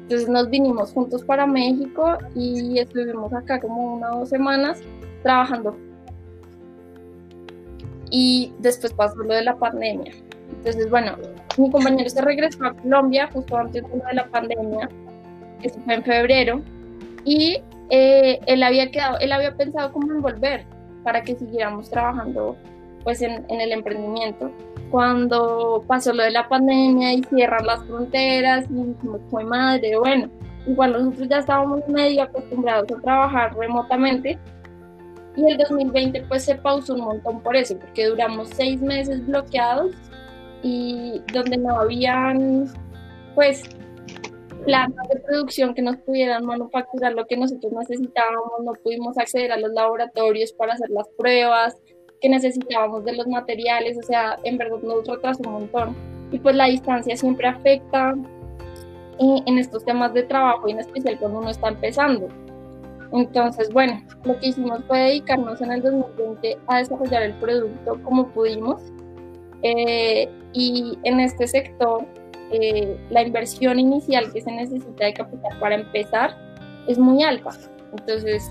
Entonces 0.09 0.31
nos 0.31 0.49
vinimos 0.49 0.91
juntos 0.93 1.23
para 1.23 1.47
México 1.47 2.17
y 2.35 2.79
estuvimos 2.79 3.31
acá 3.35 3.61
como 3.61 3.97
una 3.97 4.15
o 4.15 4.21
dos 4.21 4.31
semanas 4.31 4.81
trabajando. 5.23 5.77
Y 8.11 8.55
después 8.59 8.95
pasó 8.95 9.17
lo 9.17 9.35
de 9.35 9.43
la 9.43 9.59
pandemia. 9.59 10.15
Entonces, 10.51 10.89
bueno, 10.89 11.13
mi 11.59 11.71
compañero 11.71 12.09
se 12.09 12.23
regresó 12.23 12.65
a 12.65 12.73
Colombia 12.73 13.29
justo 13.31 13.55
antes 13.55 13.83
de 13.83 14.15
la 14.15 14.27
pandemia, 14.31 14.89
eso 15.63 15.79
fue 15.85 15.97
en 15.97 16.03
febrero, 16.03 16.63
y 17.27 17.61
eh, 17.91 18.41
él 18.47 18.63
había 18.63 18.91
quedado, 18.91 19.19
él 19.19 19.31
había 19.31 19.55
pensado 19.57 19.93
cómo 19.93 20.23
volver 20.23 20.65
para 21.05 21.21
que 21.21 21.37
siguiéramos 21.37 21.91
trabajando 21.91 22.57
pues 23.09 23.23
en, 23.23 23.43
en 23.49 23.61
el 23.63 23.73
emprendimiento. 23.73 24.51
Cuando 24.91 25.83
pasó 25.87 26.13
lo 26.13 26.23
de 26.25 26.31
la 26.31 26.47
pandemia 26.47 27.15
y 27.15 27.23
cierran 27.25 27.65
las 27.65 27.83
fronteras 27.85 28.67
y 28.71 28.95
fue 29.31 29.45
madre, 29.45 29.97
bueno, 29.97 30.29
igual 30.67 30.93
nosotros 30.93 31.27
ya 31.27 31.39
estábamos 31.39 31.89
medio 31.89 32.25
acostumbrados 32.25 32.93
a 32.93 33.01
trabajar 33.01 33.57
remotamente 33.57 34.39
y 35.37 35.51
el 35.51 35.57
2020 35.57 36.23
pues 36.29 36.45
se 36.45 36.57
pausó 36.57 36.97
un 36.97 37.01
montón 37.01 37.41
por 37.41 37.57
eso, 37.57 37.79
porque 37.79 38.09
duramos 38.09 38.51
seis 38.51 38.79
meses 38.83 39.27
bloqueados 39.27 39.97
y 40.63 41.23
donde 41.33 41.57
no 41.57 41.81
habían 41.81 42.67
pues 43.35 43.63
plantas 44.67 45.09
de 45.09 45.21
producción 45.21 45.73
que 45.73 45.81
nos 45.81 45.97
pudieran 45.97 46.45
manufacturar 46.45 47.15
lo 47.15 47.27
que 47.27 47.39
nosotros 47.39 47.73
necesitábamos, 47.73 48.53
no 48.63 48.73
pudimos 48.83 49.17
acceder 49.17 49.51
a 49.51 49.57
los 49.57 49.73
laboratorios 49.73 50.53
para 50.53 50.75
hacer 50.75 50.91
las 50.91 51.09
pruebas, 51.17 51.75
que 52.21 52.29
necesitábamos 52.29 53.05
de 53.05 53.13
los 53.17 53.27
materiales, 53.27 53.99
o 53.99 54.03
sea, 54.03 54.37
en 54.45 54.59
verdad 54.59 54.79
nos 54.83 55.07
retrasó 55.07 55.43
un 55.47 55.53
montón. 55.53 55.97
Y 56.31 56.39
pues 56.39 56.57
la 56.57 56.67
distancia 56.67 57.17
siempre 57.17 57.49
afecta 57.49 58.15
eh, 59.19 59.43
en 59.47 59.59
estos 59.59 59.85
temas 59.85 60.13
de 60.15 60.25
trabajo 60.25 60.69
y 60.69 60.73
en 60.73 60.81
especial 60.81 61.19
cuando 61.19 61.39
uno 61.39 61.51
está 61.51 61.69
empezando. 61.69 62.29
Entonces, 63.13 63.73
bueno, 63.73 64.03
lo 64.25 64.39
que 64.39 64.49
hicimos 64.49 64.85
fue 64.87 64.99
dedicarnos 64.99 65.61
en 65.61 65.73
el 65.73 65.83
2020 65.83 66.59
a 66.67 66.79
desarrollar 66.79 67.23
el 67.23 67.35
producto 67.35 67.99
como 68.03 68.29
pudimos. 68.29 68.83
Eh, 69.63 70.29
y 70.53 70.99
en 71.05 71.21
este 71.21 71.47
sector, 71.47 72.05
eh, 72.53 72.99
la 73.11 73.23
inversión 73.23 73.79
inicial 73.79 74.33
que 74.33 74.41
se 74.41 74.53
necesita 74.53 75.07
de 75.07 75.15
capital 75.15 75.59
para 75.59 75.77
empezar 75.77 76.37
es 76.87 76.99
muy 76.99 77.23
alta. 77.23 77.51
Entonces, 77.93 78.51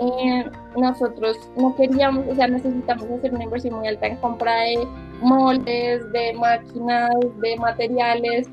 eh, 0.00 0.50
nosotros 0.76 1.36
no 1.56 1.74
queríamos, 1.74 2.26
o 2.28 2.34
sea, 2.34 2.48
necesitamos 2.48 3.10
hacer 3.10 3.34
una 3.34 3.44
inversión 3.44 3.74
muy 3.74 3.88
alta 3.88 4.06
en 4.06 4.16
compra 4.16 4.54
de 4.60 4.86
moldes, 5.20 6.12
de 6.12 6.34
máquinas, 6.34 7.10
de 7.40 7.56
materiales 7.56 8.48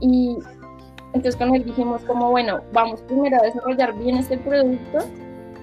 y 0.00 0.36
entonces 1.14 1.36
con 1.36 1.54
él 1.54 1.64
dijimos 1.64 2.02
como, 2.02 2.30
bueno, 2.30 2.60
vamos 2.72 3.00
primero 3.02 3.36
a 3.38 3.44
desarrollar 3.44 3.94
bien 3.98 4.16
este 4.16 4.38
producto 4.38 4.98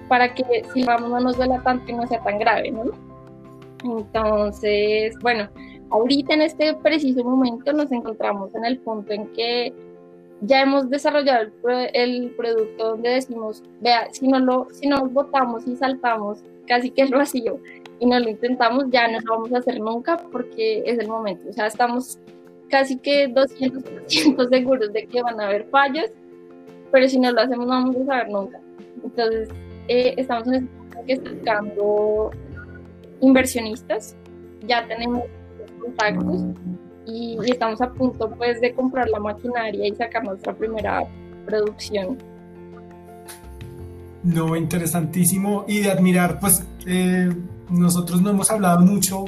para 0.08 0.34
que 0.34 0.64
si 0.72 0.84
vamos 0.84 1.10
no 1.10 1.20
nos 1.20 1.36
duela 1.36 1.60
tanto 1.62 1.90
y 1.90 1.94
no 1.94 2.06
sea 2.06 2.22
tan 2.22 2.38
grave, 2.38 2.70
¿no? 2.70 2.84
Entonces, 3.84 5.16
bueno, 5.22 5.48
ahorita 5.90 6.34
en 6.34 6.42
este 6.42 6.74
preciso 6.74 7.24
momento 7.24 7.72
nos 7.72 7.90
encontramos 7.92 8.54
en 8.54 8.64
el 8.64 8.78
punto 8.80 9.12
en 9.12 9.28
que 9.32 9.72
ya 10.42 10.62
hemos 10.62 10.88
desarrollado 10.88 11.50
el, 11.92 12.30
producto 12.36 12.90
donde 12.90 13.10
decimos, 13.10 13.62
vea, 13.80 14.08
si 14.12 14.26
no 14.26 14.38
lo, 14.38 14.68
si 14.72 14.86
nos 14.86 15.12
botamos 15.12 15.66
y 15.66 15.76
saltamos 15.76 16.42
casi 16.66 16.90
que 16.90 17.02
el 17.02 17.10
vacío 17.10 17.58
y 17.98 18.06
no 18.06 18.18
lo 18.18 18.28
intentamos, 18.30 18.86
ya 18.90 19.08
no 19.08 19.18
lo 19.20 19.34
vamos 19.34 19.52
a 19.52 19.58
hacer 19.58 19.80
nunca 19.80 20.16
porque 20.16 20.82
es 20.86 20.98
el 20.98 21.08
momento. 21.08 21.48
O 21.50 21.52
sea, 21.52 21.66
estamos 21.66 22.18
casi 22.68 22.96
que 22.98 23.28
200% 23.28 24.48
seguros 24.50 24.92
de 24.92 25.06
que 25.06 25.22
van 25.22 25.40
a 25.40 25.46
haber 25.46 25.66
fallos, 25.66 26.10
pero 26.90 27.08
si 27.08 27.18
no 27.18 27.32
lo 27.32 27.40
hacemos 27.40 27.66
no 27.66 27.72
vamos 27.72 27.96
a 27.96 28.06
saber 28.06 28.30
nunca. 28.30 28.60
Entonces, 29.04 29.48
eh, 29.88 30.14
estamos 30.16 30.48
en 30.48 30.68
este 31.06 31.30
buscando 31.30 32.30
inversionistas, 33.20 34.16
ya 34.66 34.86
tenemos 34.86 35.24
contactos 35.80 36.42
y, 37.10 37.38
estamos 37.50 37.80
a 37.80 37.90
punto 37.90 38.30
pues 38.30 38.60
de 38.60 38.74
comprar 38.74 39.08
la 39.08 39.20
maquinaria 39.20 39.86
y 39.86 39.94
sacar 39.94 40.24
nuestra 40.24 40.54
primera 40.54 41.04
producción. 41.46 42.18
No, 44.22 44.54
interesantísimo 44.54 45.64
y 45.66 45.80
de 45.80 45.90
admirar, 45.90 46.38
pues 46.40 46.64
eh, 46.86 47.30
nosotros 47.70 48.20
no 48.20 48.30
hemos 48.30 48.50
hablado 48.50 48.80
mucho 48.80 49.24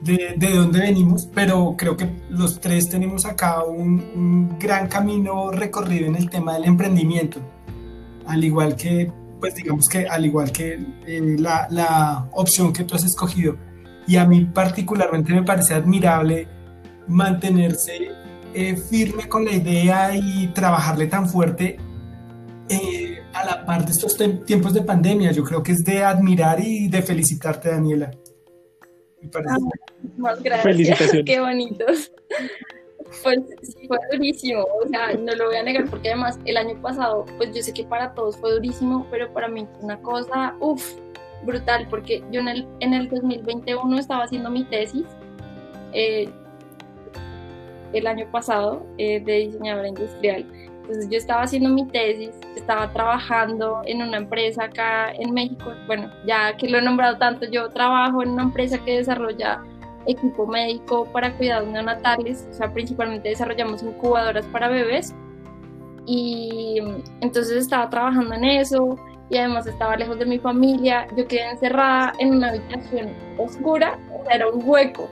de, 0.00 0.34
de, 0.36 0.54
dónde 0.54 0.80
venimos, 0.80 1.28
pero 1.34 1.74
creo 1.76 1.96
que 1.96 2.08
los 2.30 2.60
tres 2.60 2.88
tenemos 2.88 3.26
acá 3.26 3.62
un, 3.64 4.02
un, 4.14 4.58
gran 4.58 4.88
camino 4.88 5.50
recorrido 5.50 6.06
en 6.06 6.16
el 6.16 6.30
tema 6.30 6.54
del 6.54 6.64
emprendimiento, 6.64 7.40
al 8.26 8.42
igual 8.44 8.76
que, 8.76 9.12
pues 9.40 9.54
digamos 9.54 9.88
que 9.88 10.06
al 10.06 10.24
igual 10.24 10.50
que 10.50 10.78
eh, 11.06 11.36
la, 11.38 11.66
la 11.70 12.28
opción 12.32 12.72
que 12.72 12.84
tú 12.84 12.94
has 12.94 13.04
escogido. 13.04 13.56
Y 14.08 14.16
a 14.16 14.24
mí 14.24 14.44
particularmente 14.44 15.32
me 15.32 15.42
parece 15.42 15.74
admirable 15.74 16.46
mantenerse 17.08 18.10
eh, 18.54 18.76
firme 18.76 19.28
con 19.28 19.44
la 19.44 19.52
idea 19.52 20.14
y 20.14 20.48
trabajarle 20.48 21.06
tan 21.06 21.28
fuerte 21.28 21.78
eh, 22.68 23.22
a 23.32 23.44
la 23.44 23.64
par 23.64 23.84
de 23.84 23.92
estos 23.92 24.16
tiempos 24.44 24.74
de 24.74 24.82
pandemia. 24.82 25.30
Yo 25.32 25.44
creo 25.44 25.62
que 25.62 25.72
es 25.72 25.84
de 25.84 26.02
admirar 26.02 26.58
y 26.60 26.88
de 26.88 27.02
felicitarte, 27.02 27.68
Daniela. 27.68 28.10
más 30.16 30.42
gracias. 30.42 30.62
Felicitaciones. 30.62 31.24
Qué 31.26 31.40
bonitos. 31.40 32.12
Pues 33.22 33.40
sí, 33.62 33.86
fue 33.86 33.98
durísimo, 34.12 34.62
o 34.62 34.88
sea, 34.88 35.12
no 35.14 35.32
lo 35.34 35.46
voy 35.46 35.56
a 35.56 35.62
negar 35.62 35.88
porque 35.88 36.08
además 36.08 36.38
el 36.44 36.56
año 36.56 36.80
pasado, 36.82 37.24
pues 37.36 37.54
yo 37.54 37.62
sé 37.62 37.72
que 37.72 37.84
para 37.84 38.14
todos 38.14 38.36
fue 38.36 38.52
durísimo, 38.52 39.06
pero 39.10 39.32
para 39.32 39.48
mí 39.48 39.66
fue 39.74 39.84
una 39.84 40.00
cosa, 40.02 40.54
uff, 40.60 40.96
brutal, 41.44 41.86
porque 41.88 42.24
yo 42.32 42.40
en 42.40 42.48
el, 42.48 42.68
en 42.80 42.94
el 42.94 43.08
2021 43.08 43.98
estaba 43.98 44.24
haciendo 44.24 44.50
mi 44.50 44.64
tesis, 44.64 45.04
eh, 45.92 46.28
el 47.92 48.06
año 48.06 48.26
pasado, 48.30 48.86
eh, 48.98 49.20
de 49.20 49.32
diseñadora 49.46 49.88
industrial. 49.88 50.46
Entonces 50.82 51.08
yo 51.10 51.18
estaba 51.18 51.42
haciendo 51.42 51.68
mi 51.70 51.86
tesis, 51.88 52.30
estaba 52.56 52.92
trabajando 52.92 53.82
en 53.86 54.02
una 54.02 54.18
empresa 54.18 54.64
acá 54.64 55.12
en 55.12 55.34
México, 55.34 55.72
bueno, 55.86 56.08
ya 56.26 56.56
que 56.56 56.68
lo 56.68 56.78
he 56.78 56.82
nombrado 56.82 57.18
tanto, 57.18 57.46
yo 57.50 57.68
trabajo 57.70 58.22
en 58.22 58.30
una 58.30 58.44
empresa 58.44 58.78
que 58.84 58.98
desarrolla 58.98 59.64
equipo 60.06 60.46
médico 60.46 61.04
para 61.12 61.36
cuidados 61.36 61.68
neonatales, 61.68 62.46
o 62.50 62.52
sea, 62.52 62.72
principalmente 62.72 63.28
desarrollamos 63.28 63.82
incubadoras 63.82 64.46
para 64.46 64.68
bebés. 64.68 65.14
Y 66.06 66.78
entonces 67.20 67.56
estaba 67.56 67.90
trabajando 67.90 68.34
en 68.36 68.44
eso 68.44 68.96
y 69.28 69.38
además 69.38 69.66
estaba 69.66 69.96
lejos 69.96 70.18
de 70.18 70.26
mi 70.26 70.38
familia. 70.38 71.06
Yo 71.16 71.26
quedé 71.26 71.50
encerrada 71.50 72.12
en 72.20 72.36
una 72.36 72.50
habitación 72.50 73.08
oscura, 73.38 73.98
era 74.30 74.48
un 74.48 74.62
hueco. 74.68 75.08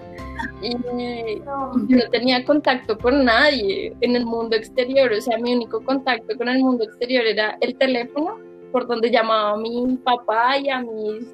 Y 0.61 0.71
yo 0.71 1.97
no 1.97 2.11
tenía 2.11 2.45
contacto 2.45 2.99
con 2.99 3.25
nadie 3.25 3.95
en 4.01 4.17
el 4.17 4.25
mundo 4.27 4.57
exterior, 4.57 5.13
o 5.13 5.21
sea, 5.21 5.39
mi 5.39 5.55
único 5.55 5.83
contacto 5.83 6.37
con 6.37 6.49
el 6.49 6.61
mundo 6.61 6.85
exterior 6.85 7.25
era 7.27 7.57
el 7.61 7.77
teléfono 7.77 8.39
por 8.73 8.87
donde 8.87 9.11
llamaba 9.11 9.53
a 9.53 9.57
mi 9.57 9.97
papá 10.03 10.59
y 10.59 10.69
a, 10.69 10.81
mis, 10.81 11.25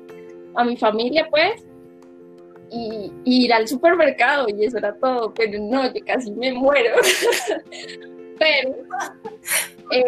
a 0.55 0.64
mi 0.64 0.76
familia, 0.76 1.26
pues, 1.31 1.64
y, 2.70 3.12
ir 3.24 3.53
al 3.53 3.66
supermercado 3.66 4.47
y 4.49 4.64
eso 4.64 4.78
era 4.78 4.95
todo, 4.95 5.33
pero 5.35 5.59
no, 5.59 5.87
yo 5.93 6.05
casi 6.05 6.31
me 6.33 6.53
muero. 6.53 6.97
pero 8.39 8.74
eh, 9.91 10.05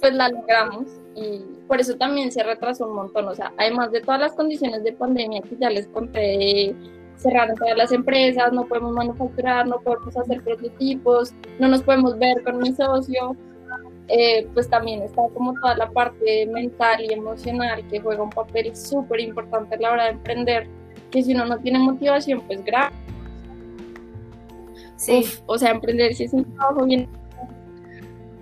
pues 0.00 0.14
la 0.14 0.28
logramos 0.28 0.86
y 1.14 1.40
por 1.68 1.80
eso 1.80 1.96
también 1.96 2.32
se 2.32 2.42
retrasó 2.42 2.88
un 2.88 2.96
montón, 2.96 3.28
o 3.28 3.34
sea, 3.34 3.52
además 3.56 3.92
de 3.92 4.00
todas 4.00 4.20
las 4.20 4.32
condiciones 4.32 4.82
de 4.84 4.92
pandemia 4.92 5.40
que 5.42 5.56
ya 5.56 5.70
les 5.70 5.86
conté, 5.88 6.74
cerraron 7.16 7.56
todas 7.56 7.76
las 7.76 7.92
empresas, 7.92 8.52
no 8.52 8.66
podemos 8.66 8.92
manufacturar, 8.92 9.66
no 9.66 9.80
podemos 9.80 10.16
hacer 10.16 10.42
prototipos, 10.42 11.32
no 11.58 11.68
nos 11.68 11.82
podemos 11.82 12.18
ver 12.18 12.42
con 12.42 12.58
mi 12.58 12.72
socio, 12.72 13.36
eh, 14.08 14.46
pues 14.52 14.68
también 14.68 15.02
está 15.02 15.22
como 15.32 15.54
toda 15.54 15.76
la 15.76 15.90
parte 15.90 16.46
mental 16.46 17.02
y 17.02 17.12
emocional 17.12 17.86
que 17.88 18.00
juega 18.00 18.22
un 18.22 18.30
papel 18.30 18.76
súper 18.76 19.20
importante 19.20 19.76
a 19.76 19.78
la 19.78 19.92
hora 19.92 20.04
de 20.04 20.10
emprender 20.10 20.68
que 21.10 21.22
si 21.22 21.34
uno 21.34 21.46
no 21.46 21.58
tiene 21.58 21.78
motivación, 21.78 22.42
pues 22.46 22.62
grave. 22.64 22.94
Sí. 24.96 25.24
o 25.46 25.58
sea, 25.58 25.70
emprender 25.70 26.14
si 26.14 26.24
es 26.24 26.32
un 26.32 26.44
trabajo 26.54 26.84
bien, 26.84 27.08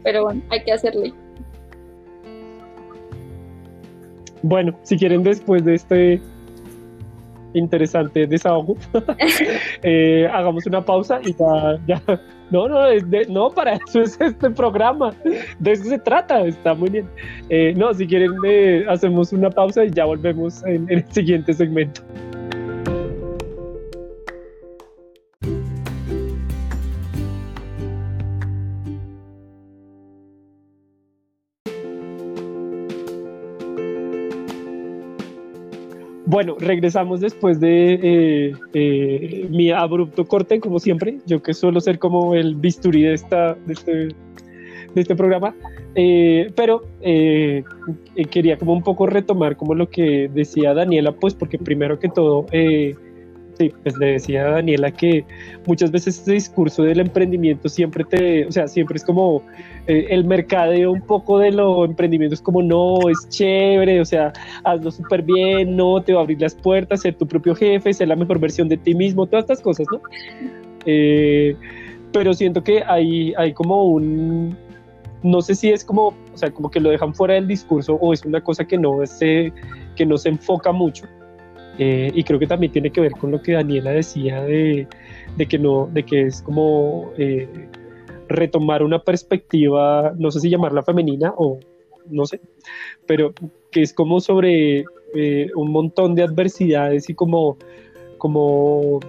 pero 0.03 0.25
bueno, 0.25 0.43
hay 0.51 0.63
que 0.65 0.73
hacerle. 0.73 1.13
Bueno, 4.43 4.77
si 4.83 4.97
quieren 4.97 5.23
después 5.23 5.65
de 5.65 5.75
este 5.75 6.21
interesante 7.55 8.27
desahogo, 8.27 8.77
eh, 9.83 10.29
hagamos 10.33 10.67
una 10.67 10.85
pausa 10.85 11.21
y 11.23 11.35
ya, 11.87 12.03
no, 12.51 12.69
no, 12.69 12.87
no, 13.29 13.51
para 13.51 13.75
eso 13.75 14.03
es 14.03 14.21
este 14.21 14.51
programa, 14.51 15.15
de 15.59 15.73
eso 15.73 15.85
se 15.85 15.99
trata, 15.99 16.45
está 16.45 16.75
muy 16.75 16.91
bien. 16.91 17.09
Eh, 17.49 17.73
no, 17.77 17.93
si 17.95 18.07
quieren, 18.07 18.33
eh, 18.47 18.85
hacemos 18.89 19.33
una 19.33 19.51
pausa 19.51 19.85
y 19.85 19.91
ya 19.91 20.05
volvemos 20.05 20.65
en 20.65 20.87
el 20.91 21.05
siguiente 21.13 21.53
segmento. 21.53 22.03
Bueno, 36.33 36.57
regresamos 36.59 37.21
después 37.21 37.61
de 37.61 38.01
eh, 38.03 38.55
eh, 38.73 39.47
mi 39.51 39.71
abrupto 39.71 40.25
corte, 40.25 40.61
como 40.61 40.79
siempre. 40.79 41.19
Yo 41.27 41.43
que 41.43 41.53
suelo 41.53 41.79
ser 41.79 41.99
como 41.99 42.35
el 42.35 42.55
bisturí 42.55 43.03
de, 43.03 43.13
esta, 43.13 43.55
de, 43.67 43.73
este, 43.75 44.09
este 44.95 45.15
programa. 45.15 45.55
Eh, 45.95 46.51
pero 46.57 46.85
quería 47.03 48.57
como 48.57 48.73
un 48.73 48.83
poco 48.83 49.05
retomar 49.05 49.59
como 49.59 49.75
lo 49.75 49.91
que 49.91 50.31
decía 50.33 50.73
Daniela, 50.73 51.13
pues 51.13 51.35
porque 51.35 51.59
primero 51.59 51.99
que 51.99 52.09
todo 52.09 52.47
Sí, 53.63 53.73
pues 53.85 53.97
le 53.97 54.07
decía 54.15 54.45
a 54.45 54.51
Daniela 54.51 54.91
que 54.91 55.25
muchas 55.67 55.93
veces 55.93 56.19
este 56.19 56.33
discurso 56.33 56.83
del 56.83 56.99
emprendimiento 56.99 57.69
siempre 57.69 58.03
te, 58.03 58.45
o 58.45 58.51
sea, 58.51 58.67
siempre 58.67 58.97
es 58.97 59.05
como 59.05 59.41
eh, 59.87 60.09
el 60.11 60.25
mercadeo 60.25 60.91
un 60.91 61.03
poco 61.03 61.39
de 61.39 61.53
lo 61.53 61.85
emprendimiento 61.85 62.35
es 62.35 62.43
como 62.43 62.61
no, 62.61 63.09
es 63.09 63.29
chévere, 63.29 64.01
o 64.01 64.05
sea, 64.05 64.33
hazlo 64.65 64.91
súper 64.91 65.23
bien, 65.23 65.77
no, 65.77 66.03
te 66.03 66.13
va 66.13 66.19
a 66.19 66.23
abrir 66.23 66.41
las 66.41 66.57
puertas, 66.57 67.03
ser 67.03 67.15
tu 67.15 67.25
propio 67.25 67.55
jefe, 67.55 67.95
ser 67.95 68.09
la 68.09 68.17
mejor 68.17 68.41
versión 68.41 68.69
de 68.69 68.79
ti 68.79 68.97
mismo, 68.97 69.27
todas 69.27 69.45
estas 69.45 69.61
cosas, 69.61 69.87
¿no? 69.93 70.01
Eh, 70.85 71.55
pero 72.13 72.35
siento 72.35 72.65
que 72.65 72.83
hay, 72.83 73.33
hay 73.37 73.53
como 73.53 73.85
un, 73.85 74.57
no 75.23 75.41
sé 75.41 75.55
si 75.55 75.71
es 75.71 75.85
como, 75.85 76.09
o 76.09 76.37
sea, 76.37 76.51
como 76.51 76.69
que 76.69 76.81
lo 76.81 76.91
dejan 76.91 77.15
fuera 77.15 77.35
del 77.35 77.47
discurso 77.47 77.95
o 77.95 78.13
es 78.13 78.25
una 78.25 78.41
cosa 78.41 78.65
que 78.65 78.77
no 78.77 79.07
se, 79.07 79.53
que 79.95 80.05
no 80.05 80.19
se 80.19 80.31
enfoca 80.31 80.73
mucho 80.73 81.07
eh, 81.79 82.11
y 82.15 82.23
creo 82.25 82.39
que 82.39 82.47
también 82.47 82.73
tiene 82.73 82.91
que 82.91 83.01
ver 83.01 83.13
con 83.13 83.31
lo 83.31 83.41
que 83.41 83.53
Daniela 83.53 83.91
decía 83.91 84.43
de, 84.43 84.87
de 85.37 85.47
que, 85.47 85.59
no, 85.59 85.89
de 85.93 86.03
que 86.03 86.23
es 86.23 86.43
como 86.43 87.13
eh, 87.17 87.49
retomar 88.29 88.83
una 88.83 89.03
perspectiva, 89.03 90.13
no 90.19 90.31
sé 90.31 90.41
si 90.41 90.51
llamarla 90.51 90.83
femenina 90.83 91.33
o 91.37 91.59
no 92.11 92.27
sé, 92.27 92.41
pero 93.07 93.33
que 93.71 93.83
es 93.83 93.95
como 93.95 94.21
sobre 94.21 94.85
eh, 95.15 95.51
un 95.55 95.71
montón 95.71 96.15
de 96.15 96.23
adversidades 96.25 97.09
y 97.09 97.15
como, 97.15 97.57
como 98.19 99.01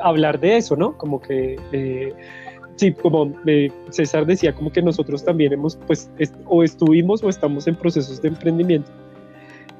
hablar 0.00 0.40
de 0.40 0.56
eso, 0.56 0.76
¿no? 0.76 0.96
Como 0.96 1.20
que 1.20 1.56
sí, 2.76 2.92
como 2.92 3.34
César 3.90 4.24
decía, 4.24 4.54
como 4.54 4.72
que 4.72 4.80
nosotros 4.80 5.22
también 5.22 5.52
hemos, 5.52 5.76
pues, 5.86 6.10
o 6.46 6.62
estuvimos 6.62 7.22
o 7.22 7.28
estamos 7.28 7.66
en 7.66 7.74
procesos 7.74 8.22
de 8.22 8.28
emprendimiento 8.28 8.90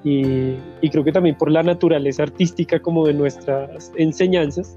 y, 0.04 0.56
creo 0.90 1.04
que 1.04 1.12
también 1.12 1.36
por 1.36 1.50
la 1.50 1.62
naturaleza 1.62 2.24
artística 2.24 2.80
como 2.80 3.06
de 3.06 3.14
nuestras 3.14 3.92
enseñanzas, 3.96 4.76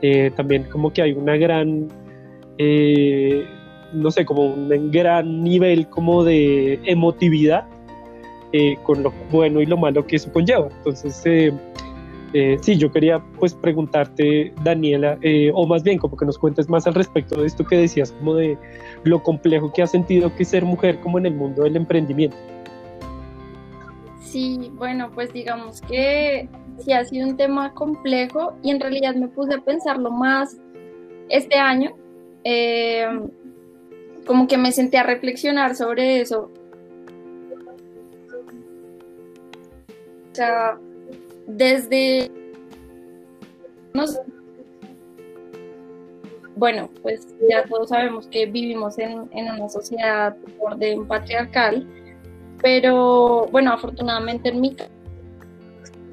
eh, 0.00 0.30
también 0.36 0.64
como 0.64 0.92
que 0.92 1.02
hay 1.02 1.12
una 1.12 1.36
gran, 1.36 1.88
eh, 2.58 3.44
no 3.92 4.10
sé, 4.10 4.24
como 4.24 4.46
un 4.46 4.90
gran 4.90 5.42
nivel 5.42 5.88
como 5.88 6.24
de 6.24 6.80
emotividad 6.84 7.66
eh, 8.52 8.76
con 8.82 9.02
lo 9.02 9.12
bueno 9.30 9.60
y 9.60 9.66
lo 9.66 9.76
malo 9.76 10.06
que 10.06 10.16
eso 10.16 10.32
conlleva. 10.32 10.68
Entonces, 10.78 11.22
sí, 12.62 12.76
yo 12.76 12.90
quería 12.90 13.22
pues 13.38 13.54
preguntarte, 13.54 14.52
Daniela, 14.64 15.18
o 15.52 15.66
más 15.66 15.82
bien 15.82 15.98
como 15.98 16.16
que 16.16 16.24
nos 16.24 16.38
cuentes 16.38 16.68
más 16.70 16.86
al 16.86 16.94
respecto 16.94 17.40
de 17.40 17.46
esto 17.46 17.64
que 17.64 17.76
decías, 17.76 18.12
como 18.12 18.34
de 18.34 18.56
lo 19.04 19.22
complejo 19.22 19.72
que 19.72 19.82
ha 19.82 19.86
sentido 19.86 20.34
que 20.34 20.44
ser 20.44 20.64
mujer 20.64 20.98
como 21.00 21.18
en 21.18 21.26
el 21.26 21.34
mundo 21.34 21.64
del 21.64 21.76
emprendimiento. 21.76 22.36
Sí, 24.24 24.70
bueno, 24.74 25.10
pues 25.14 25.32
digamos 25.32 25.80
que 25.82 26.48
sí 26.78 26.92
ha 26.92 27.04
sido 27.04 27.28
un 27.28 27.36
tema 27.36 27.72
complejo 27.72 28.56
y 28.62 28.70
en 28.70 28.80
realidad 28.80 29.14
me 29.14 29.28
puse 29.28 29.54
a 29.54 29.60
pensarlo 29.60 30.10
más 30.10 30.56
este 31.28 31.56
año. 31.56 31.94
Eh, 32.42 33.06
como 34.26 34.48
que 34.48 34.58
me 34.58 34.72
senté 34.72 34.98
a 34.98 35.02
reflexionar 35.02 35.76
sobre 35.76 36.20
eso. 36.20 36.50
O 40.32 40.34
sea, 40.34 40.78
desde... 41.46 42.30
bueno, 46.56 46.90
pues 47.02 47.28
ya 47.48 47.64
todos 47.64 47.90
sabemos 47.90 48.26
que 48.26 48.46
vivimos 48.46 48.98
en, 48.98 49.28
en 49.32 49.50
una 49.50 49.68
sociedad 49.68 50.36
de 50.78 51.00
patriarcal 51.06 51.86
pero 52.64 53.46
bueno, 53.52 53.74
afortunadamente 53.74 54.48
en 54.48 54.62
mi 54.62 54.74
caso 54.74 54.90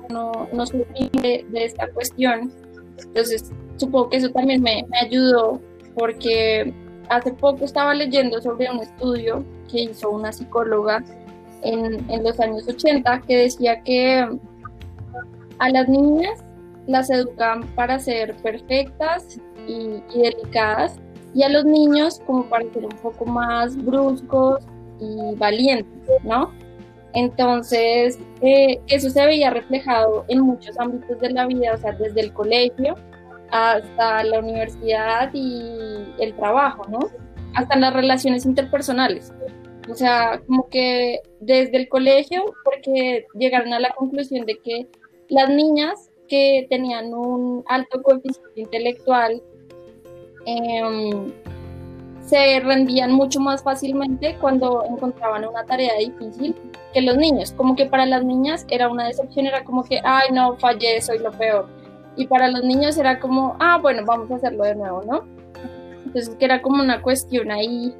no, 0.10 0.50
no 0.52 0.66
de, 0.66 1.46
esta 1.54 1.88
cuestión. 1.94 2.52
Entonces, 2.98 3.50
supongo 3.78 4.10
que 4.10 4.18
eso 4.18 4.30
también 4.32 4.62
me, 4.62 4.86
ayudó 5.02 5.62
porque 5.96 6.74
hace 7.08 7.32
poco 7.32 7.64
estaba 7.64 7.94
leyendo 7.94 8.42
sobre 8.42 8.70
un 8.70 8.80
estudio 8.80 9.46
que 9.72 9.84
hizo 9.84 10.10
una 10.10 10.34
psicóloga 10.34 11.02
en, 11.62 12.06
en, 12.12 12.24
los 12.24 12.38
años 12.42 12.68
80 12.68 13.22
que 13.22 13.38
decía 13.38 13.82
que 13.84 14.28
a 15.60 15.70
las 15.70 15.88
niñas 15.88 16.44
las 16.86 17.10
educan 17.10 17.64
para 17.76 17.98
ser 17.98 18.36
perfectas 18.44 19.40
y, 19.70 20.02
delicadas 20.20 21.00
y 21.34 21.44
a 21.44 21.50
los 21.50 21.64
niños 21.64 22.20
como 22.28 22.44
para 22.44 22.66
ser 22.74 22.84
un 22.84 22.98
poco 23.02 23.26
más 23.26 23.78
bruscos 23.78 24.66
y 25.02 25.36
valientes, 25.36 26.24
¿no? 26.24 26.54
Entonces, 27.14 28.20
eh, 28.42 28.80
eso 28.88 29.10
se 29.10 29.26
veía 29.26 29.50
reflejado 29.50 30.24
en 30.30 30.42
muchos 30.42 30.80
ámbitos 30.80 31.20
de 31.20 31.32
la 31.32 31.46
vida, 31.46 31.74
o 31.74 31.78
sea, 31.78 31.92
desde 31.92 32.22
el 32.22 32.34
colegio 32.34 32.96
hasta 33.52 34.24
la 34.24 34.40
universidad 34.40 35.30
y 35.34 36.06
el 36.20 36.34
trabajo, 36.36 36.86
¿no? 36.88 37.00
Hasta 37.54 37.76
las 37.76 37.94
relaciones 37.94 38.46
interpersonales. 38.46 39.34
O 39.90 39.96
sea, 39.96 40.42
como 40.48 40.70
que 40.70 41.20
desde 41.42 41.76
el 41.76 41.90
colegio, 41.90 42.46
porque 42.64 43.26
llegaron 43.38 43.74
a 43.74 43.80
la 43.80 43.90
conclusión 43.92 44.46
de 44.46 44.58
que 44.60 44.88
las 45.28 45.50
niñas 45.50 46.10
que 46.30 46.66
tenían 46.70 47.14
un 47.14 47.64
alto 47.68 48.02
coeficiente 48.02 48.62
intelectual 48.62 49.42
em, 50.46 51.32
se 52.26 52.60
rendían 52.60 53.12
mucho 53.12 53.40
más 53.40 53.64
fácilmente 53.64 54.38
cuando 54.40 54.86
encontraban 54.86 55.46
una 55.46 55.64
tarea 55.66 55.98
difícil 55.98 56.56
que 56.94 57.02
los 57.02 57.18
niños. 57.18 57.52
Como 57.52 57.76
que 57.76 57.86
para 57.86 58.06
las 58.06 58.24
niñas 58.24 58.66
era 58.70 58.90
una 58.90 59.08
decepción, 59.08 59.48
era 59.48 59.64
como 59.64 59.84
que, 59.84 60.00
ay, 60.04 60.30
no, 60.32 60.56
fallé, 60.58 61.02
soy 61.02 61.20
lo 61.20 61.32
peor. 61.32 61.68
Y 62.16 62.28
para 62.28 62.50
los 62.50 62.64
niños 62.64 62.98
era 62.98 63.20
como, 63.20 63.56
ah, 63.60 63.78
bueno, 63.82 64.04
vamos 64.06 64.30
a 64.32 64.36
hacerlo 64.36 64.64
de 64.64 64.76
nuevo, 64.76 65.04
¿no? 65.06 65.24
Entonces, 66.06 66.36
que 66.36 66.46
era 66.46 66.62
como 66.62 66.84
una 66.84 67.02
cuestión 67.02 67.52
ahí 67.52 67.94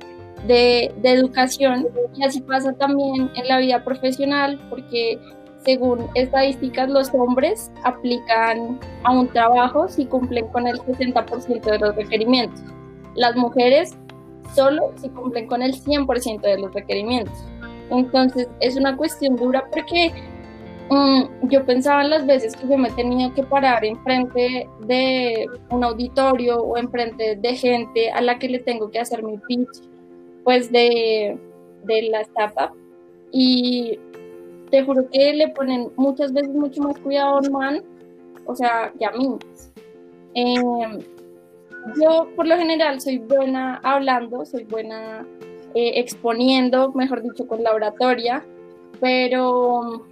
de, 0.48 0.94
de 1.02 1.12
educación. 1.12 1.88
Y 2.16 2.24
así 2.24 2.42
pasa 2.42 2.74
también 2.74 3.32
en 3.36 3.48
la 3.48 3.58
vida 3.60 3.84
profesional, 3.84 4.60
porque 4.70 5.20
según 5.64 6.08
estadísticas, 6.16 6.90
los 6.90 7.14
hombres 7.14 7.72
aplican 7.84 8.80
a 9.04 9.12
un 9.12 9.28
trabajo 9.28 9.88
si 9.88 10.06
cumplen 10.06 10.48
con 10.48 10.68
el 10.68 10.78
60% 10.80 11.62
de 11.62 11.80
los 11.80 11.96
requerimientos. 11.96 12.62
Las 13.16 13.36
mujeres 13.36 13.96
solo 14.54 14.92
si 14.96 15.10
cumplen 15.10 15.48
con 15.48 15.62
el 15.62 15.74
100% 15.74 16.42
de 16.42 16.60
los 16.60 16.74
requerimientos. 16.74 17.34
Entonces 17.90 18.48
es 18.60 18.78
una 18.78 18.96
cuestión 18.96 19.36
dura 19.36 19.66
porque 19.72 20.12
mm, 20.90 21.50
yo 21.50 21.66
pensaba 21.66 22.04
en 22.04 22.10
las 22.10 22.26
veces 22.26 22.56
que 22.56 22.68
yo 22.68 22.78
me 22.78 22.90
tenía 22.92 23.34
que 23.34 23.44
parar 23.44 23.84
enfrente 23.84 24.68
de 24.88 25.46
un 25.70 25.84
auditorio 25.84 26.58
o 26.58 26.78
enfrente 26.78 27.36
de 27.36 27.56
gente 27.56 28.12
a 28.12 28.22
la 28.22 28.40
que 28.40 28.48
le 28.48 28.60
tengo 28.60 28.90
que 28.90 29.00
hacer 29.00 29.24
mi 29.24 29.38
pitch, 29.38 29.90
pues 30.44 30.72
de, 30.72 31.38
de 31.84 32.02
la 32.04 32.22
startup. 32.22 32.72
Y 33.32 34.00
te 34.70 34.84
juro 34.84 35.10
que 35.10 35.34
le 35.34 35.50
ponen 35.50 35.92
muchas 35.98 36.32
veces 36.34 36.54
mucho 36.54 36.82
más 36.82 36.98
cuidado 37.00 37.36
a 37.36 37.40
un 37.40 37.52
man, 37.52 37.84
o 38.46 38.56
sea, 38.56 38.92
que 38.98 39.06
a 39.06 39.12
mí. 39.12 39.38
Eh, 40.34 41.00
yo 42.00 42.28
por 42.36 42.48
lo 42.48 42.58
general 42.58 43.02
soy 43.02 43.18
buena 43.18 43.80
hablando, 43.84 44.46
soy 44.46 44.64
buena 44.64 45.26
eh, 45.74 45.94
exponiendo, 45.96 46.92
mejor 46.94 47.24
dicho, 47.24 47.48
con 47.48 47.64
la 47.64 47.74
oratoria, 47.74 48.44
pero 49.00 50.06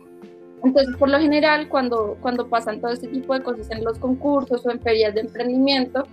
entonces 0.64 0.96
por 0.98 1.10
lo 1.10 1.20
general 1.20 1.70
cuando, 1.70 2.18
cuando 2.22 2.48
pasan 2.48 2.82
todo 2.82 2.92
este 2.92 3.08
tipo 3.08 3.34
de 3.34 3.42
cosas 3.42 3.70
en 3.72 3.84
los 3.84 3.98
concursos 4.00 4.66
o 4.66 4.72
en 4.72 4.80
ferias 4.80 5.14
de 5.14 5.22
emprendimiento, 5.22 6.04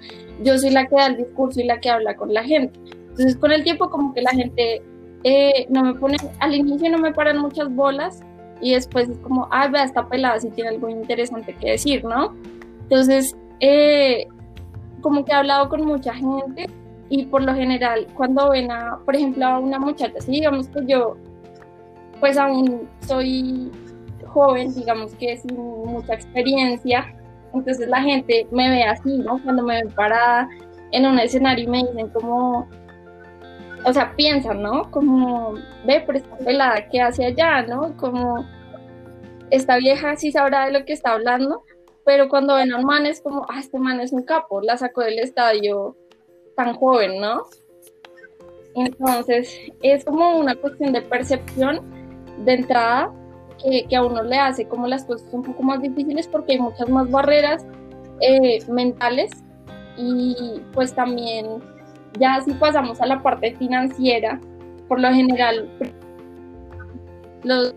yo 0.43 0.59
soy 0.59 0.71
la 0.71 0.87
que 0.87 0.97
da 0.97 1.07
el 1.07 1.17
discurso 1.17 1.61
y 1.61 1.65
la 1.65 1.81
que 1.81 1.91
habla 1.91 2.15
con 2.15 2.33
la 2.33 2.45
gente. 2.45 2.79
Entonces 3.09 3.37
con 3.37 3.51
el 3.53 3.65
tiempo 3.65 3.91
como 3.91 4.13
que 4.15 4.23
la 4.23 4.31
gente 4.31 4.83
eh, 5.25 5.67
no 5.71 5.83
me 5.83 5.95
pone, 5.95 6.17
al 6.39 6.55
inicio 6.55 6.91
no 6.91 6.99
me 6.99 7.13
paran 7.13 7.39
muchas 7.39 7.75
bolas 7.75 8.21
y 8.61 8.75
después 8.75 9.09
es 9.09 9.19
como, 9.19 9.49
ay, 9.51 9.71
vea, 9.71 9.85
está 9.85 10.09
pelada, 10.09 10.39
si 10.39 10.51
tiene 10.51 10.71
algo 10.71 10.89
interesante 10.89 11.55
que 11.55 11.73
decir, 11.73 12.05
¿no? 12.05 12.35
Entonces, 12.83 13.37
eh, 13.61 14.27
como 15.07 15.25
que 15.25 15.31
he 15.31 15.37
hablado 15.37 15.69
con 15.69 15.87
mucha 15.87 16.13
gente 16.13 16.69
y 17.11 17.27
por 17.27 17.41
lo 17.45 17.55
general 17.55 18.09
cuando 18.15 18.51
ven 18.51 18.73
a, 18.73 18.99
por 19.05 19.15
ejemplo, 19.15 19.47
a 19.47 19.61
una 19.61 19.79
muchacha, 19.79 20.21
si 20.21 20.33
digamos 20.33 20.67
que 20.67 20.85
yo 20.85 21.17
pues 22.19 22.37
aún 22.37 22.89
soy 23.07 23.71
joven, 24.27 24.75
digamos 24.75 25.15
que 25.15 25.37
sin 25.37 25.55
mucha 25.55 26.13
experiencia, 26.15 27.15
entonces 27.55 27.87
la 27.87 28.03
gente 28.03 28.49
me 28.51 28.69
ve 28.69 28.83
así, 28.83 29.19
¿no? 29.19 29.41
Cuando 29.45 29.63
me 29.63 29.81
ven 29.81 29.95
parada 29.95 30.49
en 30.91 31.07
un 31.07 31.21
escenario 31.21 31.67
y 31.67 31.69
me 31.69 31.85
dicen 31.85 32.09
como, 32.09 32.67
o 33.85 33.93
sea, 33.93 34.13
piensan, 34.17 34.61
¿no? 34.61 34.91
Como, 34.91 35.53
ve, 35.85 36.03
pero 36.05 36.19
esta 36.19 36.37
pelada, 36.39 36.89
¿qué 36.89 37.01
hace 37.01 37.27
allá, 37.27 37.63
no? 37.63 37.97
Como, 37.97 38.45
esta 39.53 39.77
vieja 39.77 40.17
sí 40.17 40.33
sabrá 40.33 40.67
de 40.67 40.73
lo 40.73 40.85
que 40.85 40.95
está 40.95 41.13
hablando, 41.13 41.63
pero 42.07 42.29
cuando 42.29 42.55
ven 42.55 42.73
a 42.73 42.79
un 42.79 42.85
man 42.85 43.05
es 43.05 43.21
como, 43.21 43.45
ah, 43.49 43.59
este 43.59 43.81
man 43.81 44.01
es 44.01 44.13
un 44.13 44.23
capo, 44.23 44.61
la 44.63 44.79
sacó 44.79 45.01
del 45.01 45.19
estadio 45.19 45.97
tan 46.55 46.75
joven, 46.75 47.21
¿no? 47.21 47.43
Entonces, 48.77 49.59
es 49.83 50.05
como 50.05 50.39
una 50.39 50.55
cuestión 50.55 50.93
de 50.93 51.03
percepción 51.03 51.81
de 52.45 52.55
entrada 52.55 53.13
que, 53.61 53.97
a 53.97 54.05
uno 54.05 54.23
le 54.23 54.39
hace 54.39 54.69
como 54.69 54.87
las 54.87 55.05
cosas 55.05 55.27
un 55.33 55.43
poco 55.43 55.65
más 55.65 55.83
difíciles 55.83 56.29
porque 56.29 56.53
hay 56.53 56.61
muchas 56.61 56.89
más 56.89 57.11
barreras 57.11 57.67
eh, 58.21 58.59
mentales 58.69 59.33
y 59.97 60.61
pues 60.75 60.95
también 60.95 61.47
ya 62.21 62.41
si 62.43 62.53
pasamos 62.53 63.01
a 63.01 63.07
la 63.07 63.21
parte 63.21 63.57
financiera, 63.57 64.41
por 64.87 65.01
lo 65.01 65.11
general 65.11 65.69
los 67.43 67.75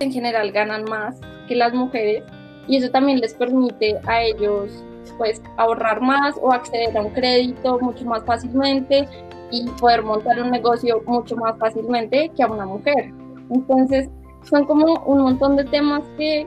en 0.00 0.12
general 0.12 0.52
ganan 0.52 0.84
más 0.84 1.20
que 1.48 1.54
las 1.54 1.72
mujeres 1.72 2.24
y 2.66 2.76
eso 2.76 2.90
también 2.90 3.20
les 3.20 3.34
permite 3.34 3.98
a 4.06 4.22
ellos 4.22 4.84
pues 5.18 5.42
ahorrar 5.56 6.00
más 6.00 6.36
o 6.40 6.52
acceder 6.52 6.96
a 6.96 7.02
un 7.02 7.12
crédito 7.12 7.78
mucho 7.80 8.04
más 8.06 8.24
fácilmente 8.24 9.06
y 9.50 9.68
poder 9.80 10.02
montar 10.02 10.40
un 10.42 10.50
negocio 10.50 11.02
mucho 11.06 11.36
más 11.36 11.56
fácilmente 11.58 12.30
que 12.34 12.42
a 12.42 12.46
una 12.46 12.66
mujer. 12.66 13.12
Entonces 13.50 14.08
son 14.42 14.64
como 14.64 14.94
un 15.04 15.20
montón 15.20 15.56
de 15.56 15.64
temas 15.64 16.02
que, 16.16 16.46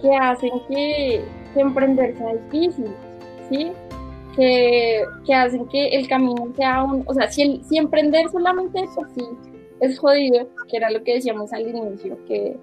que 0.00 0.16
hacen 0.16 0.50
que, 0.68 1.24
emprender 1.54 2.16
sea 2.16 2.34
difícil, 2.34 2.94
¿sí? 3.48 3.72
Que, 4.36 5.04
que, 5.26 5.34
hacen 5.34 5.66
que 5.68 5.88
el 5.88 6.08
camino 6.08 6.50
sea 6.56 6.82
un, 6.82 7.04
o 7.06 7.14
sea, 7.14 7.30
si, 7.30 7.62
si 7.68 7.76
emprender 7.76 8.28
solamente 8.30 8.84
pues 8.94 9.08
sí, 9.14 9.24
es 9.80 9.98
jodido, 9.98 10.48
que 10.68 10.78
era 10.78 10.90
lo 10.90 11.02
que 11.04 11.14
decíamos 11.14 11.52
al 11.52 11.68
inicio, 11.68 12.16
que 12.26 12.56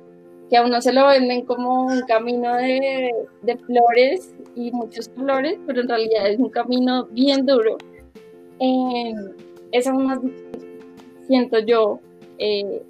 que 0.49 0.57
a 0.57 0.63
uno 0.63 0.81
se 0.81 0.93
lo 0.93 1.07
venden 1.07 1.45
como 1.45 1.85
un 1.85 2.01
camino 2.01 2.55
de, 2.55 3.11
de 3.43 3.57
flores 3.57 4.33
y 4.55 4.71
muchos 4.71 5.09
colores, 5.09 5.59
pero 5.67 5.81
en 5.81 5.87
realidad 5.87 6.27
es 6.27 6.39
un 6.39 6.49
camino 6.49 7.05
bien 7.11 7.45
duro. 7.45 7.77
Eh, 8.59 9.13
es 9.71 9.87
aún 9.87 10.05
más 10.07 10.19
siento 11.27 11.59
yo, 11.59 11.99
eh, 12.39 12.81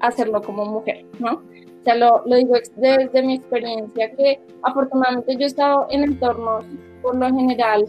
hacerlo 0.00 0.40
como 0.40 0.64
mujer, 0.64 1.04
¿no? 1.18 1.34
O 1.34 1.84
sea, 1.84 1.94
lo, 1.94 2.22
lo 2.26 2.36
digo 2.36 2.54
desde 2.76 3.22
mi 3.22 3.34
experiencia, 3.34 4.10
que 4.12 4.40
afortunadamente 4.62 5.34
yo 5.34 5.42
he 5.42 5.46
estado 5.46 5.86
en 5.90 6.04
entornos, 6.04 6.64
por 7.02 7.16
lo 7.16 7.26
general, 7.26 7.84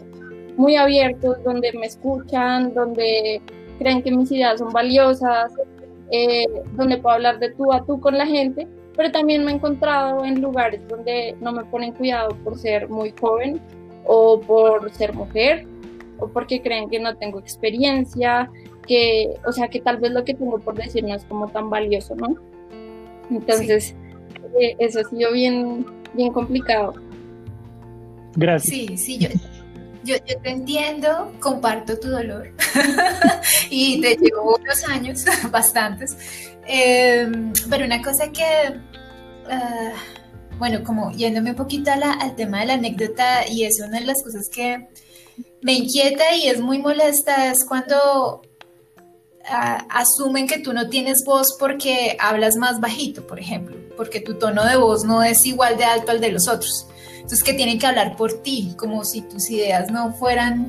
muy 0.56 0.76
abiertos, 0.76 1.42
donde 1.42 1.72
me 1.72 1.86
escuchan, 1.86 2.74
donde 2.74 3.40
creen 3.78 4.02
que 4.02 4.10
mis 4.10 4.30
ideas 4.30 4.58
son 4.58 4.72
valiosas, 4.72 5.52
eh, 6.10 6.46
donde 6.76 6.98
puedo 6.98 7.14
hablar 7.14 7.38
de 7.38 7.50
tú 7.52 7.72
a 7.72 7.84
tú 7.84 7.98
con 7.98 8.18
la 8.18 8.26
gente, 8.26 8.68
pero 8.96 9.10
también 9.10 9.44
me 9.44 9.52
he 9.52 9.54
encontrado 9.54 10.24
en 10.24 10.40
lugares 10.40 10.80
donde 10.88 11.36
no 11.40 11.52
me 11.52 11.64
ponen 11.64 11.92
cuidado 11.92 12.36
por 12.44 12.58
ser 12.58 12.88
muy 12.88 13.12
joven 13.20 13.60
o 14.04 14.40
por 14.40 14.90
ser 14.92 15.14
mujer 15.14 15.66
o 16.18 16.28
porque 16.28 16.62
creen 16.62 16.88
que 16.88 17.00
no 17.00 17.16
tengo 17.16 17.40
experiencia, 17.40 18.50
que, 18.86 19.34
o 19.46 19.52
sea, 19.52 19.68
que 19.68 19.80
tal 19.80 19.98
vez 19.98 20.12
lo 20.12 20.24
que 20.24 20.34
tengo 20.34 20.58
por 20.58 20.74
decir 20.74 21.04
no 21.04 21.14
es 21.14 21.24
como 21.24 21.48
tan 21.48 21.70
valioso, 21.70 22.14
¿no? 22.14 22.36
Entonces, 23.30 23.94
eh, 24.60 24.76
eso 24.78 25.00
ha 25.00 25.04
sido 25.04 25.32
bien, 25.32 25.86
bien 26.12 26.32
complicado. 26.32 26.94
Gracias. 28.36 28.74
Sí, 28.74 28.96
sí, 28.96 29.18
yo, 29.18 29.28
yo, 30.04 30.16
yo, 30.26 30.38
te 30.40 30.50
entiendo, 30.50 31.32
comparto 31.40 31.98
tu 31.98 32.08
dolor 32.08 32.52
y 33.70 34.00
te 34.00 34.16
llevo 34.16 34.56
unos 34.56 34.84
años, 34.88 35.24
bastantes, 35.50 36.53
Em, 36.66 37.52
pero 37.68 37.84
una 37.84 38.02
cosa 38.02 38.30
que, 38.30 38.44
ah, 39.50 39.92
bueno, 40.58 40.82
como 40.82 41.10
yéndome 41.12 41.50
un 41.50 41.56
poquito 41.56 41.90
al 41.90 42.36
tema 42.36 42.60
de 42.60 42.66
la 42.66 42.74
anécdota, 42.74 43.46
y 43.48 43.64
es 43.64 43.80
una 43.80 44.00
de 44.00 44.06
las 44.06 44.22
cosas 44.22 44.48
que 44.48 44.88
me 45.62 45.72
inquieta 45.74 46.34
y 46.36 46.48
es 46.48 46.60
muy 46.60 46.78
molesta, 46.78 47.50
es 47.50 47.64
cuando 47.64 48.42
ah, 49.46 49.86
asumen 49.90 50.46
que 50.46 50.58
tú 50.58 50.72
no 50.72 50.88
tienes 50.88 51.24
voz 51.24 51.56
porque 51.58 52.16
hablas 52.20 52.56
más 52.56 52.80
bajito, 52.80 53.26
por 53.26 53.38
ejemplo, 53.38 53.76
porque 53.96 54.20
tu 54.20 54.34
tono 54.34 54.64
de 54.64 54.76
voz 54.76 55.04
no 55.04 55.22
es 55.22 55.44
igual 55.46 55.76
de 55.76 55.84
alto 55.84 56.12
al 56.12 56.20
de 56.20 56.32
los 56.32 56.48
otros. 56.48 56.86
Entonces, 57.14 57.42
que 57.42 57.54
tienen 57.54 57.78
que 57.78 57.86
hablar 57.86 58.16
por 58.16 58.42
ti, 58.42 58.74
como 58.76 59.02
si 59.04 59.22
tus 59.22 59.48
ideas 59.48 59.90
no 59.90 60.12
fueran 60.12 60.68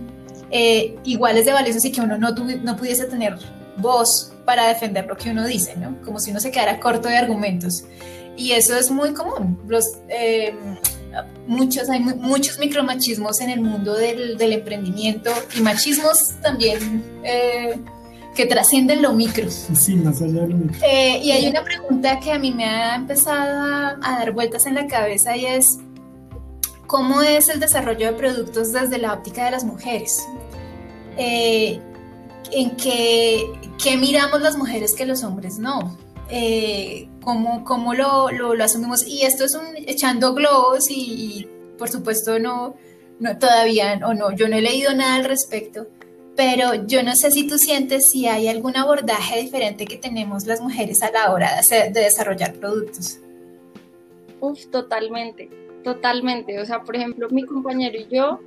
eh, 0.51 0.97
iguales 1.03 1.45
de 1.45 1.51
valiosas 1.51 1.83
y 1.83 1.91
que 1.91 1.99
uno 1.99 2.17
no, 2.17 2.31
no 2.31 2.77
pudiese 2.77 3.05
tener 3.05 3.37
voz 3.77 4.31
para 4.45 4.67
defender 4.67 5.05
lo 5.07 5.17
que 5.17 5.31
uno 5.31 5.45
dice, 5.45 5.75
¿no? 5.75 6.01
Como 6.03 6.19
si 6.19 6.31
uno 6.31 6.39
se 6.39 6.51
quedara 6.51 6.79
corto 6.79 7.07
de 7.07 7.17
argumentos. 7.17 7.85
Y 8.37 8.51
eso 8.51 8.75
es 8.75 8.91
muy 8.91 9.13
común. 9.13 9.59
Los, 9.67 9.97
eh, 10.09 10.53
muchos, 11.47 11.89
hay 11.89 11.99
muchos 11.99 12.59
micromachismos 12.59 13.41
en 13.41 13.49
el 13.49 13.61
mundo 13.61 13.93
del, 13.93 14.37
del 14.37 14.53
emprendimiento 14.53 15.31
y 15.57 15.61
machismos 15.61 16.33
también 16.41 17.03
eh, 17.23 17.79
que 18.35 18.45
trascienden 18.45 19.01
lo 19.01 19.13
micro. 19.13 19.49
Sí, 19.49 19.95
más 19.95 20.21
allá 20.21 20.41
de 20.41 20.47
lo 20.49 20.57
micro. 20.57 20.79
Eh, 20.85 21.21
y 21.23 21.31
hay 21.31 21.47
una 21.47 21.63
pregunta 21.63 22.19
que 22.19 22.31
a 22.31 22.39
mí 22.39 22.51
me 22.51 22.65
ha 22.65 22.95
empezado 22.95 23.61
a, 23.61 23.97
a, 24.01 24.19
dar 24.19 24.31
vueltas 24.31 24.65
en 24.65 24.75
la 24.75 24.87
cabeza 24.87 25.35
y 25.37 25.45
es, 25.45 25.79
¿cómo 26.87 27.21
es 27.21 27.47
el 27.49 27.59
desarrollo 27.59 28.07
de 28.07 28.13
productos 28.13 28.73
desde 28.73 28.97
la 28.97 29.13
óptica 29.13 29.45
de 29.45 29.51
las 29.51 29.63
mujeres? 29.63 30.25
Eh, 31.17 31.79
¿En 32.51 32.75
qué, 32.75 33.43
qué, 33.81 33.97
miramos 33.97 34.41
las 34.41 34.57
mujeres 34.57 34.93
que 34.93 35.05
los 35.05 35.23
hombres 35.23 35.59
no? 35.59 35.97
Eh, 36.29 37.09
¿Cómo, 37.23 37.63
cómo 37.63 37.93
lo, 37.93 38.31
lo, 38.31 38.63
asumimos? 38.63 39.05
Y 39.07 39.23
esto 39.23 39.45
es 39.45 39.55
un 39.55 39.75
echando 39.87 40.33
globos 40.33 40.89
y, 40.89 41.47
por 41.77 41.89
supuesto 41.89 42.39
no, 42.39 42.75
no 43.19 43.37
todavía, 43.37 43.99
o 44.05 44.13
no, 44.13 44.31
yo 44.31 44.47
no 44.47 44.55
he 44.55 44.61
leído 44.61 44.93
nada 44.93 45.15
al 45.15 45.25
respecto 45.25 45.87
pero 46.35 46.85
yo 46.85 47.01
no 47.03 47.15
sé 47.15 47.31
si 47.31 47.47
tú 47.47 47.57
sientes 47.57 48.09
si 48.09 48.27
hay 48.27 48.47
algún 48.47 48.75
abordaje 48.75 49.41
diferente 49.41 49.85
que 49.85 49.97
tenemos 49.97 50.45
las 50.45 50.61
mujeres 50.61 51.01
a 51.01 51.11
la 51.11 51.31
hora 51.31 51.61
de, 51.61 51.91
de 51.91 52.01
desarrollar 52.01 52.53
productos. 52.55 53.19
Uf, 54.41 54.65
totalmente, 54.67 55.49
totalmente. 55.83 56.59
O 56.59 56.65
sea, 56.65 56.83
por 56.83 56.95
ejemplo, 56.95 57.29
mi 57.29 57.45
compañero 57.45 57.97
y 57.97 58.07
yo 58.13 58.39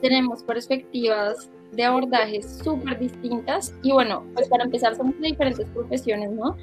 tenemos 0.00 0.42
perspectivas 0.42 1.50
de 1.76 1.84
abordajes 1.84 2.60
súper 2.62 2.98
distintas 2.98 3.74
y 3.82 3.92
bueno, 3.92 4.24
pues 4.34 4.48
para 4.48 4.64
empezar 4.64 4.96
somos 4.96 5.18
de 5.20 5.28
diferentes 5.28 5.66
profesiones, 5.68 6.30
¿no? 6.32 6.56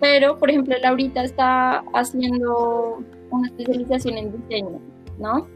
Pero, 0.00 0.38
por 0.38 0.50
ejemplo, 0.50 0.76
Laurita 0.80 1.24
está 1.24 1.82
haciendo 1.94 3.02
una 3.30 3.48
especialización 3.48 4.18
en 4.18 4.32
diseño, 4.32 4.80
¿no? 5.18 5.46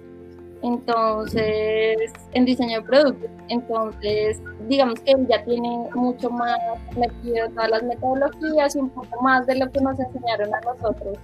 entonces 0.62 2.12
en 2.32 2.44
diseño 2.44 2.80
de 2.80 2.86
productos. 2.86 3.30
Entonces, 3.48 4.40
digamos 4.68 5.00
que 5.00 5.14
ya 5.28 5.44
tiene 5.44 5.88
mucho 5.94 6.30
más 6.30 6.58
metido 6.96 7.48
todas 7.50 7.70
las 7.70 7.82
metodologías 7.82 8.76
y 8.76 8.78
un 8.78 8.90
poco 8.90 9.22
más 9.22 9.46
de 9.46 9.56
lo 9.56 9.70
que 9.70 9.80
nos 9.80 9.98
enseñaron 9.98 10.54
a 10.54 10.60
nosotros 10.60 11.18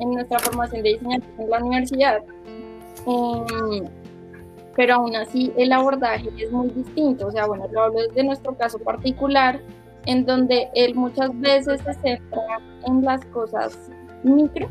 en 0.00 0.10
nuestra 0.10 0.38
formación 0.40 0.82
de 0.82 0.90
diseño 0.90 1.20
en 1.38 1.50
la 1.50 1.58
universidad. 1.58 2.22
Um, 3.06 3.86
pero 4.78 4.94
aún 4.94 5.16
así 5.16 5.52
el 5.56 5.72
abordaje 5.72 6.30
es 6.38 6.52
muy 6.52 6.68
distinto. 6.68 7.26
O 7.26 7.32
sea, 7.32 7.46
bueno, 7.46 7.66
lo 7.72 7.82
hablo 7.82 8.00
desde 8.00 8.22
nuestro 8.22 8.54
caso 8.56 8.78
particular, 8.78 9.60
en 10.06 10.24
donde 10.24 10.68
él 10.72 10.94
muchas 10.94 11.36
veces 11.40 11.80
se 11.80 11.94
centra 11.94 12.60
en 12.86 13.04
las 13.04 13.24
cosas 13.24 13.90
micro. 14.22 14.68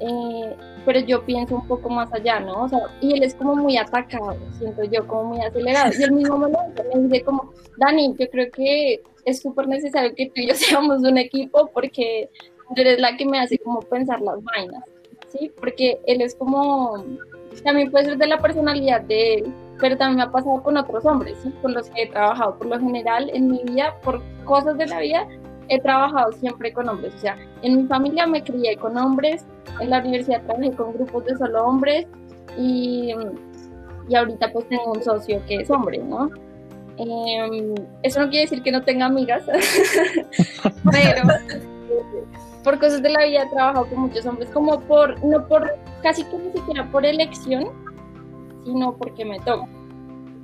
Eh, 0.00 0.56
pero 0.84 0.98
yo 0.98 1.24
pienso 1.24 1.54
un 1.54 1.68
poco 1.68 1.90
más 1.90 2.12
allá, 2.12 2.40
¿no? 2.40 2.64
O 2.64 2.68
sea, 2.68 2.80
y 3.00 3.12
él 3.12 3.22
es 3.22 3.36
como 3.36 3.54
muy 3.54 3.76
atacado, 3.76 4.36
siento 4.58 4.82
yo, 4.82 5.06
como 5.06 5.34
muy 5.34 5.40
acelerado. 5.42 5.92
Y 5.96 6.02
el 6.02 6.10
mismo 6.10 6.36
momento 6.38 6.82
me 6.92 7.02
dice 7.02 7.22
como, 7.22 7.52
Dani, 7.76 8.16
yo 8.18 8.28
creo 8.30 8.50
que 8.50 9.00
es 9.24 9.40
súper 9.40 9.68
necesario 9.68 10.12
que 10.16 10.26
tú 10.26 10.40
y 10.40 10.48
yo 10.48 10.54
seamos 10.56 11.04
un 11.04 11.18
equipo 11.18 11.70
porque 11.72 12.28
tú 12.74 12.80
eres 12.80 12.98
la 12.98 13.16
que 13.16 13.26
me 13.26 13.38
hace 13.38 13.58
como 13.58 13.78
pensar 13.82 14.20
las 14.22 14.42
vainas, 14.42 14.82
¿sí? 15.28 15.52
Porque 15.56 16.00
él 16.08 16.20
es 16.20 16.34
como, 16.34 16.96
también 17.62 17.90
puede 17.90 18.06
ser 18.06 18.18
de 18.18 18.26
la 18.26 18.38
personalidad 18.38 19.02
de 19.02 19.34
él, 19.34 19.54
pero 19.80 19.96
también 19.96 20.18
me 20.18 20.22
ha 20.22 20.30
pasado 20.30 20.62
con 20.62 20.76
otros 20.76 21.04
hombres, 21.04 21.36
¿sí? 21.42 21.52
Con 21.60 21.74
los 21.74 21.90
que 21.90 22.02
he 22.02 22.06
trabajado 22.08 22.56
por 22.56 22.66
lo 22.68 22.78
general 22.78 23.30
en 23.32 23.50
mi 23.50 23.62
vida, 23.64 23.94
por 24.02 24.22
cosas 24.44 24.78
de 24.78 24.86
la 24.86 25.00
vida, 25.00 25.26
he 25.68 25.80
trabajado 25.80 26.32
siempre 26.32 26.72
con 26.72 26.88
hombres. 26.88 27.14
O 27.14 27.18
sea, 27.18 27.36
en 27.62 27.76
mi 27.76 27.86
familia 27.86 28.26
me 28.26 28.42
crié 28.42 28.76
con 28.76 28.96
hombres, 28.96 29.44
en 29.80 29.90
la 29.90 30.00
universidad 30.00 30.42
trabajé 30.42 30.72
con 30.72 30.92
grupos 30.92 31.24
de 31.24 31.36
solo 31.36 31.64
hombres 31.64 32.06
y, 32.58 33.14
y 34.08 34.14
ahorita 34.14 34.52
pues 34.52 34.68
tengo 34.68 34.92
un 34.92 35.02
socio 35.02 35.42
que 35.46 35.56
es 35.56 35.70
hombre, 35.70 35.98
¿no? 35.98 36.30
Eh, 36.98 37.74
eso 38.02 38.20
no 38.20 38.28
quiere 38.28 38.42
decir 38.42 38.62
que 38.62 38.70
no 38.70 38.82
tenga 38.82 39.06
amigas, 39.06 39.44
pero 40.92 41.22
por 42.62 42.78
cosas 42.78 43.02
de 43.02 43.10
la 43.10 43.24
vida 43.24 43.42
he 43.42 43.48
trabajado 43.48 43.86
con 43.86 44.00
muchos 44.00 44.24
hombres, 44.26 44.48
como 44.50 44.80
por, 44.80 45.22
no 45.24 45.46
por, 45.48 45.74
casi 46.02 46.24
que 46.24 46.36
ni 46.36 46.52
siquiera 46.52 46.90
por 46.90 47.04
elección, 47.04 47.70
sino 48.64 48.96
porque 48.96 49.24
me 49.24 49.38
toca. 49.40 49.68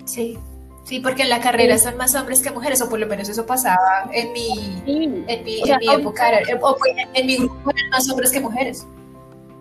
Sí. 0.04 0.38
Sí, 0.84 1.00
porque 1.00 1.24
en 1.24 1.28
la 1.28 1.40
carrera 1.40 1.76
sí. 1.76 1.84
son 1.84 1.98
más 1.98 2.14
hombres 2.14 2.40
que 2.40 2.50
mujeres, 2.50 2.80
o 2.80 2.88
por 2.88 2.98
lo 2.98 3.06
menos 3.06 3.28
eso 3.28 3.44
pasaba 3.44 4.08
en 4.10 4.32
mi, 4.32 4.48
sí. 4.86 5.24
en 5.26 5.44
mi, 5.44 5.62
o 5.62 5.66
sea, 5.66 5.74
en 5.74 5.86
mi 5.86 5.94
época. 5.94 6.28
Era, 6.30 6.58
o 6.62 6.76
en 7.14 7.26
mi 7.26 7.36
grupo 7.36 7.70
eran 7.70 7.90
más 7.90 8.10
hombres 8.10 8.32
que 8.32 8.40
mujeres. 8.40 8.86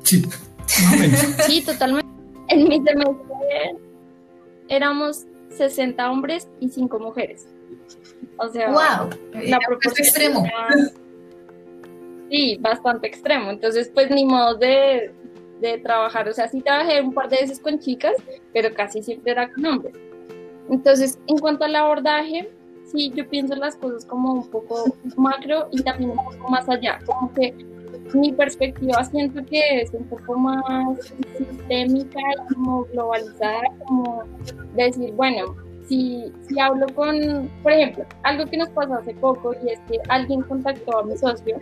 Sí, 0.04 0.24
sí, 1.46 1.62
totalmente. 1.64 2.08
En 2.48 2.70
mi 2.70 2.82
semestre 2.82 3.76
éramos 4.70 5.26
60 5.50 6.10
hombres 6.10 6.48
y 6.62 6.70
5 6.70 6.98
mujeres. 6.98 7.46
O 8.38 8.48
sea, 8.48 8.70
wow, 8.70 9.10
la 9.34 9.60
proporción 9.60 10.08
extremo. 10.08 10.46
Era, 10.46 10.92
sí, 12.30 12.58
bastante 12.60 13.08
extremo. 13.08 13.50
Entonces, 13.50 13.92
pues 13.94 14.10
ni 14.10 14.26
modo 14.26 14.56
de, 14.56 15.12
de 15.62 15.78
trabajar. 15.80 16.28
O 16.28 16.34
sea, 16.34 16.48
sí 16.48 16.62
trabajé 16.62 17.02
un 17.02 17.14
par 17.14 17.30
de 17.30 17.38
veces 17.38 17.60
con 17.60 17.80
chicas, 17.80 18.14
pero 18.54 18.74
casi 18.74 19.02
siempre 19.02 19.32
era 19.32 19.52
con 19.52 19.66
hombres. 19.66 19.94
Entonces, 20.70 21.20
en 21.28 21.38
cuanto 21.38 21.66
al 21.66 21.76
abordaje, 21.76 22.50
sí, 22.86 23.12
yo 23.16 23.28
pienso 23.28 23.56
las 23.56 23.76
cosas 23.76 24.06
como 24.06 24.34
un 24.34 24.48
poco 24.50 24.96
macro 25.16 25.68
y 25.72 25.82
también 25.82 26.12
un 26.12 26.18
poco 26.18 26.50
más 26.50 26.68
allá, 26.70 27.00
como 27.06 27.34
que 27.34 27.54
mi 28.14 28.32
perspectiva 28.32 29.04
siento 29.04 29.44
que 29.46 29.82
es 29.82 29.94
un 29.94 30.06
poco 30.06 30.38
más 30.38 31.14
sistémica 31.38 32.20
como 32.54 32.86
globalizada, 32.86 33.62
como 33.86 34.24
decir, 34.76 35.14
bueno, 35.14 35.56
si, 35.88 36.32
si 36.48 36.60
hablo 36.60 36.86
con, 36.96 37.50
por 37.64 37.72
ejemplo, 37.72 38.06
algo 38.24 38.46
que 38.46 38.58
nos 38.58 38.70
pasó 38.70 38.96
hace 38.96 39.14
poco 39.16 39.54
y 39.64 39.70
es 39.70 39.80
que 39.90 40.00
alguien 40.10 40.42
contactó 40.44 41.00
a 41.00 41.04
mi 41.04 41.18
socio 41.18 41.58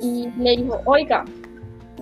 y 0.00 0.28
le 0.38 0.56
dijo, 0.56 0.80
oiga, 0.84 1.24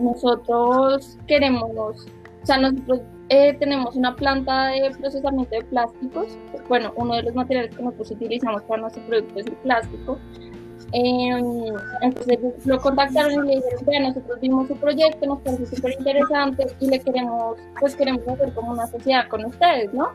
nosotros 0.00 1.18
queremos, 1.26 1.70
o 1.76 1.94
sea, 2.42 2.58
nosotros 2.58 3.00
eh, 3.28 3.54
tenemos 3.58 3.96
una 3.96 4.14
planta 4.14 4.68
de 4.68 4.90
procesamiento 4.98 5.54
de 5.54 5.64
plásticos. 5.64 6.38
Bueno, 6.68 6.92
uno 6.96 7.16
de 7.16 7.22
los 7.22 7.34
materiales 7.34 7.74
que 7.74 7.82
nosotros 7.82 8.10
utilizamos 8.12 8.62
para 8.62 8.82
nuestro 8.82 9.02
producto 9.06 9.40
es 9.40 9.46
el 9.46 9.54
plástico. 9.54 10.18
Eh, 10.92 11.72
entonces 12.02 12.38
lo 12.66 12.78
contactaron 12.78 13.32
y 13.32 13.48
le 13.48 13.56
dijeron, 13.56 13.84
vea, 13.86 14.00
nosotros 14.00 14.40
vimos 14.40 14.68
su 14.68 14.76
proyecto, 14.76 15.26
nos 15.26 15.40
parece 15.40 15.66
súper 15.66 15.94
interesante 15.98 16.66
y 16.78 16.88
le 16.88 17.00
queremos, 17.00 17.58
pues 17.80 17.96
queremos 17.96 18.26
hacer 18.28 18.52
como 18.52 18.72
una 18.72 18.86
sociedad 18.86 19.26
con 19.28 19.44
ustedes, 19.44 19.92
¿no? 19.92 20.10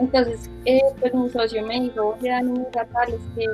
Entonces, 0.00 0.50
eh, 0.64 0.80
pues 0.98 1.14
mi 1.14 1.28
socio 1.28 1.64
me 1.64 1.80
dijo, 1.80 2.16
oye, 2.18 2.30
Dani, 2.30 2.60
es 2.60 3.20
que, 3.36 3.44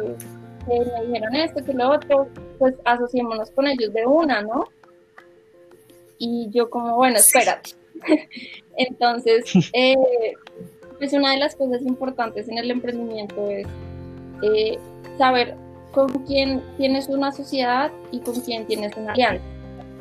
que 0.64 0.78
me 0.78 1.06
dijeron 1.06 1.34
esto, 1.34 1.64
que 1.64 1.74
lo 1.74 1.90
otro, 1.90 2.28
pues 2.58 2.74
asociémonos 2.84 3.50
con 3.50 3.66
ellos 3.66 3.92
de 3.92 4.06
una, 4.06 4.42
¿no? 4.42 4.64
Y 6.18 6.48
yo 6.50 6.70
como, 6.70 6.96
bueno, 6.96 7.16
espérate. 7.16 7.70
Entonces, 8.76 9.44
eh, 9.72 9.96
pues 10.98 11.12
una 11.12 11.32
de 11.32 11.38
las 11.38 11.54
cosas 11.54 11.82
importantes 11.82 12.48
en 12.48 12.58
el 12.58 12.70
emprendimiento 12.70 13.48
es 13.48 13.66
eh, 14.42 14.78
saber 15.18 15.54
con 15.92 16.08
quién 16.26 16.62
tienes 16.76 17.08
una 17.08 17.32
sociedad 17.32 17.90
y 18.12 18.20
con 18.20 18.40
quién 18.40 18.66
tienes 18.66 18.96
una 18.96 19.12
alianza. 19.12 19.44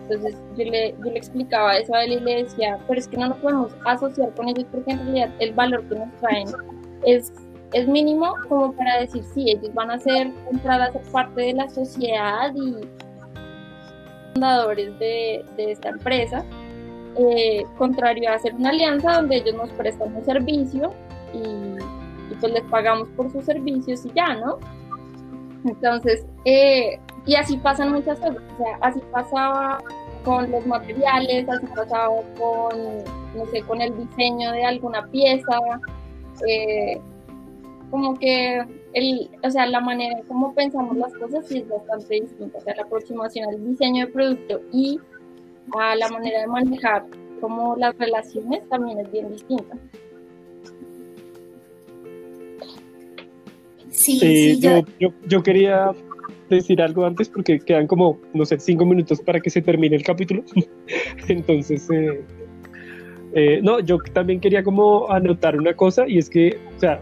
Entonces 0.03 0.36
yo 0.58 0.66
le, 0.66 0.93
yo 1.03 1.12
le 1.12 1.18
explicaba 1.18 1.78
eso 1.78 1.95
a 1.95 2.03
él 2.03 2.14
y 2.14 2.20
le 2.20 2.43
decía, 2.43 2.78
pero 2.88 2.99
es 2.99 3.08
que 3.08 3.18
no 3.18 3.30
nos 3.30 3.38
podemos 3.38 3.72
asociar 3.86 4.34
con 4.36 4.49
ellos 4.49 4.66
porque 4.72 4.91
en 4.91 4.99
realidad 4.99 5.30
el 5.39 5.53
valor 5.53 5.84
que 5.88 5.95
nos 5.95 6.14
traen 6.20 6.47
es, 7.06 7.32
es 7.76 7.89
mínimo 7.89 8.36
como 8.47 8.71
para 8.71 9.01
decir, 9.01 9.21
sí, 9.34 9.51
ellos 9.51 9.73
van 9.73 9.91
a 9.91 9.99
ser, 9.99 10.32
entrar 10.49 10.82
a 10.82 10.93
parte 11.11 11.41
de 11.41 11.53
la 11.53 11.67
sociedad 11.69 12.53
y 12.55 12.73
fundadores 14.34 14.97
de, 14.97 15.43
de 15.57 15.71
esta 15.73 15.89
empresa, 15.89 16.45
eh, 17.17 17.65
contrario 17.78 18.30
a 18.30 18.36
hacer 18.36 18.53
una 18.55 18.69
alianza 18.69 19.15
donde 19.15 19.36
ellos 19.38 19.55
nos 19.55 19.69
prestan 19.71 20.15
un 20.15 20.23
servicio 20.23 20.93
y, 21.34 21.38
y, 21.38 22.36
pues 22.39 22.53
les 22.53 22.63
pagamos 22.63 23.09
por 23.09 23.30
sus 23.30 23.43
servicios 23.43 24.05
y 24.05 24.11
ya, 24.13 24.36
¿no? 24.36 24.57
Entonces, 25.65 26.26
eh, 26.45 26.97
y 27.26 27.36
así 27.36 27.57
pasan 27.57 27.91
muchas 27.91 28.17
cosas, 28.19 28.38
o 28.38 28.63
sea, 28.63 28.78
así 28.84 29.01
pasaba 29.11 29.80
con 30.23 30.49
los 30.49 30.65
materiales, 30.65 31.49
así 31.49 31.65
pasaba 31.76 32.21
con, 32.39 33.03
no 33.36 33.45
sé, 33.51 33.61
con 33.63 33.82
el 33.82 33.97
diseño 33.97 34.53
de 34.53 34.63
alguna 34.63 35.05
pieza, 35.07 35.59
eh, 36.47 37.01
como 37.91 38.17
que 38.17 38.63
el, 38.93 39.29
o 39.43 39.51
sea, 39.51 39.65
la 39.67 39.79
manera 39.79 40.19
en 40.19 40.25
cómo 40.25 40.53
pensamos 40.53 40.97
las 40.97 41.13
cosas 41.13 41.47
sí 41.47 41.59
es 41.59 41.69
bastante 41.69 42.21
distinta, 42.21 42.57
o 42.57 42.61
sea, 42.61 42.75
la 42.75 42.83
aproximación 42.83 43.49
al 43.49 43.65
diseño 43.65 44.05
de 44.05 44.11
producto 44.11 44.61
y 44.71 44.99
a 45.77 45.95
la 45.95 46.09
manera 46.09 46.41
de 46.41 46.47
manejar 46.47 47.05
como 47.41 47.75
las 47.75 47.97
relaciones 47.97 48.67
también 48.69 48.99
es 48.99 49.11
bien 49.11 49.31
distinta. 49.31 49.77
Sí, 53.89 54.19
Sí, 54.19 54.19
sí, 54.19 54.59
yo, 54.59 54.79
yo, 54.79 54.86
yo, 54.99 55.13
yo 55.27 55.43
quería 55.43 55.91
decir 56.49 56.81
algo 56.81 57.05
antes 57.05 57.29
porque 57.29 57.59
quedan 57.59 57.88
como, 57.88 58.19
no 58.33 58.45
sé, 58.45 58.59
cinco 58.59 58.86
minutos 58.86 59.21
para 59.21 59.39
que 59.39 59.49
se 59.49 59.61
termine 59.61 59.95
el 59.95 60.03
capítulo. 60.03 60.43
Entonces, 61.27 61.89
eh, 61.91 62.23
eh, 63.33 63.59
no, 63.61 63.79
yo 63.79 63.97
también 64.13 64.39
quería 64.39 64.63
como 64.63 65.09
anotar 65.11 65.57
una 65.57 65.73
cosa 65.73 66.07
y 66.07 66.17
es 66.17 66.29
que, 66.29 66.57
o 66.75 66.79
sea, 66.79 67.01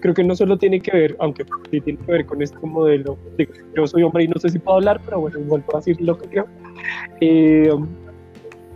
creo 0.00 0.14
que 0.14 0.24
no 0.24 0.36
solo 0.36 0.56
tiene 0.56 0.80
que 0.80 0.90
ver, 0.90 1.16
aunque 1.18 1.44
sí 1.70 1.80
tiene 1.80 1.98
que 1.98 2.12
ver 2.12 2.26
con 2.26 2.42
este 2.42 2.58
modelo, 2.66 3.18
de, 3.36 3.48
yo 3.76 3.86
soy 3.86 4.02
hombre 4.02 4.24
y 4.24 4.28
no 4.28 4.38
sé 4.40 4.50
si 4.50 4.58
puedo 4.58 4.78
hablar, 4.78 5.00
pero 5.04 5.20
bueno, 5.20 5.38
igual 5.38 5.62
puedo 5.62 5.78
decir 5.78 6.00
lo 6.00 6.16
que 6.18 6.28
creo. 6.28 6.46
Eh, 7.20 7.70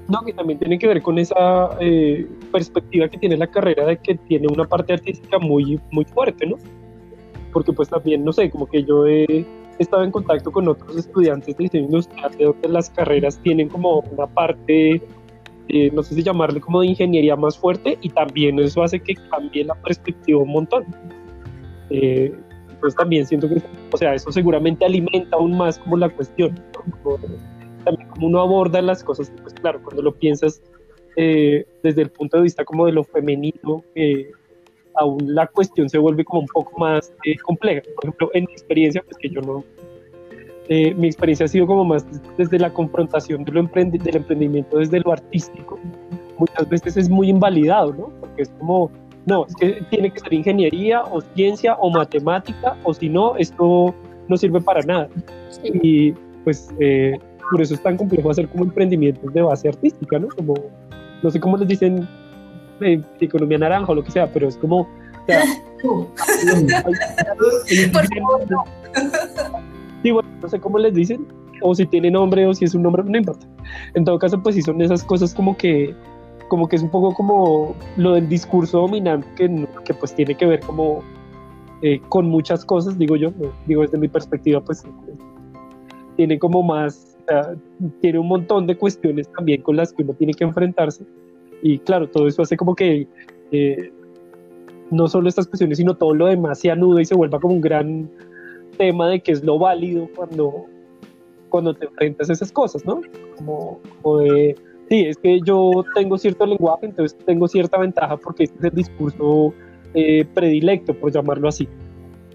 no, 0.09 0.23
que 0.25 0.33
también 0.33 0.59
tiene 0.59 0.79
que 0.79 0.89
ver 0.89 1.03
con 1.03 1.19
esa 1.19 1.77
eh, 1.81 2.27
perspectiva 2.51 3.09
que 3.09 3.19
tiene 3.19 3.37
la 3.37 3.47
carrera 3.47 3.87
de 3.87 3.97
que 3.97 4.17
tiene 4.17 4.49
una 4.53 4.65
parte 4.65 4.93
artística 4.93 5.39
muy, 5.39 5.81
muy 5.93 6.05
fuerte, 6.05 6.47
¿no? 6.47 6.57
Porque 7.53 7.73
pues 7.73 7.89
también, 7.89 8.25
no 8.25 8.33
sé, 8.33 8.51
como 8.51 8.67
que 8.67 8.83
yo 8.83 9.07
he 9.07 9.47
estado 9.79 10.03
en 10.03 10.11
contacto 10.11 10.51
con 10.51 10.67
otros 10.69 10.97
estudiantes 10.97 11.57
de 11.57 11.65
diseño 11.65 11.85
industrial 11.85 12.37
de 12.37 12.45
donde 12.45 12.69
las 12.69 12.91
carreras 12.91 13.39
tienen 13.39 13.69
como 13.69 14.01
una 14.01 14.27
parte, 14.27 15.01
eh, 15.73 15.91
no 15.93 16.03
sé 16.03 16.15
si 16.15 16.23
llamarle 16.23 16.61
como 16.61 16.81
de 16.81 16.89
ingeniería 16.89 17.37
más 17.37 17.57
fuerte 17.59 17.99
y 18.01 18.09
también 18.11 18.59
eso 18.59 18.83
hace 18.83 19.01
que 19.01 19.15
cambie 19.31 19.65
la 19.65 19.75
perspectiva 19.75 20.41
un 20.41 20.51
montón. 20.51 20.85
Eh, 21.91 22.33
pues 22.81 22.95
también 22.95 23.27
siento 23.27 23.49
que, 23.49 23.63
o 23.93 23.97
sea, 23.97 24.15
eso 24.15 24.33
seguramente 24.33 24.85
alimenta 24.85 25.37
aún 25.37 25.57
más 25.57 25.79
como 25.79 25.97
la 25.97 26.09
cuestión, 26.09 26.59
¿no? 27.05 27.19
también 27.85 28.09
como 28.09 28.27
uno 28.27 28.41
aborda 28.41 28.83
las 28.83 29.05
cosas, 29.05 29.33
pues 29.43 29.55
claro, 29.55 29.81
cuando 29.83 30.03
lo 30.03 30.15
piensas 30.15 30.63
eh, 31.17 31.67
desde 31.83 32.03
el 32.03 32.11
punto 32.11 32.37
de 32.37 32.45
vista 32.45 32.65
como 32.65 32.87
de 32.87 32.93
lo 32.93 33.05
femenino, 33.05 33.85
eh, 33.95 34.31
aún 34.97 35.35
la 35.35 35.47
cuestión 35.47 35.89
se 35.89 35.99
vuelve 35.99 36.25
como 36.25 36.41
un 36.41 36.47
poco 36.47 36.79
más 36.79 37.13
eh, 37.25 37.37
compleja. 37.39 37.83
Por 37.95 38.05
ejemplo, 38.05 38.31
en 38.35 38.45
mi 38.45 38.53
experiencia, 38.53 39.03
pues 39.03 39.17
que 39.19 39.29
yo 39.29 39.41
no, 39.41 39.65
mi 40.71 41.09
experiencia 41.09 41.47
ha 41.47 41.49
sido 41.49 41.67
como 41.67 41.85
más 41.85 42.07
desde 42.39 42.59
la 42.59 42.73
confrontación 42.73 43.45
de 43.45 43.51
lo 43.51 43.63
del 43.63 44.17
emprendimiento 44.17 44.79
desde 44.79 45.01
lo 45.01 45.13
artístico. 45.13 45.79
Muchas 46.39 46.69
veces 46.69 46.97
es 46.97 47.11
muy 47.11 47.29
invalidado, 47.29 47.93
¿no? 47.93 48.13
Porque 48.21 48.43
es 48.43 48.51
como, 48.61 48.89
no, 49.27 49.47
es 49.47 49.57
que 49.57 49.83
tiene 49.91 50.13
que 50.13 50.21
ser 50.21 50.33
ingeniería 50.33 51.03
o 51.03 51.21
ciencia 51.21 51.75
o 51.75 51.91
matemática, 51.91 52.77
o 52.85 52.95
si 52.95 53.09
no, 53.09 53.37
esto 53.37 53.93
no 54.29 54.37
sirve 54.37 54.61
para 54.61 54.81
nada. 54.83 55.09
Y 55.65 56.13
pues 56.45 56.69
por 57.51 57.61
eso 57.61 57.75
es 57.75 57.83
tan 57.83 57.97
complejo 57.97 58.31
hacer 58.31 58.49
como 58.49 58.63
emprendimientos 58.63 59.33
de 59.35 59.43
base 59.43 59.69
artística, 59.69 60.21
¿no? 60.21 60.29
Como, 60.29 60.55
no 61.21 61.31
sé 61.33 61.41
cómo 61.41 61.57
les 61.57 61.67
dicen, 61.67 62.09
eh, 62.81 63.03
economía 63.21 63.59
naranja 63.59 63.91
o 63.91 63.95
lo 63.97 64.05
que 64.05 64.13
sea, 64.13 64.33
pero 64.33 64.47
es 64.47 64.57
como... 64.57 64.89
sí, 70.03 70.11
bueno, 70.11 70.29
no 70.41 70.49
sé 70.49 70.61
cómo 70.61 70.79
les 70.79 70.95
dicen, 70.95 71.27
o 71.63 71.75
si 71.75 71.87
tiene 71.87 72.11
nombre 72.11 72.47
o 72.47 72.55
si 72.55 72.65
es 72.65 72.75
un 72.75 72.83
nombre, 72.83 73.03
no 73.05 73.17
importa. 73.17 73.47
En 73.95 74.05
todo 74.05 74.19
caso, 74.19 74.43
pues 74.43 74.55
sí 74.55 74.63
son 74.63 74.81
esas 74.81 75.05
cosas 75.05 75.35
como 75.35 75.57
que 75.57 75.95
como 76.49 76.67
que 76.67 76.75
es 76.75 76.83
un 76.83 76.91
poco 76.91 77.15
como 77.15 77.77
lo 77.97 78.15
del 78.15 78.29
discurso 78.29 78.81
dominante 78.81 79.25
que, 79.37 79.69
que 79.85 79.95
pues 79.95 80.13
tiene 80.13 80.35
que 80.35 80.47
ver 80.47 80.59
como 80.59 81.01
eh, 81.81 82.01
con 82.09 82.27
muchas 82.27 82.65
cosas, 82.65 82.99
digo 82.99 83.15
yo, 83.15 83.33
digo 83.67 83.83
desde 83.83 83.99
mi 83.99 84.09
perspectiva, 84.09 84.61
pues 84.61 84.85
tiene 86.17 86.41
como 86.41 86.63
más 86.65 87.11
tiene 88.01 88.19
un 88.19 88.29
montón 88.29 88.67
de 88.67 88.77
cuestiones 88.77 89.29
también 89.33 89.63
con 89.63 89.77
las 89.77 89.93
que 89.93 90.03
uno 90.03 90.15
tiene 90.15 90.35
que 90.35 90.45
enfrentarse. 90.45 91.05
Y 91.63 91.79
claro, 91.79 92.09
todo 92.09 92.27
eso 92.27 92.43
hace 92.43 92.57
como 92.57 92.75
que 92.75 93.07
eh, 93.53 93.93
no 94.91 95.07
solo 95.09 95.29
estas 95.29 95.47
cuestiones, 95.47 95.79
sino 95.79 95.95
todo 95.95 96.15
lo 96.15 96.27
demás 96.27 96.59
se 96.61 96.71
anuda 96.71 97.01
y 97.01 97.05
se 97.05 97.15
vuelva 97.15 97.39
como 97.39 97.55
un 97.55 97.61
gran 97.61 98.11
tema 98.81 99.09
de 99.11 99.21
qué 99.21 99.33
es 99.33 99.45
lo 99.45 99.59
válido 99.59 100.09
cuando, 100.17 100.65
cuando 101.51 101.75
te 101.75 101.85
enfrentas 101.85 102.31
a 102.31 102.33
esas 102.33 102.51
cosas, 102.51 102.83
¿no? 102.87 103.03
Como, 103.37 103.79
de, 104.21 104.57
sí, 104.89 105.01
es 105.05 105.19
que 105.19 105.39
yo 105.45 105.85
tengo 105.95 106.17
cierto 106.17 106.47
lenguaje, 106.47 106.87
entonces 106.87 107.17
tengo 107.27 107.47
cierta 107.47 107.77
ventaja 107.77 108.17
porque 108.17 108.45
este 108.45 108.57
es 108.57 108.65
el 108.65 108.75
discurso 108.75 109.53
eh, 109.93 110.25
predilecto, 110.33 110.95
por 110.95 111.13
llamarlo 111.13 111.49
así. 111.49 111.69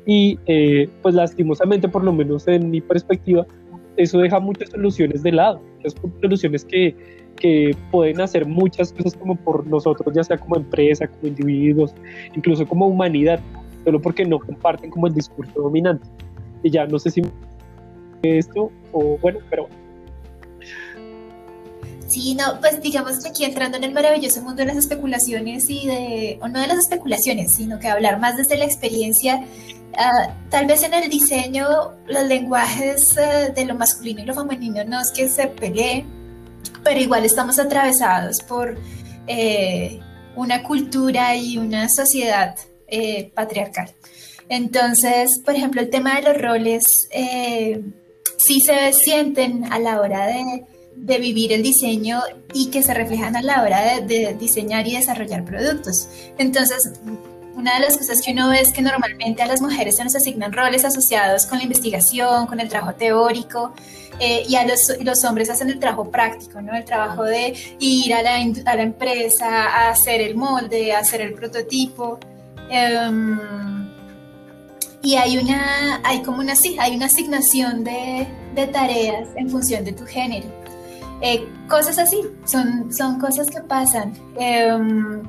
Y 0.06 0.38
eh, 0.46 0.88
pues 1.02 1.16
lastimosamente, 1.16 1.90
por 1.90 2.04
lo 2.04 2.14
menos 2.14 2.48
en 2.48 2.70
mi 2.70 2.80
perspectiva, 2.80 3.48
eso 3.98 4.20
deja 4.20 4.40
muchas 4.40 4.70
soluciones 4.70 5.24
de 5.24 5.32
lado, 5.32 5.60
muchas 5.78 5.96
soluciones 6.22 6.64
que, 6.64 6.96
que 7.38 7.76
pueden 7.90 8.22
hacer 8.22 8.46
muchas 8.46 8.94
cosas 8.94 9.16
como 9.16 9.36
por 9.36 9.66
nosotros, 9.66 10.14
ya 10.14 10.24
sea 10.24 10.38
como 10.38 10.58
empresa, 10.58 11.08
como 11.08 11.28
individuos, 11.28 11.96
incluso 12.36 12.68
como 12.68 12.86
humanidad, 12.86 13.40
solo 13.84 14.00
porque 14.00 14.26
no 14.26 14.38
comparten 14.38 14.92
como 14.92 15.08
el 15.08 15.16
discurso 15.16 15.60
dominante. 15.60 16.08
Y 16.66 16.72
ya 16.72 16.88
no 16.88 16.98
sé 16.98 17.12
si 17.12 17.22
esto 18.24 18.72
o 18.92 19.20
bueno, 19.20 19.38
pero 19.52 19.70
Sí, 22.08 22.34
no, 22.34 22.60
pues 22.60 22.82
digamos 22.82 23.22
que 23.22 23.30
aquí 23.30 23.44
entrando 23.46 23.78
en 23.78 23.84
el 23.84 23.92
maravilloso 23.92 24.42
mundo 24.42 24.62
de 24.62 24.66
las 24.66 24.78
especulaciones 24.78 25.70
y 25.70 25.86
de, 25.86 26.40
o 26.42 26.48
no 26.48 26.60
de 26.60 26.68
las 26.68 26.78
especulaciones, 26.78 27.52
sino 27.52 27.78
que 27.78 27.88
hablar 27.88 28.20
más 28.20 28.38
desde 28.38 28.58
la 28.58 28.66
experiencia, 28.66 29.44
ah, 29.98 30.34
tal 30.50 30.66
vez 30.66 30.82
en 30.84 30.94
el 30.96 31.08
diseño 31.10 31.68
los 32.08 32.24
lenguajes 32.24 33.16
eh, 33.18 33.52
de 33.56 33.66
lo 33.66 33.76
masculino 33.76 34.22
y 34.22 34.26
lo 34.26 34.34
femenino 34.34 34.84
no 34.86 35.02
es 35.02 35.12
que 35.12 35.28
se 35.28 35.48
peleen, 35.48 36.06
pero 36.84 37.00
igual 37.00 37.26
estamos 37.26 37.60
atravesados 37.60 38.42
por 38.42 38.76
eh, 39.28 40.00
una 40.36 40.64
cultura 40.64 41.36
y 41.36 41.58
una 41.58 41.90
sociedad 41.90 42.56
eh, 42.88 43.32
patriarcal. 43.36 43.92
Entonces, 44.50 45.42
por 45.44 45.56
ejemplo, 45.56 45.82
el 45.82 45.90
tema 45.90 46.16
de 46.16 46.22
los 46.22 46.38
roles 46.42 47.08
sí 48.38 48.62
se 48.62 48.94
sienten 48.94 49.72
a 49.72 49.80
la 49.80 50.02
hora 50.02 50.28
de 50.96 51.18
vivir 51.20 51.52
el 51.52 51.64
diseño 51.64 52.22
y 52.54 52.68
que 52.68 52.82
se 52.82 52.94
reflejan 52.94 53.36
a 53.36 53.42
la 53.42 53.64
hora 53.64 54.00
de, 54.02 54.36
diseñar 54.40 54.88
y 54.88 54.94
desarrollar 54.96 55.44
productos. 55.44 56.08
Entonces, 56.38 56.94
una 57.56 57.76
de 57.76 57.86
las 57.86 57.98
cosas 57.98 58.22
que 58.22 58.32
uno 58.32 58.50
ve 58.50 58.62
es 58.62 58.72
que 58.72 58.82
normalmente 58.82 59.42
a 59.42 59.46
las 59.46 59.62
mujeres 59.62 59.98
se 59.98 60.04
nos 60.04 60.16
asignan 60.16 60.52
roles 60.54 60.86
asociados 60.86 61.46
con 61.46 61.58
la 61.58 61.64
investigación, 61.64 62.48
con 62.48 62.60
el 62.60 62.70
trabajo 62.70 62.96
teórico, 62.96 63.74
eh, 64.20 64.46
y 64.48 64.56
a 64.56 64.66
los, 64.66 64.94
los, 65.02 65.24
hombres 65.26 65.50
hacen 65.50 65.70
el 65.70 65.80
trabajo 65.80 66.10
práctico, 66.10 66.62
¿no? 66.62 66.74
El 66.74 66.86
trabajo 66.86 67.24
de 67.24 67.54
ir 67.80 68.14
a 68.14 68.22
la, 68.22 68.36
a 68.66 68.76
la 68.76 68.82
empresa, 68.82 69.66
a 69.66 69.90
hacer 69.90 70.22
el 70.22 70.36
molde, 70.36 70.94
a 70.94 71.00
hacer 71.00 71.20
el 71.20 71.34
prototipo. 71.34 72.20
Em, 72.70 73.85
y 75.06 75.16
hay 75.16 75.38
una, 75.38 76.02
hay 76.04 76.24
como 76.24 76.40
una, 76.40 76.54
hay 76.80 76.96
una 76.96 77.06
asignación 77.06 77.84
de, 77.84 78.28
de 78.56 78.68
tareas 78.68 79.30
en 79.36 79.50
función 79.52 79.86
de 79.86 79.94
tu 79.94 80.04
género. 80.04 80.48
Eh, 81.22 81.48
cosas 81.70 82.00
así, 82.00 82.22
son, 82.46 82.92
son 82.92 83.20
cosas 83.20 83.48
que 83.52 83.62
pasan. 83.62 84.14
Em, 84.40 85.22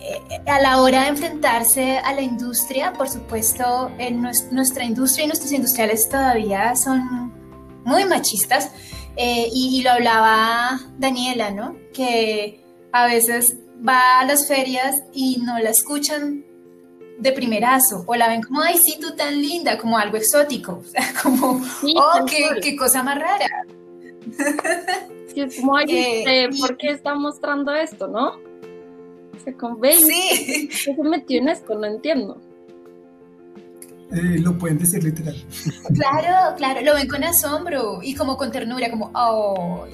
eh, 0.00 0.40
a 0.46 0.60
la 0.62 0.80
hora 0.80 1.02
de 1.02 1.08
enfrentarse 1.08 1.98
a 1.98 2.14
la 2.14 2.22
industria, 2.22 2.94
por 2.94 3.10
supuesto, 3.10 3.92
en 3.98 4.22
nuestra 4.22 4.84
industria 4.84 5.24
y 5.24 5.28
nuestros 5.28 5.52
industriales 5.52 6.08
todavía 6.08 6.74
son 6.74 7.32
muy 7.84 8.06
machistas. 8.06 8.70
Eh, 9.16 9.48
y, 9.52 9.82
lo 9.82 9.90
hablaba 9.90 10.80
Daniela, 10.96 11.50
¿no? 11.50 11.76
Que 11.92 12.64
a 12.92 13.06
veces 13.06 13.56
va 13.86 14.20
a 14.20 14.24
las 14.24 14.48
ferias 14.48 14.96
y 15.12 15.38
no 15.44 15.58
la 15.58 15.70
escuchan 15.70 16.47
de 17.18 17.32
primerazo, 17.32 18.04
o 18.06 18.14
la 18.14 18.28
ven 18.28 18.42
como, 18.42 18.62
ay, 18.62 18.78
sí, 18.78 18.98
tú 19.00 19.14
tan 19.16 19.40
linda, 19.40 19.76
como 19.76 19.98
algo 19.98 20.16
exótico, 20.16 20.82
como, 21.22 21.60
oh, 21.96 22.24
qué, 22.26 22.48
qué 22.62 22.76
cosa 22.76 23.02
más 23.02 23.18
rara. 23.18 23.66
Sí, 25.28 25.42
es 25.42 25.60
como, 25.60 25.78
eh, 25.78 26.48
¿por 26.58 26.78
qué 26.78 26.88
está 26.88 27.14
mostrando 27.14 27.74
esto, 27.74 28.08
no? 28.08 28.32
Se 29.44 29.52
convence. 29.54 30.06
Sí. 30.06 30.68
¿Qué 30.86 30.94
se 30.94 31.02
metió 31.02 31.38
en 31.38 31.50
esto? 31.50 31.78
No 31.78 31.86
entiendo. 31.86 32.40
Eh, 34.10 34.38
lo 34.38 34.56
pueden 34.56 34.78
decir 34.78 35.04
literal. 35.04 35.36
Claro, 35.94 36.56
claro, 36.56 36.80
lo 36.80 36.94
ven 36.94 37.08
con 37.08 37.22
asombro 37.24 37.98
y 38.02 38.14
como 38.14 38.38
con 38.38 38.50
ternura, 38.50 38.90
como, 38.90 39.10
oh, 39.14 39.86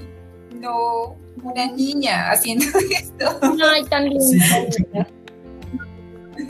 no, 0.61 1.17
una 1.43 1.67
niña 1.73 2.31
haciendo 2.31 2.67
esto. 2.91 3.41
Ay, 3.43 3.85
tan 3.87 4.09
linda. 4.09 5.09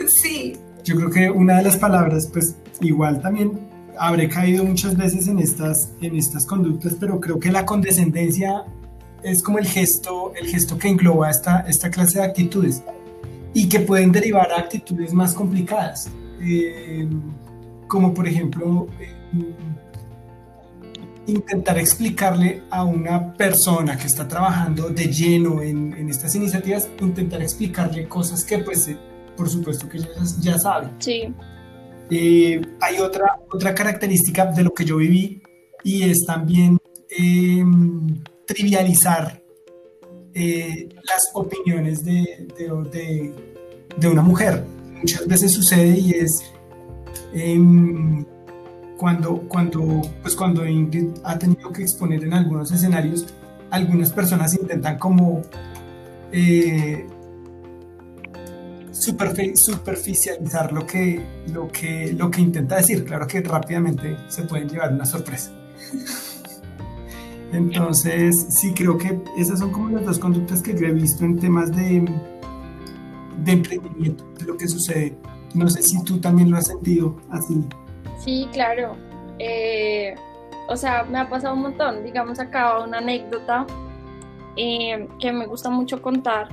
sí. 0.07 0.59
Yo 0.85 0.95
creo 0.95 1.09
que 1.09 1.31
una 1.31 1.57
de 1.57 1.63
las 1.63 1.77
palabras, 1.77 2.29
pues 2.31 2.55
igual 2.79 3.19
también 3.19 3.59
habré 3.97 4.29
caído 4.29 4.63
muchas 4.63 4.95
veces 4.95 5.27
en 5.27 5.39
estas, 5.39 5.91
en 5.99 6.15
estas 6.15 6.45
conductas, 6.45 6.95
pero 6.99 7.19
creo 7.19 7.39
que 7.39 7.51
la 7.51 7.65
condescendencia 7.65 8.65
es 9.23 9.41
como 9.41 9.57
el 9.57 9.65
gesto, 9.65 10.31
el 10.35 10.45
gesto 10.45 10.77
que 10.77 10.87
engloba 10.87 11.31
esta, 11.31 11.61
esta 11.61 11.89
clase 11.89 12.19
de 12.19 12.25
actitudes 12.25 12.83
y 13.55 13.67
que 13.67 13.79
pueden 13.79 14.11
derivar 14.11 14.51
a 14.51 14.59
actitudes 14.59 15.11
más 15.11 15.33
complicadas, 15.33 16.07
eh, 16.39 17.09
como 17.87 18.13
por 18.13 18.27
ejemplo 18.27 18.87
eh, 18.99 19.11
intentar 21.25 21.79
explicarle 21.79 22.61
a 22.69 22.83
una 22.83 23.33
persona 23.33 23.97
que 23.97 24.05
está 24.05 24.27
trabajando 24.27 24.89
de 24.89 25.07
lleno 25.07 25.63
en, 25.63 25.93
en 25.93 26.09
estas 26.09 26.35
iniciativas, 26.35 26.87
intentar 27.01 27.41
explicarle 27.41 28.07
cosas 28.07 28.43
que 28.43 28.59
pues 28.59 28.87
por 29.35 29.49
supuesto 29.49 29.87
que 29.89 29.99
ya, 29.99 30.07
ya 30.39 30.57
sabe. 30.57 30.89
Sí. 30.99 31.33
Eh, 32.09 32.61
hay 32.81 32.99
otra, 32.99 33.39
otra 33.51 33.73
característica 33.73 34.45
de 34.45 34.63
lo 34.63 34.73
que 34.73 34.85
yo 34.85 34.97
viví 34.97 35.41
y 35.83 36.03
es 36.03 36.25
también 36.25 36.77
em, 37.09 38.23
trivializar 38.45 39.41
eh, 40.33 40.89
las 41.03 41.29
opiniones 41.33 42.03
de, 42.03 42.47
de, 42.57 43.33
de, 43.97 44.07
una 44.07 44.21
mujer. 44.21 44.63
muchas 44.99 45.25
veces 45.27 45.51
sucede 45.53 45.97
y 45.97 46.11
es 46.11 46.43
em, 47.33 48.25
cuando, 48.97 49.39
cuando, 49.47 50.01
pues 50.21 50.35
cuando 50.35 50.65
Ingrid 50.65 51.09
ha 51.23 51.39
tenido 51.39 51.71
que 51.71 51.81
exponer 51.81 52.23
en 52.23 52.33
algunos 52.33 52.71
escenarios, 52.71 53.25
algunas 53.71 54.11
personas 54.11 54.53
intentan 54.53 54.97
como 54.99 55.41
eh, 56.31 57.07
superficializar 59.55 60.71
lo 60.71 60.85
que, 60.85 61.21
lo, 61.53 61.67
que, 61.67 62.13
lo 62.13 62.31
que 62.31 62.41
intenta 62.41 62.77
decir. 62.77 63.05
Claro 63.05 63.27
que 63.27 63.41
rápidamente 63.41 64.17
se 64.27 64.43
pueden 64.43 64.69
llevar 64.69 64.93
una 64.93 65.05
sorpresa. 65.05 65.51
Entonces, 67.51 68.47
sí, 68.49 68.73
creo 68.73 68.97
que 68.97 69.19
esas 69.37 69.59
son 69.59 69.71
como 69.71 69.89
las 69.89 70.05
dos 70.05 70.19
conductas 70.19 70.61
que 70.61 70.75
yo 70.77 70.87
he 70.87 70.91
visto 70.91 71.23
en 71.23 71.39
temas 71.39 71.73
de, 71.75 72.05
de 73.43 73.51
emprendimiento, 73.51 74.25
de 74.39 74.45
lo 74.45 74.57
que 74.57 74.67
sucede. 74.67 75.15
No 75.53 75.69
sé 75.69 75.81
si 75.81 76.03
tú 76.03 76.19
también 76.19 76.51
lo 76.51 76.57
has 76.57 76.67
sentido 76.67 77.15
así. 77.29 77.63
Sí, 78.23 78.47
claro. 78.51 78.97
Eh, 79.39 80.15
o 80.67 80.75
sea, 80.75 81.03
me 81.03 81.19
ha 81.19 81.29
pasado 81.29 81.53
un 81.55 81.61
montón. 81.61 82.03
Digamos, 82.03 82.39
acá 82.39 82.79
una 82.79 82.97
anécdota 82.97 83.65
eh, 84.57 85.07
que 85.19 85.31
me 85.31 85.45
gusta 85.45 85.69
mucho 85.69 86.01
contar. 86.01 86.49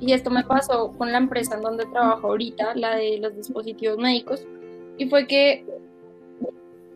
Y 0.00 0.12
esto 0.12 0.30
me 0.30 0.42
pasó 0.44 0.92
con 0.96 1.12
la 1.12 1.18
empresa 1.18 1.56
en 1.56 1.62
donde 1.62 1.84
trabajo 1.86 2.28
ahorita, 2.28 2.74
la 2.74 2.96
de 2.96 3.18
los 3.18 3.36
dispositivos 3.36 3.98
médicos. 3.98 4.46
Y 4.98 5.08
fue 5.08 5.26
que... 5.26 5.64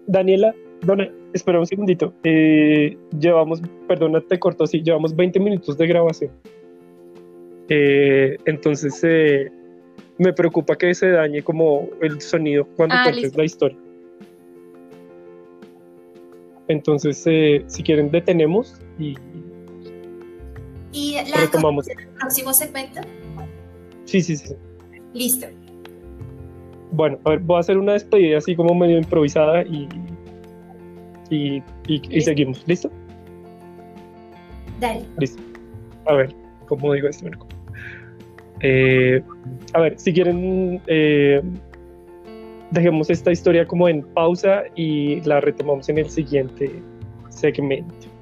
Daniela, 0.07 0.55
Dona, 0.83 1.11
espera 1.33 1.61
un 1.61 1.67
segundito. 1.67 2.13
Eh, 2.25 2.97
llevamos, 3.19 3.61
perdona, 3.87 4.21
te 4.21 4.39
corto, 4.39 4.67
sí, 4.67 4.83
llevamos 4.83 5.15
20 5.15 5.39
minutos 5.41 5.77
de 5.77 5.87
grabación. 5.87 6.31
entonces, 7.69 9.03
me 10.19 10.33
preocupa 10.33 10.77
que 10.77 10.95
se 10.95 11.11
dañe 11.11 11.43
como 11.43 11.89
el 12.01 12.21
sonido 12.21 12.67
cuando 12.77 12.95
ah, 12.97 13.05
cuentes 13.05 13.37
la 13.37 13.45
historia. 13.45 13.79
Entonces, 16.69 17.23
eh, 17.27 17.63
si 17.67 17.83
quieren, 17.83 18.11
detenemos 18.11 18.81
y, 18.99 19.15
¿Y 20.95 21.17
la 21.29 21.39
retomamos. 21.39 21.89
el 21.89 21.97
próximo 22.21 22.55
segmento? 22.55 23.01
Sí, 24.05 24.23
sí, 24.23 24.37
sí. 24.37 24.55
Listo. 25.13 25.49
Bueno, 26.93 27.19
a 27.25 27.31
ver, 27.31 27.41
voy 27.41 27.57
a 27.57 27.61
hacer 27.61 27.77
una 27.79 27.95
despedida 27.95 28.39
así 28.39 28.55
como 28.55 28.75
medio 28.75 28.99
improvisada 28.99 29.63
y, 29.63 29.89
y, 31.31 31.63
y, 31.89 32.21
seguimos. 32.21 32.63
¿Listo? 32.69 32.91
Dale. 34.79 35.05
Listo. 35.19 35.43
A 36.07 36.15
ver, 36.15 36.35
¿cómo 36.69 36.93
digo 36.93 37.09
esto? 37.09 37.29
Eh, 38.61 39.21
a 39.73 39.81
ver, 39.81 39.99
si 39.99 40.13
quieren, 40.13 40.81
eh, 40.87 41.43
dejemos 42.71 43.11
esta 43.11 43.33
historia 43.33 43.67
como 43.67 43.89
en 43.89 44.03
pausa 44.15 44.63
y 44.77 45.21
la 45.23 45.41
retomamos 45.41 45.89
en 45.89 45.99
el 45.99 46.09
siguiente 46.09 46.71
segmento. 47.31 48.14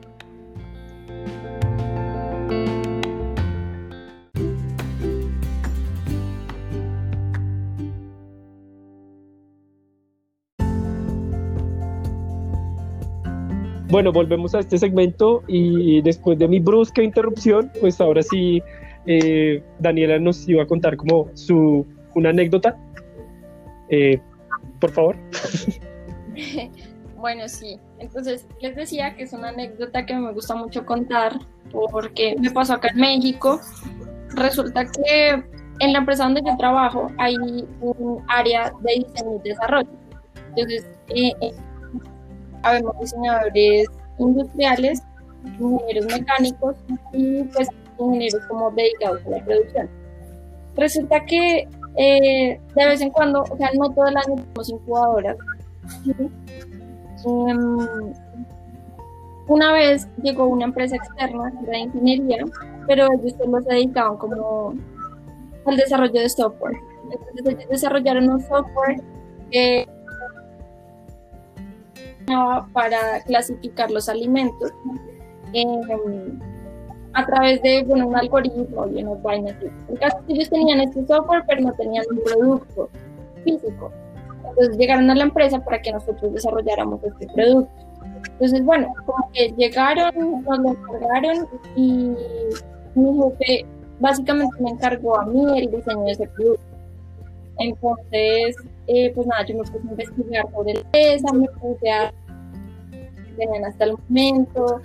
Bueno, 13.93 14.11
volvemos 14.11 14.55
a 14.55 14.61
este 14.61 14.79
segmento 14.79 15.43
y 15.47 16.01
después 16.01 16.39
de 16.39 16.49
mi 16.49 16.61
brusca 16.61 17.03
interrupción, 17.03 17.71
pues 17.79 18.01
ahora 18.01 18.23
sí, 18.23 18.63
eh, 19.05 19.63
Daniela 19.81 20.19
nos 20.19 20.49
iba 20.49 20.63
a 20.63 20.67
contar 20.67 20.97
como 20.97 21.29
su, 21.35 21.87
una 22.15 22.31
anécdota. 22.31 22.75
Eh, 23.91 24.19
por 24.81 24.93
favor. 24.93 25.17
bueno, 27.19 27.47
sí. 27.47 27.79
Entonces, 27.99 28.47
les 28.63 28.75
decía 28.77 29.15
que 29.15 29.25
es 29.25 29.35
una 29.35 29.51
anécdota 29.51 30.07
que 30.07 30.15
me 30.15 30.33
gusta 30.33 30.55
mucho 30.55 30.87
contar 30.87 31.39
porque 31.91 32.35
me 32.41 32.51
pasó 32.51 32.73
acá 32.73 32.89
en 32.95 32.99
México. 32.99 33.61
Resulta 34.31 34.87
que 34.87 35.45
en 35.81 35.93
la 35.93 35.99
empresa 35.99 36.25
donde 36.25 36.41
yo 36.47 36.57
trabajo 36.57 37.09
hay 37.19 37.37
un 37.83 38.25
área 38.29 38.73
de 38.81 39.05
diseño 39.05 39.37
y 39.45 39.49
desarrollo. 39.51 39.91
Entonces, 40.49 40.87
eh, 41.11 41.35
habemos 42.63 42.99
diseñadores 43.01 43.87
industriales, 44.19 45.03
ingenieros 45.59 46.07
mecánicos 46.07 46.77
y 47.13 47.43
pues 47.45 47.69
ingenieros 47.99 48.45
como 48.47 48.71
dedicados 48.71 49.21
a 49.27 49.31
la 49.31 49.45
producción. 49.45 49.89
Resulta 50.77 51.25
que 51.27 51.69
eh, 51.97 52.61
de 52.75 52.87
vez 52.87 53.01
en 53.01 53.11
cuando, 53.11 53.43
o 53.43 53.57
sea, 53.57 53.71
no 53.79 53.91
todo 53.91 54.07
el 54.07 54.17
año 54.17 54.37
tenemos 54.37 54.69
incubadoras. 54.71 55.37
Em, 57.25 57.79
una 59.49 59.73
vez 59.73 60.09
llegó 60.23 60.47
una 60.47 60.65
empresa 60.65 60.97
externa 60.97 61.53
de 61.63 61.79
ingeniería, 61.79 62.45
pero 62.87 63.07
ellos 63.13 63.35
solo 63.39 63.61
se 63.63 63.75
dedicaban 63.75 64.17
como 64.17 64.75
al 65.67 65.77
desarrollo 65.77 66.21
de 66.21 66.29
software. 66.29 66.77
Entonces 67.05 67.47
ellos 67.47 67.69
desarrollaron 67.69 68.31
un 68.31 68.41
software 68.41 69.03
que 69.51 69.87
para 72.73 73.23
clasificar 73.27 73.91
los 73.91 74.09
alimentos. 74.09 74.73
Em, 75.53 76.41
a 77.15 77.27
través 77.27 77.61
de 77.63 77.85
un 77.89 78.17
algoritmo 78.17 78.87
y 78.89 79.03
unas 79.03 79.23
vainas. 79.23 79.55
En 79.89 79.97
caso 79.97 80.17
que 80.27 80.33
ellos 80.33 80.49
tenían 80.49 80.81
este 80.81 81.07
software, 81.07 81.45
pero 81.47 81.61
no 81.61 81.73
tenían 81.75 82.05
un 82.11 82.23
producto 82.25 82.89
físico. 83.45 83.93
Entonces 84.49 84.77
llegaron 84.79 85.11
a 85.11 85.15
la 85.15 85.25
empresa 85.25 85.63
para 85.63 85.81
que 85.81 85.93
nosotros 85.93 86.33
desarrolláramos 86.33 87.03
este 87.05 87.27
producto. 87.35 87.71
Entonces, 88.33 88.65
bueno, 88.65 88.93
llegaron, 89.57 90.43
nos 90.43 90.59
lo 90.59 90.71
encargaron 90.71 91.47
y 91.77 92.15
mi 92.95 93.23
jefe 93.23 93.67
básicamente 94.01 94.55
me 94.61 94.71
encargó 94.71 95.19
a 95.19 95.27
mí 95.27 95.59
el 95.59 95.71
diseño 95.71 96.05
de 96.05 96.13
ese 96.13 96.29
producto. 96.29 96.72
Entonces, 97.63 98.57
eh, 98.87 99.13
pues 99.15 99.27
nada, 99.27 99.45
yo 99.47 99.57
me 99.57 99.63
puse 99.63 99.79
a 99.79 99.91
investigar 99.91 100.51
sobre 100.53 100.75
la 100.75 100.81
empresa, 100.81 101.33
me 101.33 101.49
puse 101.49 101.91
a 101.91 102.13
tenían 103.37 103.65
hasta 103.65 103.85
el 103.85 103.93
momento. 104.09 104.81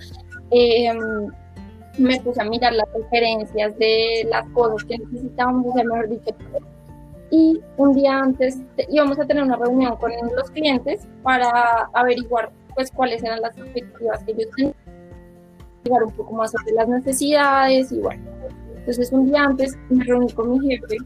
Eh, 0.50 0.92
me 1.98 2.20
puse 2.20 2.40
a 2.40 2.44
mirar 2.44 2.72
las 2.74 2.86
referencias 2.94 3.76
de 3.78 4.26
las 4.30 4.48
cosas 4.50 4.84
que 4.84 4.98
necesitábamos, 4.98 5.66
o 5.66 5.74
mejor 5.74 6.08
dicho. 6.08 6.34
Y 7.30 7.60
un 7.76 7.92
día 7.94 8.18
antes 8.20 8.58
íbamos 8.88 9.18
a 9.18 9.26
tener 9.26 9.42
una 9.42 9.56
reunión 9.56 9.96
con 9.96 10.12
los 10.34 10.50
clientes 10.50 11.06
para 11.22 11.90
averiguar 11.92 12.50
pues 12.74 12.90
cuáles 12.90 13.22
eran 13.22 13.40
las 13.40 13.58
expectativas 13.58 14.22
que 14.24 14.32
ellos 14.32 14.46
tenían, 14.56 14.74
llegar 15.84 16.04
un 16.04 16.12
poco 16.12 16.32
más 16.32 16.52
sobre 16.52 16.72
las 16.72 16.88
necesidades 16.88 17.92
y 17.92 17.98
bueno. 17.98 18.22
Entonces 18.76 19.12
un 19.12 19.26
día 19.26 19.44
antes 19.44 19.76
me 19.90 20.04
reuní 20.04 20.32
con 20.32 20.52
mi 20.52 20.68
jefe 20.68 20.96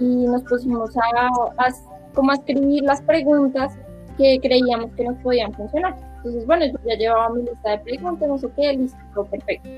y 0.00 0.26
nos 0.26 0.42
pusimos 0.42 0.96
a, 0.96 1.26
a 1.58 1.68
como 2.14 2.32
a 2.32 2.34
escribir 2.34 2.82
las 2.82 3.00
preguntas 3.02 3.78
que 4.16 4.38
creíamos 4.42 4.90
que 4.96 5.04
nos 5.04 5.16
podían 5.22 5.52
funcionar. 5.52 5.96
Entonces, 6.16 6.46
bueno, 6.46 6.66
yo 6.66 6.78
ya 6.86 6.96
llevaba 6.96 7.30
mi 7.30 7.42
lista 7.42 7.70
de 7.70 7.78
preguntas, 7.78 8.28
no 8.28 8.38
sé 8.38 8.48
qué, 8.56 8.72
listo, 8.74 9.24
perfecto. 9.30 9.68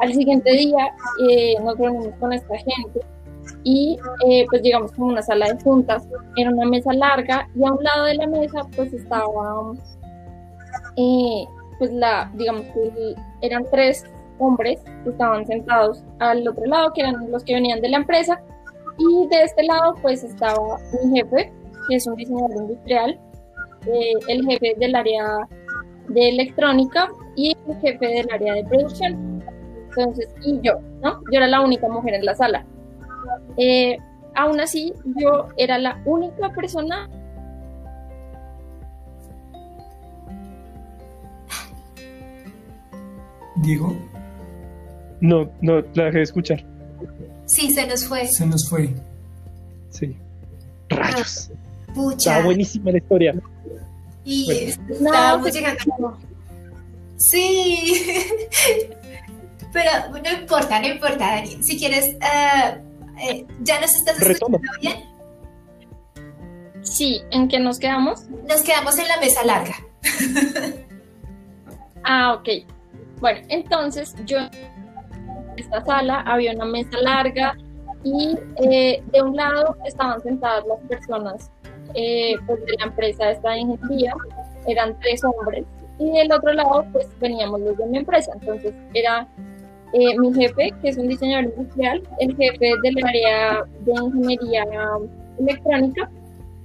Al 0.00 0.12
siguiente 0.12 0.50
día 0.50 0.92
eh, 1.28 1.54
nos 1.62 1.78
reunimos 1.78 2.14
con 2.18 2.32
esta 2.32 2.56
gente 2.56 3.00
y 3.62 3.96
eh, 4.26 4.44
pues 4.50 4.62
llegamos 4.62 4.90
como 4.92 5.08
una 5.08 5.22
sala 5.22 5.52
de 5.52 5.62
juntas, 5.62 6.08
era 6.36 6.50
una 6.50 6.66
mesa 6.66 6.92
larga 6.92 7.48
y 7.54 7.64
a 7.64 7.72
un 7.72 7.82
lado 7.82 8.04
de 8.06 8.14
la 8.14 8.26
mesa 8.26 8.60
pues 8.74 8.92
estaba, 8.92 9.72
eh, 10.96 11.44
pues 11.78 11.92
la, 11.92 12.30
digamos 12.34 12.62
que 12.62 13.14
eran 13.42 13.64
tres 13.70 14.04
hombres 14.38 14.82
que 15.04 15.10
estaban 15.10 15.46
sentados 15.46 16.02
al 16.18 16.46
otro 16.48 16.64
lado, 16.66 16.92
que 16.92 17.02
eran 17.02 17.30
los 17.30 17.44
que 17.44 17.54
venían 17.54 17.80
de 17.80 17.88
la 17.90 17.98
empresa, 17.98 18.40
y 18.98 19.28
de 19.28 19.42
este 19.42 19.64
lado 19.64 19.94
pues 20.02 20.22
estaba 20.22 20.78
mi 21.04 21.18
jefe, 21.18 21.52
que 21.88 21.96
es 21.96 22.06
un 22.06 22.14
diseñador 22.16 22.56
industrial, 22.56 23.20
el 24.28 24.46
jefe 24.46 24.74
del 24.78 24.94
área 24.94 25.48
de 26.08 26.28
electrónica 26.28 27.10
y 27.36 27.56
el 27.66 27.76
jefe 27.80 28.06
del 28.06 28.26
área 28.32 28.54
de 28.54 28.64
producción. 28.64 29.42
Entonces, 29.88 30.28
y 30.42 30.60
yo, 30.60 30.80
¿no? 31.02 31.20
Yo 31.30 31.38
era 31.38 31.46
la 31.46 31.60
única 31.60 31.88
mujer 31.88 32.14
en 32.14 32.24
la 32.24 32.34
sala. 32.34 32.66
Eh, 33.56 33.96
aún 34.34 34.60
así, 34.60 34.92
yo 35.16 35.48
era 35.56 35.78
la 35.78 36.00
única 36.04 36.50
persona. 36.50 37.08
Diego. 43.56 43.94
No, 45.20 45.48
no, 45.60 45.80
la 45.94 46.04
dejé 46.04 46.18
de 46.18 46.22
escuchar. 46.22 46.64
Sí, 47.46 47.70
se 47.70 47.86
nos 47.86 48.06
fue. 48.06 48.26
Se 48.28 48.46
nos 48.46 48.68
fue. 48.68 48.94
Sí. 49.90 50.16
Rayos. 50.88 51.50
Pucha. 51.94 52.36
Está 52.36 52.44
buenísima 52.44 52.90
la 52.90 52.98
historia. 52.98 53.34
Y 54.24 54.74
estábamos 54.88 55.52
llegando. 55.52 56.18
Sí. 57.16 58.06
Pero 59.72 59.90
no 60.10 60.40
importa, 60.40 60.80
no 60.80 60.86
importa, 60.86 61.18
Dani. 61.18 61.62
Si 61.62 61.78
quieres, 61.78 62.14
uh, 62.14 62.78
eh, 63.20 63.46
¿ya 63.60 63.80
nos 63.80 63.94
estás 63.94 64.20
escuchando 64.20 64.60
bien? 64.80 65.04
Sí, 66.82 67.22
¿en 67.30 67.48
qué 67.48 67.58
nos 67.58 67.78
quedamos? 67.78 68.22
Nos 68.48 68.62
quedamos 68.62 68.98
en 68.98 69.08
la 69.08 69.18
mesa 69.18 69.44
larga. 69.44 69.74
ah, 72.04 72.34
ok. 72.34 72.48
Bueno, 73.20 73.40
entonces 73.48 74.14
yo 74.26 74.38
esta 75.56 75.84
sala 75.84 76.20
había 76.26 76.52
una 76.52 76.66
mesa 76.66 76.98
larga 77.02 77.56
y 78.04 78.36
eh, 78.62 79.02
de 79.12 79.22
un 79.22 79.36
lado 79.36 79.76
estaban 79.86 80.20
sentadas 80.22 80.64
las 80.66 80.78
personas 80.88 81.50
eh, 81.94 82.34
pues 82.46 82.60
de 82.64 82.72
la 82.78 82.86
empresa 82.86 83.30
esta 83.30 83.50
de 83.50 83.60
ingeniería, 83.60 84.12
eran 84.66 84.98
tres 85.00 85.22
hombres, 85.24 85.64
y 85.98 86.10
del 86.10 86.32
otro 86.32 86.52
lado 86.52 86.84
pues 86.92 87.06
veníamos 87.20 87.60
los 87.60 87.76
de 87.76 87.86
mi 87.86 87.98
empresa, 87.98 88.32
entonces 88.34 88.72
era 88.94 89.28
eh, 89.92 90.18
mi 90.18 90.34
jefe, 90.34 90.72
que 90.82 90.88
es 90.88 90.96
un 90.96 91.08
diseñador 91.08 91.44
industrial, 91.44 92.02
el 92.18 92.36
jefe 92.36 92.72
del 92.82 93.04
área 93.04 93.64
de 93.80 93.92
ingeniería 93.92 94.64
electrónica 95.38 96.10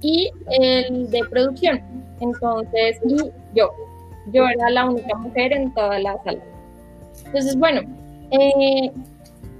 y 0.00 0.30
el 0.50 1.10
de 1.10 1.20
producción, 1.30 1.80
entonces, 2.20 2.98
y 3.06 3.16
yo, 3.54 3.70
yo 4.32 4.48
era 4.48 4.70
la 4.70 4.90
única 4.90 5.16
mujer 5.16 5.52
en 5.52 5.72
toda 5.74 5.98
la 5.98 6.22
sala. 6.24 6.42
Entonces, 7.26 7.56
bueno, 7.56 7.82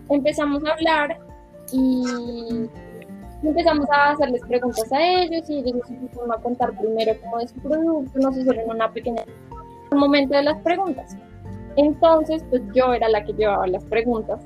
empezamos 0.09 0.64
a 0.64 0.73
hablar 0.73 1.18
y 1.73 2.68
empezamos 3.43 3.87
a 3.91 4.11
hacerles 4.11 4.43
preguntas 4.43 4.93
a 4.93 5.03
ellos 5.03 5.49
y 5.49 5.59
ellos 5.59 5.89
empezaron 5.89 6.33
a 6.33 6.37
contar 6.37 6.73
primero 6.79 7.12
cómo 7.23 7.41
es 7.41 7.51
su 7.51 7.61
producto, 7.61 8.18
nos 8.18 8.37
hicieron 8.37 8.71
una 8.71 8.93
pequeña 8.93 9.23
un 9.91 9.99
momento 9.99 10.37
de 10.37 10.45
las 10.45 10.59
preguntas. 10.62 11.16
Entonces, 11.77 12.45
pues 12.51 12.62
yo 12.75 12.93
era 12.93 13.09
la 13.09 13.25
que 13.25 13.33
llevaba 13.33 13.66
las 13.66 13.85
preguntas 13.85 14.41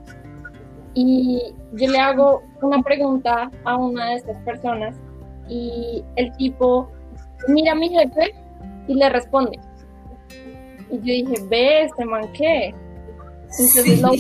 y 0.95 1.55
yo 1.72 1.91
le 1.91 1.99
hago 1.99 2.43
una 2.62 2.83
pregunta 2.83 3.51
a 3.64 3.77
una 3.77 4.11
de 4.11 4.14
estas 4.16 4.39
personas 4.39 4.97
y 5.49 6.05
el 6.16 6.33
tipo 6.37 6.89
mira 7.49 7.72
a 7.72 7.75
mi 7.75 7.89
jefe 7.89 8.35
y 8.87 8.95
le 8.95 9.09
responde. 9.09 9.59
Y 10.91 10.97
yo 10.99 11.03
dije, 11.03 11.35
ve, 11.49 11.85
este 11.85 12.05
man, 12.05 12.31
¿qué? 12.33 12.75
Entonces 13.59 14.00
lo 14.00 14.12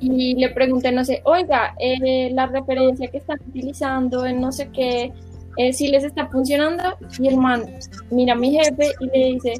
y 0.00 0.34
le 0.34 0.48
pregunté, 0.48 0.90
no 0.92 1.04
sé, 1.04 1.20
oiga, 1.24 1.74
eh, 1.78 2.30
la 2.32 2.46
referencia 2.46 3.08
que 3.08 3.18
están 3.18 3.38
utilizando 3.46 4.24
en 4.24 4.40
no 4.40 4.50
sé 4.50 4.70
qué, 4.70 5.12
eh, 5.58 5.72
si 5.72 5.88
les 5.88 6.04
está 6.04 6.26
funcionando. 6.28 6.96
Y 7.18 7.28
el 7.28 7.36
man 7.36 7.64
mira 8.10 8.32
a 8.32 8.36
mi 8.36 8.52
jefe 8.52 8.92
y 9.00 9.06
le 9.06 9.26
dice, 9.34 9.54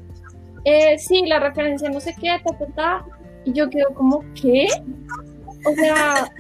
eh, 0.65 0.99
sí, 0.99 1.27
la 1.27 1.41
referencia 1.41 1.91
no 1.91 2.01
sé 2.01 2.15
qué, 2.19 2.41
ta, 2.43 2.57
ta, 2.57 2.67
ta. 2.75 3.05
Y 3.45 3.53
yo 3.53 3.69
quedo 3.69 3.93
como, 3.95 4.25
¿qué? 4.35 4.67
O 5.67 5.75
sea, 5.75 6.31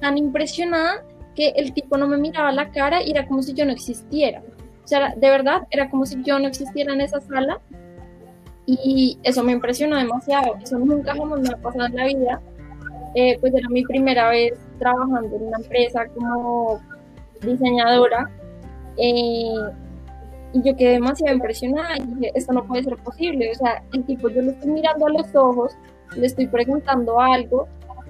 tan 0.00 0.16
impresionada 0.16 1.04
que 1.34 1.50
el 1.50 1.72
tipo 1.74 1.98
no 1.98 2.08
me 2.08 2.16
miraba 2.16 2.50
la 2.50 2.70
cara 2.70 3.02
y 3.02 3.10
era 3.10 3.26
como 3.26 3.42
si 3.42 3.52
yo 3.52 3.66
no 3.66 3.72
existiera. 3.72 4.42
O 4.84 4.88
sea, 4.88 5.14
de 5.14 5.30
verdad, 5.30 5.66
era 5.70 5.90
como 5.90 6.06
si 6.06 6.22
yo 6.22 6.38
no 6.38 6.48
existiera 6.48 6.94
en 6.94 7.02
esa 7.02 7.20
sala. 7.20 7.60
Y 8.70 9.18
eso 9.22 9.42
me 9.42 9.52
impresionó 9.52 9.96
demasiado. 9.96 10.56
Eso 10.62 10.78
nunca 10.78 11.14
jamás 11.14 11.40
me 11.40 11.48
ha 11.48 11.56
pasado 11.56 11.86
en 11.86 11.96
la 11.96 12.06
vida. 12.06 12.40
Eh, 13.14 13.38
pues 13.40 13.54
era 13.54 13.66
mi 13.70 13.82
primera 13.84 14.28
vez 14.28 14.52
trabajando 14.78 15.34
en 15.34 15.42
una 15.42 15.56
empresa 15.56 16.06
como 16.14 16.78
diseñadora 17.40 18.30
eh, 18.98 19.72
y 20.52 20.62
yo 20.62 20.76
quedé 20.76 20.92
demasiado 20.92 21.34
impresionada 21.34 21.96
y 21.98 22.02
dije, 22.02 22.32
esto 22.34 22.52
no 22.52 22.64
puede 22.64 22.84
ser 22.84 22.96
posible, 22.96 23.50
o 23.50 23.54
sea, 23.54 23.82
el 23.92 24.04
tipo 24.04 24.28
yo 24.28 24.42
le 24.42 24.50
estoy 24.50 24.70
mirando 24.70 25.06
a 25.06 25.10
los 25.10 25.34
ojos, 25.34 25.72
le 26.16 26.26
estoy 26.26 26.46
preguntando 26.46 27.20
algo 27.20 27.66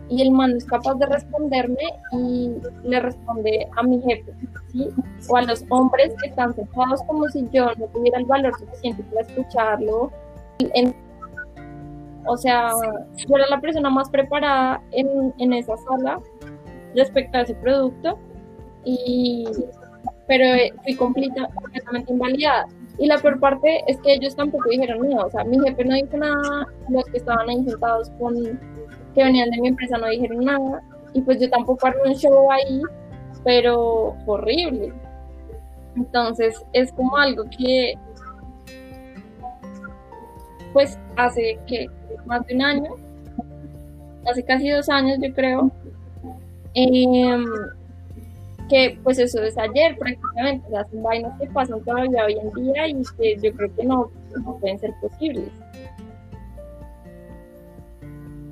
y 0.08 0.22
el 0.22 0.30
man 0.30 0.56
es 0.56 0.64
capaz 0.64 0.94
de 0.94 1.06
responderme 1.06 1.76
y 2.12 2.52
le 2.84 3.00
responde 3.00 3.68
a 3.76 3.82
mi 3.82 4.00
jefe, 4.02 4.32
¿sí? 4.72 4.88
o 5.28 5.36
a 5.36 5.42
los 5.42 5.64
hombres 5.68 6.14
que 6.22 6.28
están 6.28 6.54
sentados 6.54 7.02
como 7.02 7.28
si 7.28 7.46
yo 7.52 7.66
no 7.76 7.86
tuviera 7.88 8.18
el 8.18 8.24
valor 8.24 8.58
suficiente 8.58 9.02
para 9.04 9.26
escucharlo. 9.26 10.10
En, 10.58 10.94
o 12.26 12.36
sea, 12.36 12.70
yo 13.16 13.36
era 13.36 13.46
la 13.48 13.60
persona 13.60 13.90
más 13.90 14.10
preparada 14.10 14.82
en, 14.92 15.32
en 15.38 15.52
esa 15.52 15.76
sala 15.76 16.20
respecto 16.94 17.38
a 17.38 17.42
ese 17.42 17.54
producto, 17.54 18.18
y, 18.84 19.46
pero 20.26 20.44
fui 20.82 20.94
completa, 20.94 21.48
completamente 21.54 22.12
invalidada. 22.12 22.66
Y 22.98 23.06
la 23.06 23.18
peor 23.18 23.38
parte 23.38 23.84
es 23.86 23.96
que 24.00 24.14
ellos 24.14 24.34
tampoco 24.34 24.68
dijeron 24.70 25.08
nada, 25.08 25.26
o 25.26 25.30
sea, 25.30 25.44
mi 25.44 25.58
jefe 25.60 25.84
no 25.84 25.94
dijo 25.94 26.16
nada, 26.16 26.66
los 26.88 27.04
que 27.06 27.18
estaban 27.18 27.48
ahí 27.48 27.64
sentados 27.64 28.10
con, 28.18 28.34
que 29.14 29.24
venían 29.24 29.50
de 29.50 29.60
mi 29.60 29.68
empresa 29.68 29.98
no 29.98 30.08
dijeron 30.08 30.44
nada, 30.44 30.82
y 31.14 31.22
pues 31.22 31.40
yo 31.40 31.48
tampoco 31.48 31.86
armé 31.86 32.00
un 32.06 32.14
show 32.14 32.50
ahí, 32.50 32.82
pero 33.44 34.16
horrible. 34.26 34.92
Entonces 35.96 36.60
es 36.72 36.92
como 36.92 37.16
algo 37.16 37.44
que, 37.56 37.94
pues 40.72 40.98
hace 41.16 41.58
que 41.66 41.88
más 42.26 42.46
de 42.46 42.54
un 42.54 42.62
año, 42.62 42.94
hace 44.26 44.42
casi 44.44 44.70
dos 44.70 44.88
años 44.88 45.18
yo 45.20 45.32
creo, 45.34 45.70
em, 46.74 47.44
que 48.68 48.98
pues 49.02 49.18
eso 49.18 49.42
es 49.42 49.56
ayer 49.56 49.96
prácticamente, 49.98 50.66
o 50.68 50.70
sea, 50.70 50.86
son 50.90 51.02
vainas 51.02 51.38
que 51.40 51.46
pasan 51.46 51.82
todavía 51.84 52.24
hoy 52.26 52.38
en 52.38 52.64
día 52.64 52.88
y 52.88 53.02
que 53.16 53.36
yo 53.40 53.52
creo 53.56 53.74
que 53.74 53.84
no, 53.84 54.10
pueden 54.60 54.78
ser 54.78 54.92
posibles. 55.00 55.48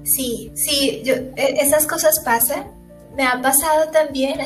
Sí, 0.04 0.50
sí, 0.54 1.02
yo, 1.04 1.14
e, 1.14 1.60
esas 1.60 1.86
cosas 1.86 2.20
pasan. 2.24 2.64
Me 3.16 3.24
ha 3.24 3.40
pasado 3.40 3.90
también 3.90 4.38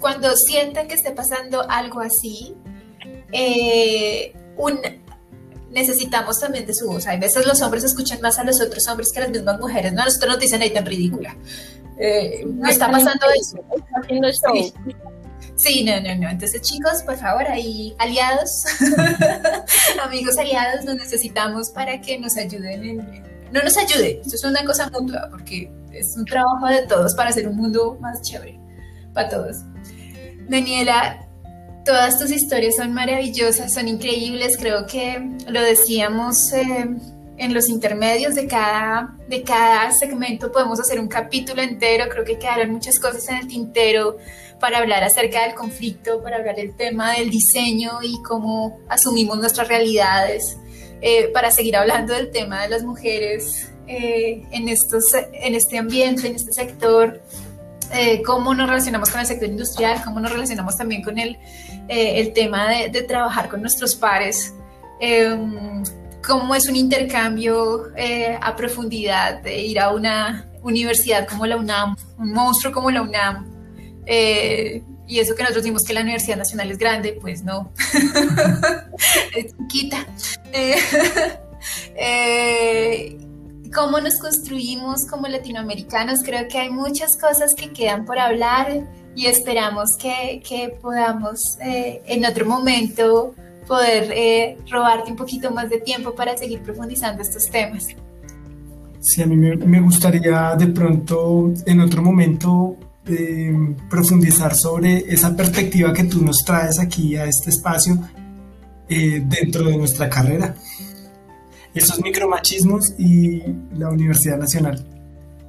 cuando 0.00 0.34
sienten 0.36 0.88
que 0.88 0.94
esté 0.94 1.12
pasando 1.12 1.62
algo 1.68 2.00
así, 2.00 2.54
eh, 3.32 4.32
un, 4.56 4.78
necesitamos 5.70 6.40
también 6.40 6.66
de 6.66 6.74
su 6.74 6.86
voz. 6.86 7.06
Hay 7.06 7.18
veces 7.18 7.46
los 7.46 7.60
hombres 7.62 7.84
escuchan 7.84 8.20
más 8.20 8.38
a 8.38 8.44
los 8.44 8.60
otros 8.60 8.86
hombres 8.88 9.12
que 9.12 9.18
a 9.18 9.22
las 9.22 9.30
mismas 9.30 9.58
mujeres. 9.58 9.92
No, 9.92 10.04
nosotros 10.04 10.32
nos 10.32 10.40
dicen 10.40 10.62
ahí 10.62 10.70
tan 10.70 10.86
ridícula. 10.86 11.36
Eh, 11.98 12.44
no 12.46 12.68
está 12.68 12.90
pasando 12.90 13.26
eso. 13.34 13.58
Sí. 14.52 14.72
sí, 15.56 15.84
no, 15.84 16.00
no, 16.00 16.14
no. 16.16 16.28
Entonces, 16.28 16.60
chicos, 16.62 17.02
por 17.04 17.16
favor, 17.16 17.46
hay 17.46 17.94
aliados, 17.98 18.64
amigos 20.02 20.36
aliados, 20.38 20.84
nos 20.84 20.96
necesitamos 20.96 21.70
para 21.70 22.00
que 22.00 22.18
nos 22.18 22.36
ayuden 22.36 22.84
en... 22.84 23.36
No 23.52 23.62
nos 23.62 23.76
ayude, 23.76 24.20
esto 24.22 24.34
es 24.34 24.44
una 24.44 24.64
cosa 24.64 24.90
mutua, 24.90 25.28
porque 25.30 25.70
es 25.92 26.16
un 26.16 26.24
trabajo 26.24 26.66
de 26.66 26.84
todos 26.86 27.14
para 27.14 27.30
hacer 27.30 27.48
un 27.48 27.56
mundo 27.56 27.96
más 28.00 28.20
chévere 28.20 28.58
para 29.14 29.28
todos. 29.28 29.56
Daniela, 30.48 31.25
Todas 31.86 32.18
tus 32.18 32.32
historias 32.32 32.74
son 32.74 32.92
maravillosas, 32.92 33.72
son 33.72 33.86
increíbles. 33.86 34.56
Creo 34.56 34.86
que 34.86 35.24
lo 35.46 35.62
decíamos 35.62 36.52
eh, 36.52 36.84
en 37.38 37.54
los 37.54 37.68
intermedios 37.68 38.34
de 38.34 38.48
cada, 38.48 39.16
de 39.28 39.44
cada 39.44 39.92
segmento. 39.92 40.50
Podemos 40.50 40.80
hacer 40.80 40.98
un 40.98 41.06
capítulo 41.06 41.62
entero. 41.62 42.06
Creo 42.10 42.24
que 42.24 42.40
quedaron 42.40 42.72
muchas 42.72 42.98
cosas 42.98 43.28
en 43.28 43.36
el 43.36 43.46
tintero 43.46 44.16
para 44.58 44.78
hablar 44.78 45.04
acerca 45.04 45.44
del 45.44 45.54
conflicto, 45.54 46.20
para 46.24 46.38
hablar 46.38 46.56
del 46.56 46.74
tema 46.74 47.12
del 47.12 47.30
diseño 47.30 48.00
y 48.02 48.20
cómo 48.24 48.80
asumimos 48.88 49.38
nuestras 49.38 49.68
realidades, 49.68 50.58
eh, 51.02 51.28
para 51.32 51.52
seguir 51.52 51.76
hablando 51.76 52.14
del 52.14 52.32
tema 52.32 52.62
de 52.62 52.68
las 52.68 52.82
mujeres 52.82 53.70
eh, 53.86 54.42
en, 54.50 54.68
estos, 54.68 55.04
en 55.14 55.54
este 55.54 55.78
ambiente, 55.78 56.26
en 56.26 56.34
este 56.34 56.52
sector. 56.52 57.22
cómo 58.24 58.54
nos 58.54 58.68
relacionamos 58.68 59.10
con 59.10 59.20
el 59.20 59.26
sector 59.26 59.48
industrial, 59.48 60.02
cómo 60.04 60.18
nos 60.18 60.32
relacionamos 60.32 60.76
también 60.76 61.04
con 61.04 61.20
el 61.20 61.38
eh, 61.88 62.20
el 62.20 62.32
tema 62.32 62.68
de, 62.68 63.02
trabajar 63.02 63.48
con 63.48 63.60
nuestros 63.60 63.94
pares, 63.94 64.54
em, 65.00 65.84
cómo 66.26 66.54
es 66.54 66.68
un 66.68 66.76
intercambio 66.76 67.94
eh, 67.96 68.38
a 68.40 68.56
profundidad 68.56 69.42
de 69.42 69.62
ir 69.62 69.78
a 69.78 69.92
una 69.92 70.50
universidad 70.62 71.28
como 71.28 71.46
la 71.46 71.56
UNAM, 71.56 71.96
un 72.18 72.32
monstruo 72.32 72.72
como 72.72 72.90
la 72.90 73.02
UNAM. 73.02 73.46
Eh, 74.06 74.82
y 75.06 75.20
eso 75.20 75.36
que 75.36 75.42
nosotros 75.42 75.62
decimos 75.62 75.84
que 75.84 75.94
la 75.94 76.00
Universidad 76.00 76.36
Nacional 76.36 76.70
es 76.70 76.78
grande, 76.78 77.16
pues 77.20 77.44
no, 77.44 77.72
es 79.36 79.54
chiquita. 79.68 80.04
cómo 83.72 84.00
nos 84.00 84.18
construimos 84.18 85.06
como 85.06 85.28
latinoamericanos, 85.28 86.22
creo 86.24 86.48
que 86.48 86.58
hay 86.58 86.70
muchas 86.70 87.16
cosas 87.18 87.54
que 87.54 87.72
quedan 87.72 88.04
por 88.06 88.18
hablar 88.18 88.86
y 89.16 89.26
esperamos 89.26 89.96
que, 89.96 90.42
que 90.46 90.76
podamos 90.80 91.56
eh, 91.64 92.02
en 92.06 92.24
otro 92.26 92.44
momento 92.44 93.34
poder 93.66 94.12
eh, 94.14 94.58
robarte 94.70 95.10
un 95.10 95.16
poquito 95.16 95.50
más 95.50 95.70
de 95.70 95.78
tiempo 95.80 96.14
para 96.14 96.36
seguir 96.36 96.60
profundizando 96.60 97.22
estos 97.22 97.50
temas. 97.50 97.88
Sí, 99.00 99.22
a 99.22 99.26
mí 99.26 99.34
me, 99.36 99.80
gustaría 99.80 100.54
de 100.56 100.66
pronto 100.66 101.50
en 101.64 101.80
otro 101.80 102.02
momento 102.02 102.76
eh, 103.06 103.74
profundizar 103.88 104.54
sobre 104.54 104.98
esa 104.98 105.34
perspectiva 105.34 105.94
que 105.94 106.04
tú 106.04 106.22
nos 106.22 106.44
traes 106.44 106.78
aquí 106.78 107.16
a 107.16 107.24
este 107.24 107.50
espacio 107.50 107.98
dentro 108.88 109.64
de 109.64 109.78
nuestra 109.78 110.10
carrera. 110.10 110.54
Esos 111.74 112.00
micromachismos 112.02 112.94
y 112.98 113.42
la 113.72 113.88
Universidad 113.88 114.38
Nacional. 114.38 114.84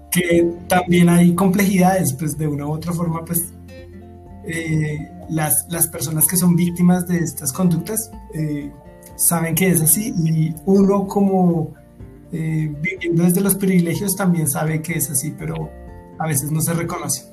Que 0.10 0.54
también 0.68 1.10
hay 1.10 1.36
complejidades, 1.36 2.14
pues 2.14 2.38
de 2.38 2.48
una 2.48 2.66
u 2.66 2.72
otra 2.72 2.94
forma, 2.94 3.24
pues 3.24 3.54
eh, 4.48 5.12
las, 5.30 5.66
las, 5.70 5.88
personas 5.88 6.26
que 6.26 6.38
son 6.38 6.56
víctimas 6.56 7.08
de 7.08 7.18
estas 7.18 7.52
conductas 7.52 8.10
eh, 8.34 8.72
saben 9.16 9.56
que 9.56 9.68
es 9.70 9.82
así 9.82 10.14
y 10.18 10.56
uno 10.66 11.06
como 11.06 11.74
eh, 12.32 12.74
viviendo 12.82 13.24
desde 13.24 13.42
los 13.42 13.56
privilegios 13.56 14.16
también 14.16 14.48
sabe 14.48 14.82
que 14.82 14.94
es 14.94 15.10
así, 15.10 15.34
pero 15.38 15.70
a 16.20 16.28
veces 16.28 16.52
no 16.52 16.62
se 16.62 16.74
reconoce. 16.74 17.26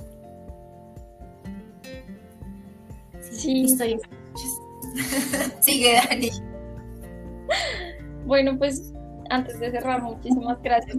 Sí, 3.33 3.65
estoy. 3.65 4.01
Sigue, 5.61 5.95
Dani. 6.09 6.31
Bueno, 8.27 8.57
pues 8.59 8.94
antes 9.31 9.59
de 9.61 9.71
cerrar, 9.71 10.03
muchísimas 10.03 10.61
gracias 10.63 10.99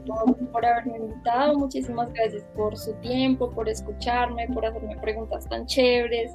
por, 0.51 0.65
haberme 0.65 0.97
invitado, 0.97 1.57
muchísimas 1.57 2.11
gracias 2.13 2.43
por 2.55 2.77
su 2.77 2.93
tiempo, 2.95 3.51
por 3.51 3.69
escucharme, 3.69 4.47
por 4.47 4.65
hacerme 4.65 4.97
preguntas 4.97 5.47
tan 5.47 5.65
chéveres, 5.65 6.31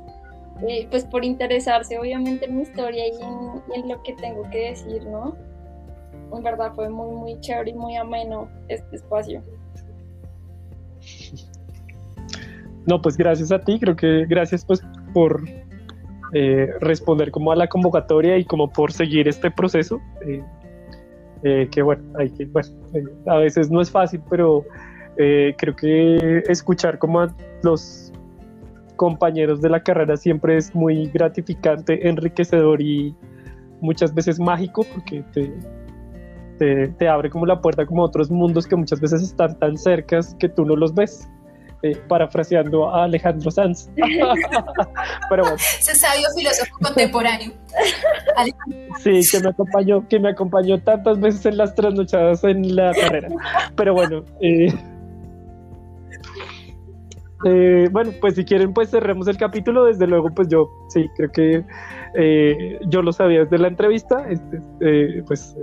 eh, 0.66 0.86
pues 0.90 1.04
por 1.04 1.24
interesarse 1.24 1.98
obviamente 1.98 2.46
en 2.46 2.56
mi 2.56 2.62
historia 2.62 3.06
y 3.06 3.74
en, 3.74 3.88
lo 3.88 4.02
que 4.02 4.12
tengo 4.14 4.42
que 4.50 4.70
decir, 4.70 5.04
¿no? 5.06 5.36
En 6.32 6.42
verdad 6.42 6.72
fue 6.74 6.88
muy, 6.88 7.14
muy 7.16 7.40
chévere 7.40 7.70
y 7.70 7.74
muy 7.74 7.96
ameno 7.96 8.48
este 8.68 8.96
espacio. 8.96 9.42
No, 12.86 13.00
pues 13.00 13.16
gracias 13.16 13.52
a 13.52 13.60
ti, 13.60 13.78
creo 13.78 13.94
que 13.94 14.26
gracias 14.26 14.64
pues 14.64 14.80
por 15.12 15.44
eh, 16.32 16.68
responder 16.80 17.30
como 17.30 17.52
a 17.52 17.56
la 17.56 17.68
convocatoria 17.68 18.38
y 18.38 18.44
como 18.44 18.70
por 18.72 18.92
seguir 18.92 19.28
este 19.28 19.50
proceso. 19.50 20.00
Eh, 20.26 20.42
eh, 21.42 21.68
que 21.70 21.82
bueno, 21.82 22.02
hay 22.18 22.30
que, 22.30 22.44
bueno 22.46 22.68
eh, 22.94 23.04
a 23.26 23.36
veces 23.36 23.70
no 23.70 23.80
es 23.80 23.90
fácil, 23.90 24.20
pero 24.28 24.64
eh, 25.16 25.54
creo 25.58 25.74
que 25.74 26.42
escuchar 26.48 26.98
como 26.98 27.20
a 27.20 27.34
los 27.62 28.12
compañeros 28.96 29.62
de 29.62 29.70
la 29.70 29.82
carrera 29.82 30.16
siempre 30.16 30.56
es 30.56 30.74
muy 30.74 31.06
gratificante, 31.06 32.08
enriquecedor 32.08 32.82
y 32.82 33.14
muchas 33.80 34.14
veces 34.14 34.38
mágico 34.38 34.84
porque 34.94 35.24
te, 36.58 36.88
te, 36.88 37.08
abre 37.08 37.30
como 37.30 37.46
la 37.46 37.62
puerta 37.62 37.86
como 37.86 38.02
a 38.02 38.06
otros 38.06 38.30
mundos 38.30 38.66
que 38.66 38.76
muchas 38.76 39.00
veces 39.00 39.22
están 39.22 39.58
tan 39.58 39.78
cercas 39.78 40.36
que 40.38 40.50
tú 40.50 40.66
no 40.66 40.76
los 40.76 40.94
ves. 40.94 41.26
Eh, 41.82 41.96
parafraseando 42.08 42.94
a 42.94 43.04
Alejandro 43.04 43.50
Sanz. 43.50 43.88
Pero 45.30 45.42
bueno. 45.42 45.56
Ese 45.56 45.94
sabio 45.94 46.28
filósofo 46.36 46.76
contemporáneo. 46.82 47.52
sí, 49.02 49.20
que 49.30 49.40
me 49.40 49.48
acompañó, 49.48 50.06
que 50.06 50.20
me 50.20 50.28
acompañó 50.28 50.78
tantas 50.82 51.18
veces 51.18 51.46
en 51.46 51.56
las 51.56 51.74
trasnochadas 51.74 52.44
en 52.44 52.76
la 52.76 52.92
carrera. 52.92 53.28
Pero 53.76 53.94
bueno. 53.94 54.24
Eh, 54.42 54.68
eh, 57.46 57.88
bueno, 57.90 58.12
pues 58.20 58.34
si 58.34 58.44
quieren, 58.44 58.74
pues 58.74 58.90
cerremos 58.90 59.26
el 59.28 59.38
capítulo. 59.38 59.84
Desde 59.86 60.06
luego, 60.06 60.28
pues 60.34 60.48
yo 60.48 60.68
sí, 60.90 61.08
creo 61.16 61.32
que 61.32 61.64
yo 62.88 63.00
lo 63.00 63.12
sabía 63.14 63.44
desde 63.44 63.56
la 63.56 63.68
entrevista. 63.68 64.28
Este, 64.28 65.22
pues 65.26 65.56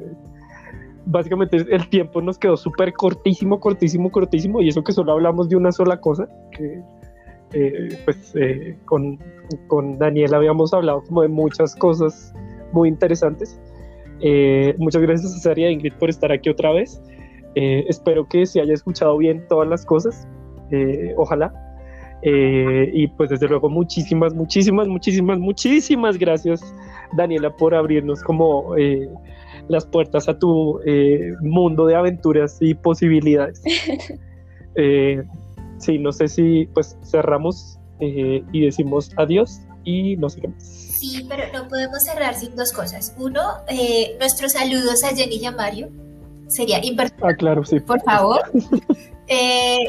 básicamente 1.07 1.57
el 1.69 1.89
tiempo 1.89 2.21
nos 2.21 2.37
quedó 2.37 2.57
súper 2.57 2.93
cortísimo, 2.93 3.59
cortísimo, 3.59 4.11
cortísimo, 4.11 4.61
y 4.61 4.69
eso 4.69 4.83
que 4.83 4.91
solo 4.91 5.13
hablamos 5.13 5.49
de 5.49 5.55
una 5.55 5.71
sola 5.71 5.99
cosa, 5.99 6.27
que 6.51 6.81
eh, 7.53 7.97
pues 8.03 8.33
eh, 8.35 8.77
con, 8.85 9.17
con, 9.67 9.97
Daniel 9.97 10.33
habíamos 10.33 10.73
hablado 10.73 11.01
como 11.03 11.21
de 11.21 11.29
muchas 11.29 11.75
cosas 11.75 12.33
muy 12.73 12.89
interesantes. 12.89 13.59
Eh, 14.19 14.75
muchas 14.77 15.01
gracias 15.01 15.31
a 15.31 15.35
César 15.35 15.57
y 15.59 15.65
a 15.65 15.71
Ingrid 15.71 15.93
por 15.93 16.09
estar 16.09 16.31
aquí 16.31 16.49
otra 16.49 16.71
vez. 16.71 17.01
espero 17.55 18.27
que 18.27 18.45
se 18.45 18.61
haya 18.61 18.73
escuchado 18.73 19.17
bien 19.17 19.45
todas 19.47 19.67
las 19.67 19.85
cosas, 19.85 20.27
ojalá. 21.15 21.53
y 22.21 23.07
pues 23.07 23.29
desde 23.29 23.47
luego 23.47 23.69
muchísimas, 23.69 24.33
muchísimas, 24.33 24.87
muchísimas, 24.87 25.39
muchísimas 25.39 26.17
gracias 26.17 26.61
Daniela 27.13 27.49
por 27.55 27.73
abrirnos 27.73 28.21
como 28.21 28.75
las 29.69 29.85
puertas 29.85 30.27
a 30.29 30.37
tu 30.37 30.79
eh, 30.85 31.33
mundo 31.41 31.85
de 31.85 31.95
aventuras 31.95 32.57
y 32.59 32.73
posibilidades. 32.73 33.61
eh, 34.75 35.23
sí, 35.77 35.99
no 35.99 36.11
sé 36.11 36.27
si 36.27 36.67
pues 36.73 36.97
cerramos 37.03 37.77
eh, 37.99 38.43
y 38.51 38.61
decimos 38.61 39.11
adiós 39.17 39.61
y 39.83 40.17
no 40.17 40.29
sé 40.29 40.41
qué 40.41 40.47
más. 40.49 40.63
Sí, 40.63 41.25
pero 41.29 41.43
no 41.53 41.67
podemos 41.67 42.03
cerrar 42.03 42.33
sin 42.35 42.55
dos 42.55 42.71
cosas. 42.71 43.15
Uno, 43.17 43.41
eh, 43.67 44.15
nuestros 44.19 44.53
saludos 44.53 45.03
a 45.03 45.15
Jenny 45.15 45.37
y 45.37 45.45
a 45.45 45.51
Mario. 45.51 45.89
Sería 46.47 46.83
importante. 46.83 47.23
Ah, 47.25 47.35
claro, 47.35 47.63
sí. 47.63 47.79
Por 47.79 48.01
favor. 48.01 48.41
Eh, 49.29 49.79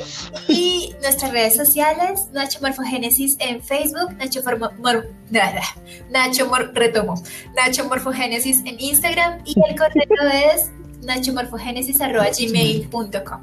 y 0.49 0.97
nuestras 1.01 1.33
redes 1.33 1.55
sociales, 1.55 2.27
Nacho 2.33 2.59
Morfogénesis 2.61 3.37
en 3.39 3.63
Facebook, 3.63 4.13
Nacho, 4.19 4.43
Mor 4.81 5.13
nada, 5.31 5.63
Nacho 6.11 6.49
Mor 6.49 6.73
retomo, 6.75 7.15
Nacho 7.55 7.89
Morfogénesis 7.89 8.59
en 8.65 8.81
Instagram 8.81 9.39
y 9.45 9.55
el 9.69 9.79
correo 9.79 10.09
es 10.55 10.73
nachomorfogénesis.gmail.com 11.05 13.41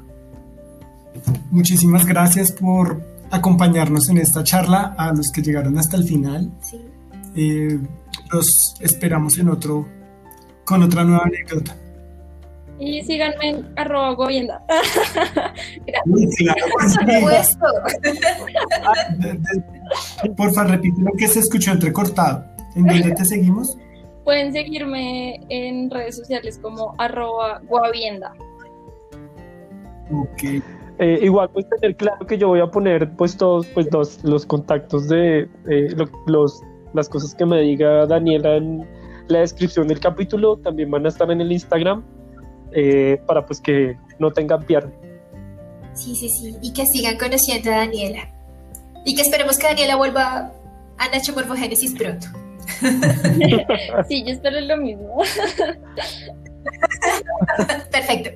Muchísimas 1.50 2.04
gracias 2.04 2.52
por 2.52 3.00
acompañarnos 3.30 4.10
en 4.10 4.18
esta 4.18 4.44
charla, 4.44 4.94
a 4.98 5.12
los 5.12 5.32
que 5.32 5.40
llegaron 5.42 5.78
hasta 5.78 5.96
el 5.96 6.04
final. 6.04 6.52
Sí. 6.60 6.80
Eh, 7.34 7.80
los 8.32 8.76
esperamos 8.80 9.38
en 9.38 9.48
otro, 9.48 9.88
con 10.64 10.82
otra 10.82 11.04
nueva 11.04 11.24
anécdota. 11.24 11.74
Y 12.78 13.02
síganme 13.02 13.48
en 13.48 13.66
arroba 13.76 14.12
govienda. 14.14 14.62
Por 16.04 16.90
supuesto. 16.90 17.66
Porfa, 20.36 20.64
repite 20.64 21.00
lo 21.00 21.12
que 21.12 21.26
se 21.28 21.40
escuchó 21.40 21.72
entrecortado. 21.72 22.44
¿En 22.74 22.84
dónde 22.84 23.12
te 23.12 23.24
seguimos? 23.24 23.78
Pueden 24.24 24.52
seguirme 24.52 25.40
en 25.48 25.90
redes 25.90 26.16
sociales 26.16 26.58
como 26.60 26.94
arroba 26.98 27.62
guavienda. 27.66 28.34
Ok. 30.12 30.62
Eh, 30.98 31.18
igual 31.22 31.50
pues 31.50 31.66
tener 31.68 31.94
claro 31.96 32.26
que 32.26 32.38
yo 32.38 32.48
voy 32.48 32.60
a 32.60 32.66
poner 32.66 33.10
pues 33.16 33.36
todos 33.36 33.66
pues 33.68 33.86
los, 33.92 34.24
los 34.24 34.46
contactos 34.46 35.08
de 35.08 35.46
eh, 35.68 35.94
los, 36.26 36.62
las 36.94 37.08
cosas 37.10 37.34
que 37.34 37.44
me 37.44 37.60
diga 37.60 38.06
Daniela 38.06 38.56
en 38.56 38.88
la 39.28 39.40
descripción 39.40 39.88
del 39.88 40.00
capítulo 40.00 40.56
también 40.56 40.90
van 40.90 41.04
a 41.04 41.10
estar 41.10 41.30
en 41.30 41.42
el 41.42 41.52
Instagram 41.52 42.02
eh, 42.72 43.20
para 43.26 43.44
pues 43.46 43.60
que 43.60 43.96
no 44.18 44.32
tengan 44.32 44.62
pierde. 44.64 44.92
Sí, 45.94 46.14
sí, 46.14 46.28
sí, 46.28 46.56
y 46.60 46.72
que 46.72 46.86
sigan 46.86 47.16
conociendo 47.18 47.72
a 47.72 47.76
Daniela. 47.76 48.28
Y 49.04 49.14
que 49.14 49.22
esperemos 49.22 49.58
que 49.58 49.66
Daniela 49.66 49.96
vuelva 49.96 50.52
a 50.98 51.08
Nacho 51.08 51.32
Morfogénesis 51.32 51.94
pronto. 51.94 52.26
sí, 54.08 54.24
yo 54.24 54.32
espero 54.32 54.60
lo 54.60 54.76
mismo. 54.76 55.18
Perfecto. 57.90 58.30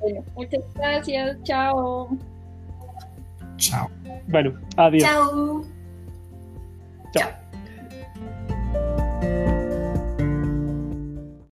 Bueno, 0.00 0.24
muchas 0.34 0.62
gracias, 0.74 1.38
chao. 1.44 2.16
Chao. 3.56 3.90
Bueno, 4.28 4.52
adiós. 4.76 5.02
Chao. 5.02 5.64
Chao. 7.12 7.41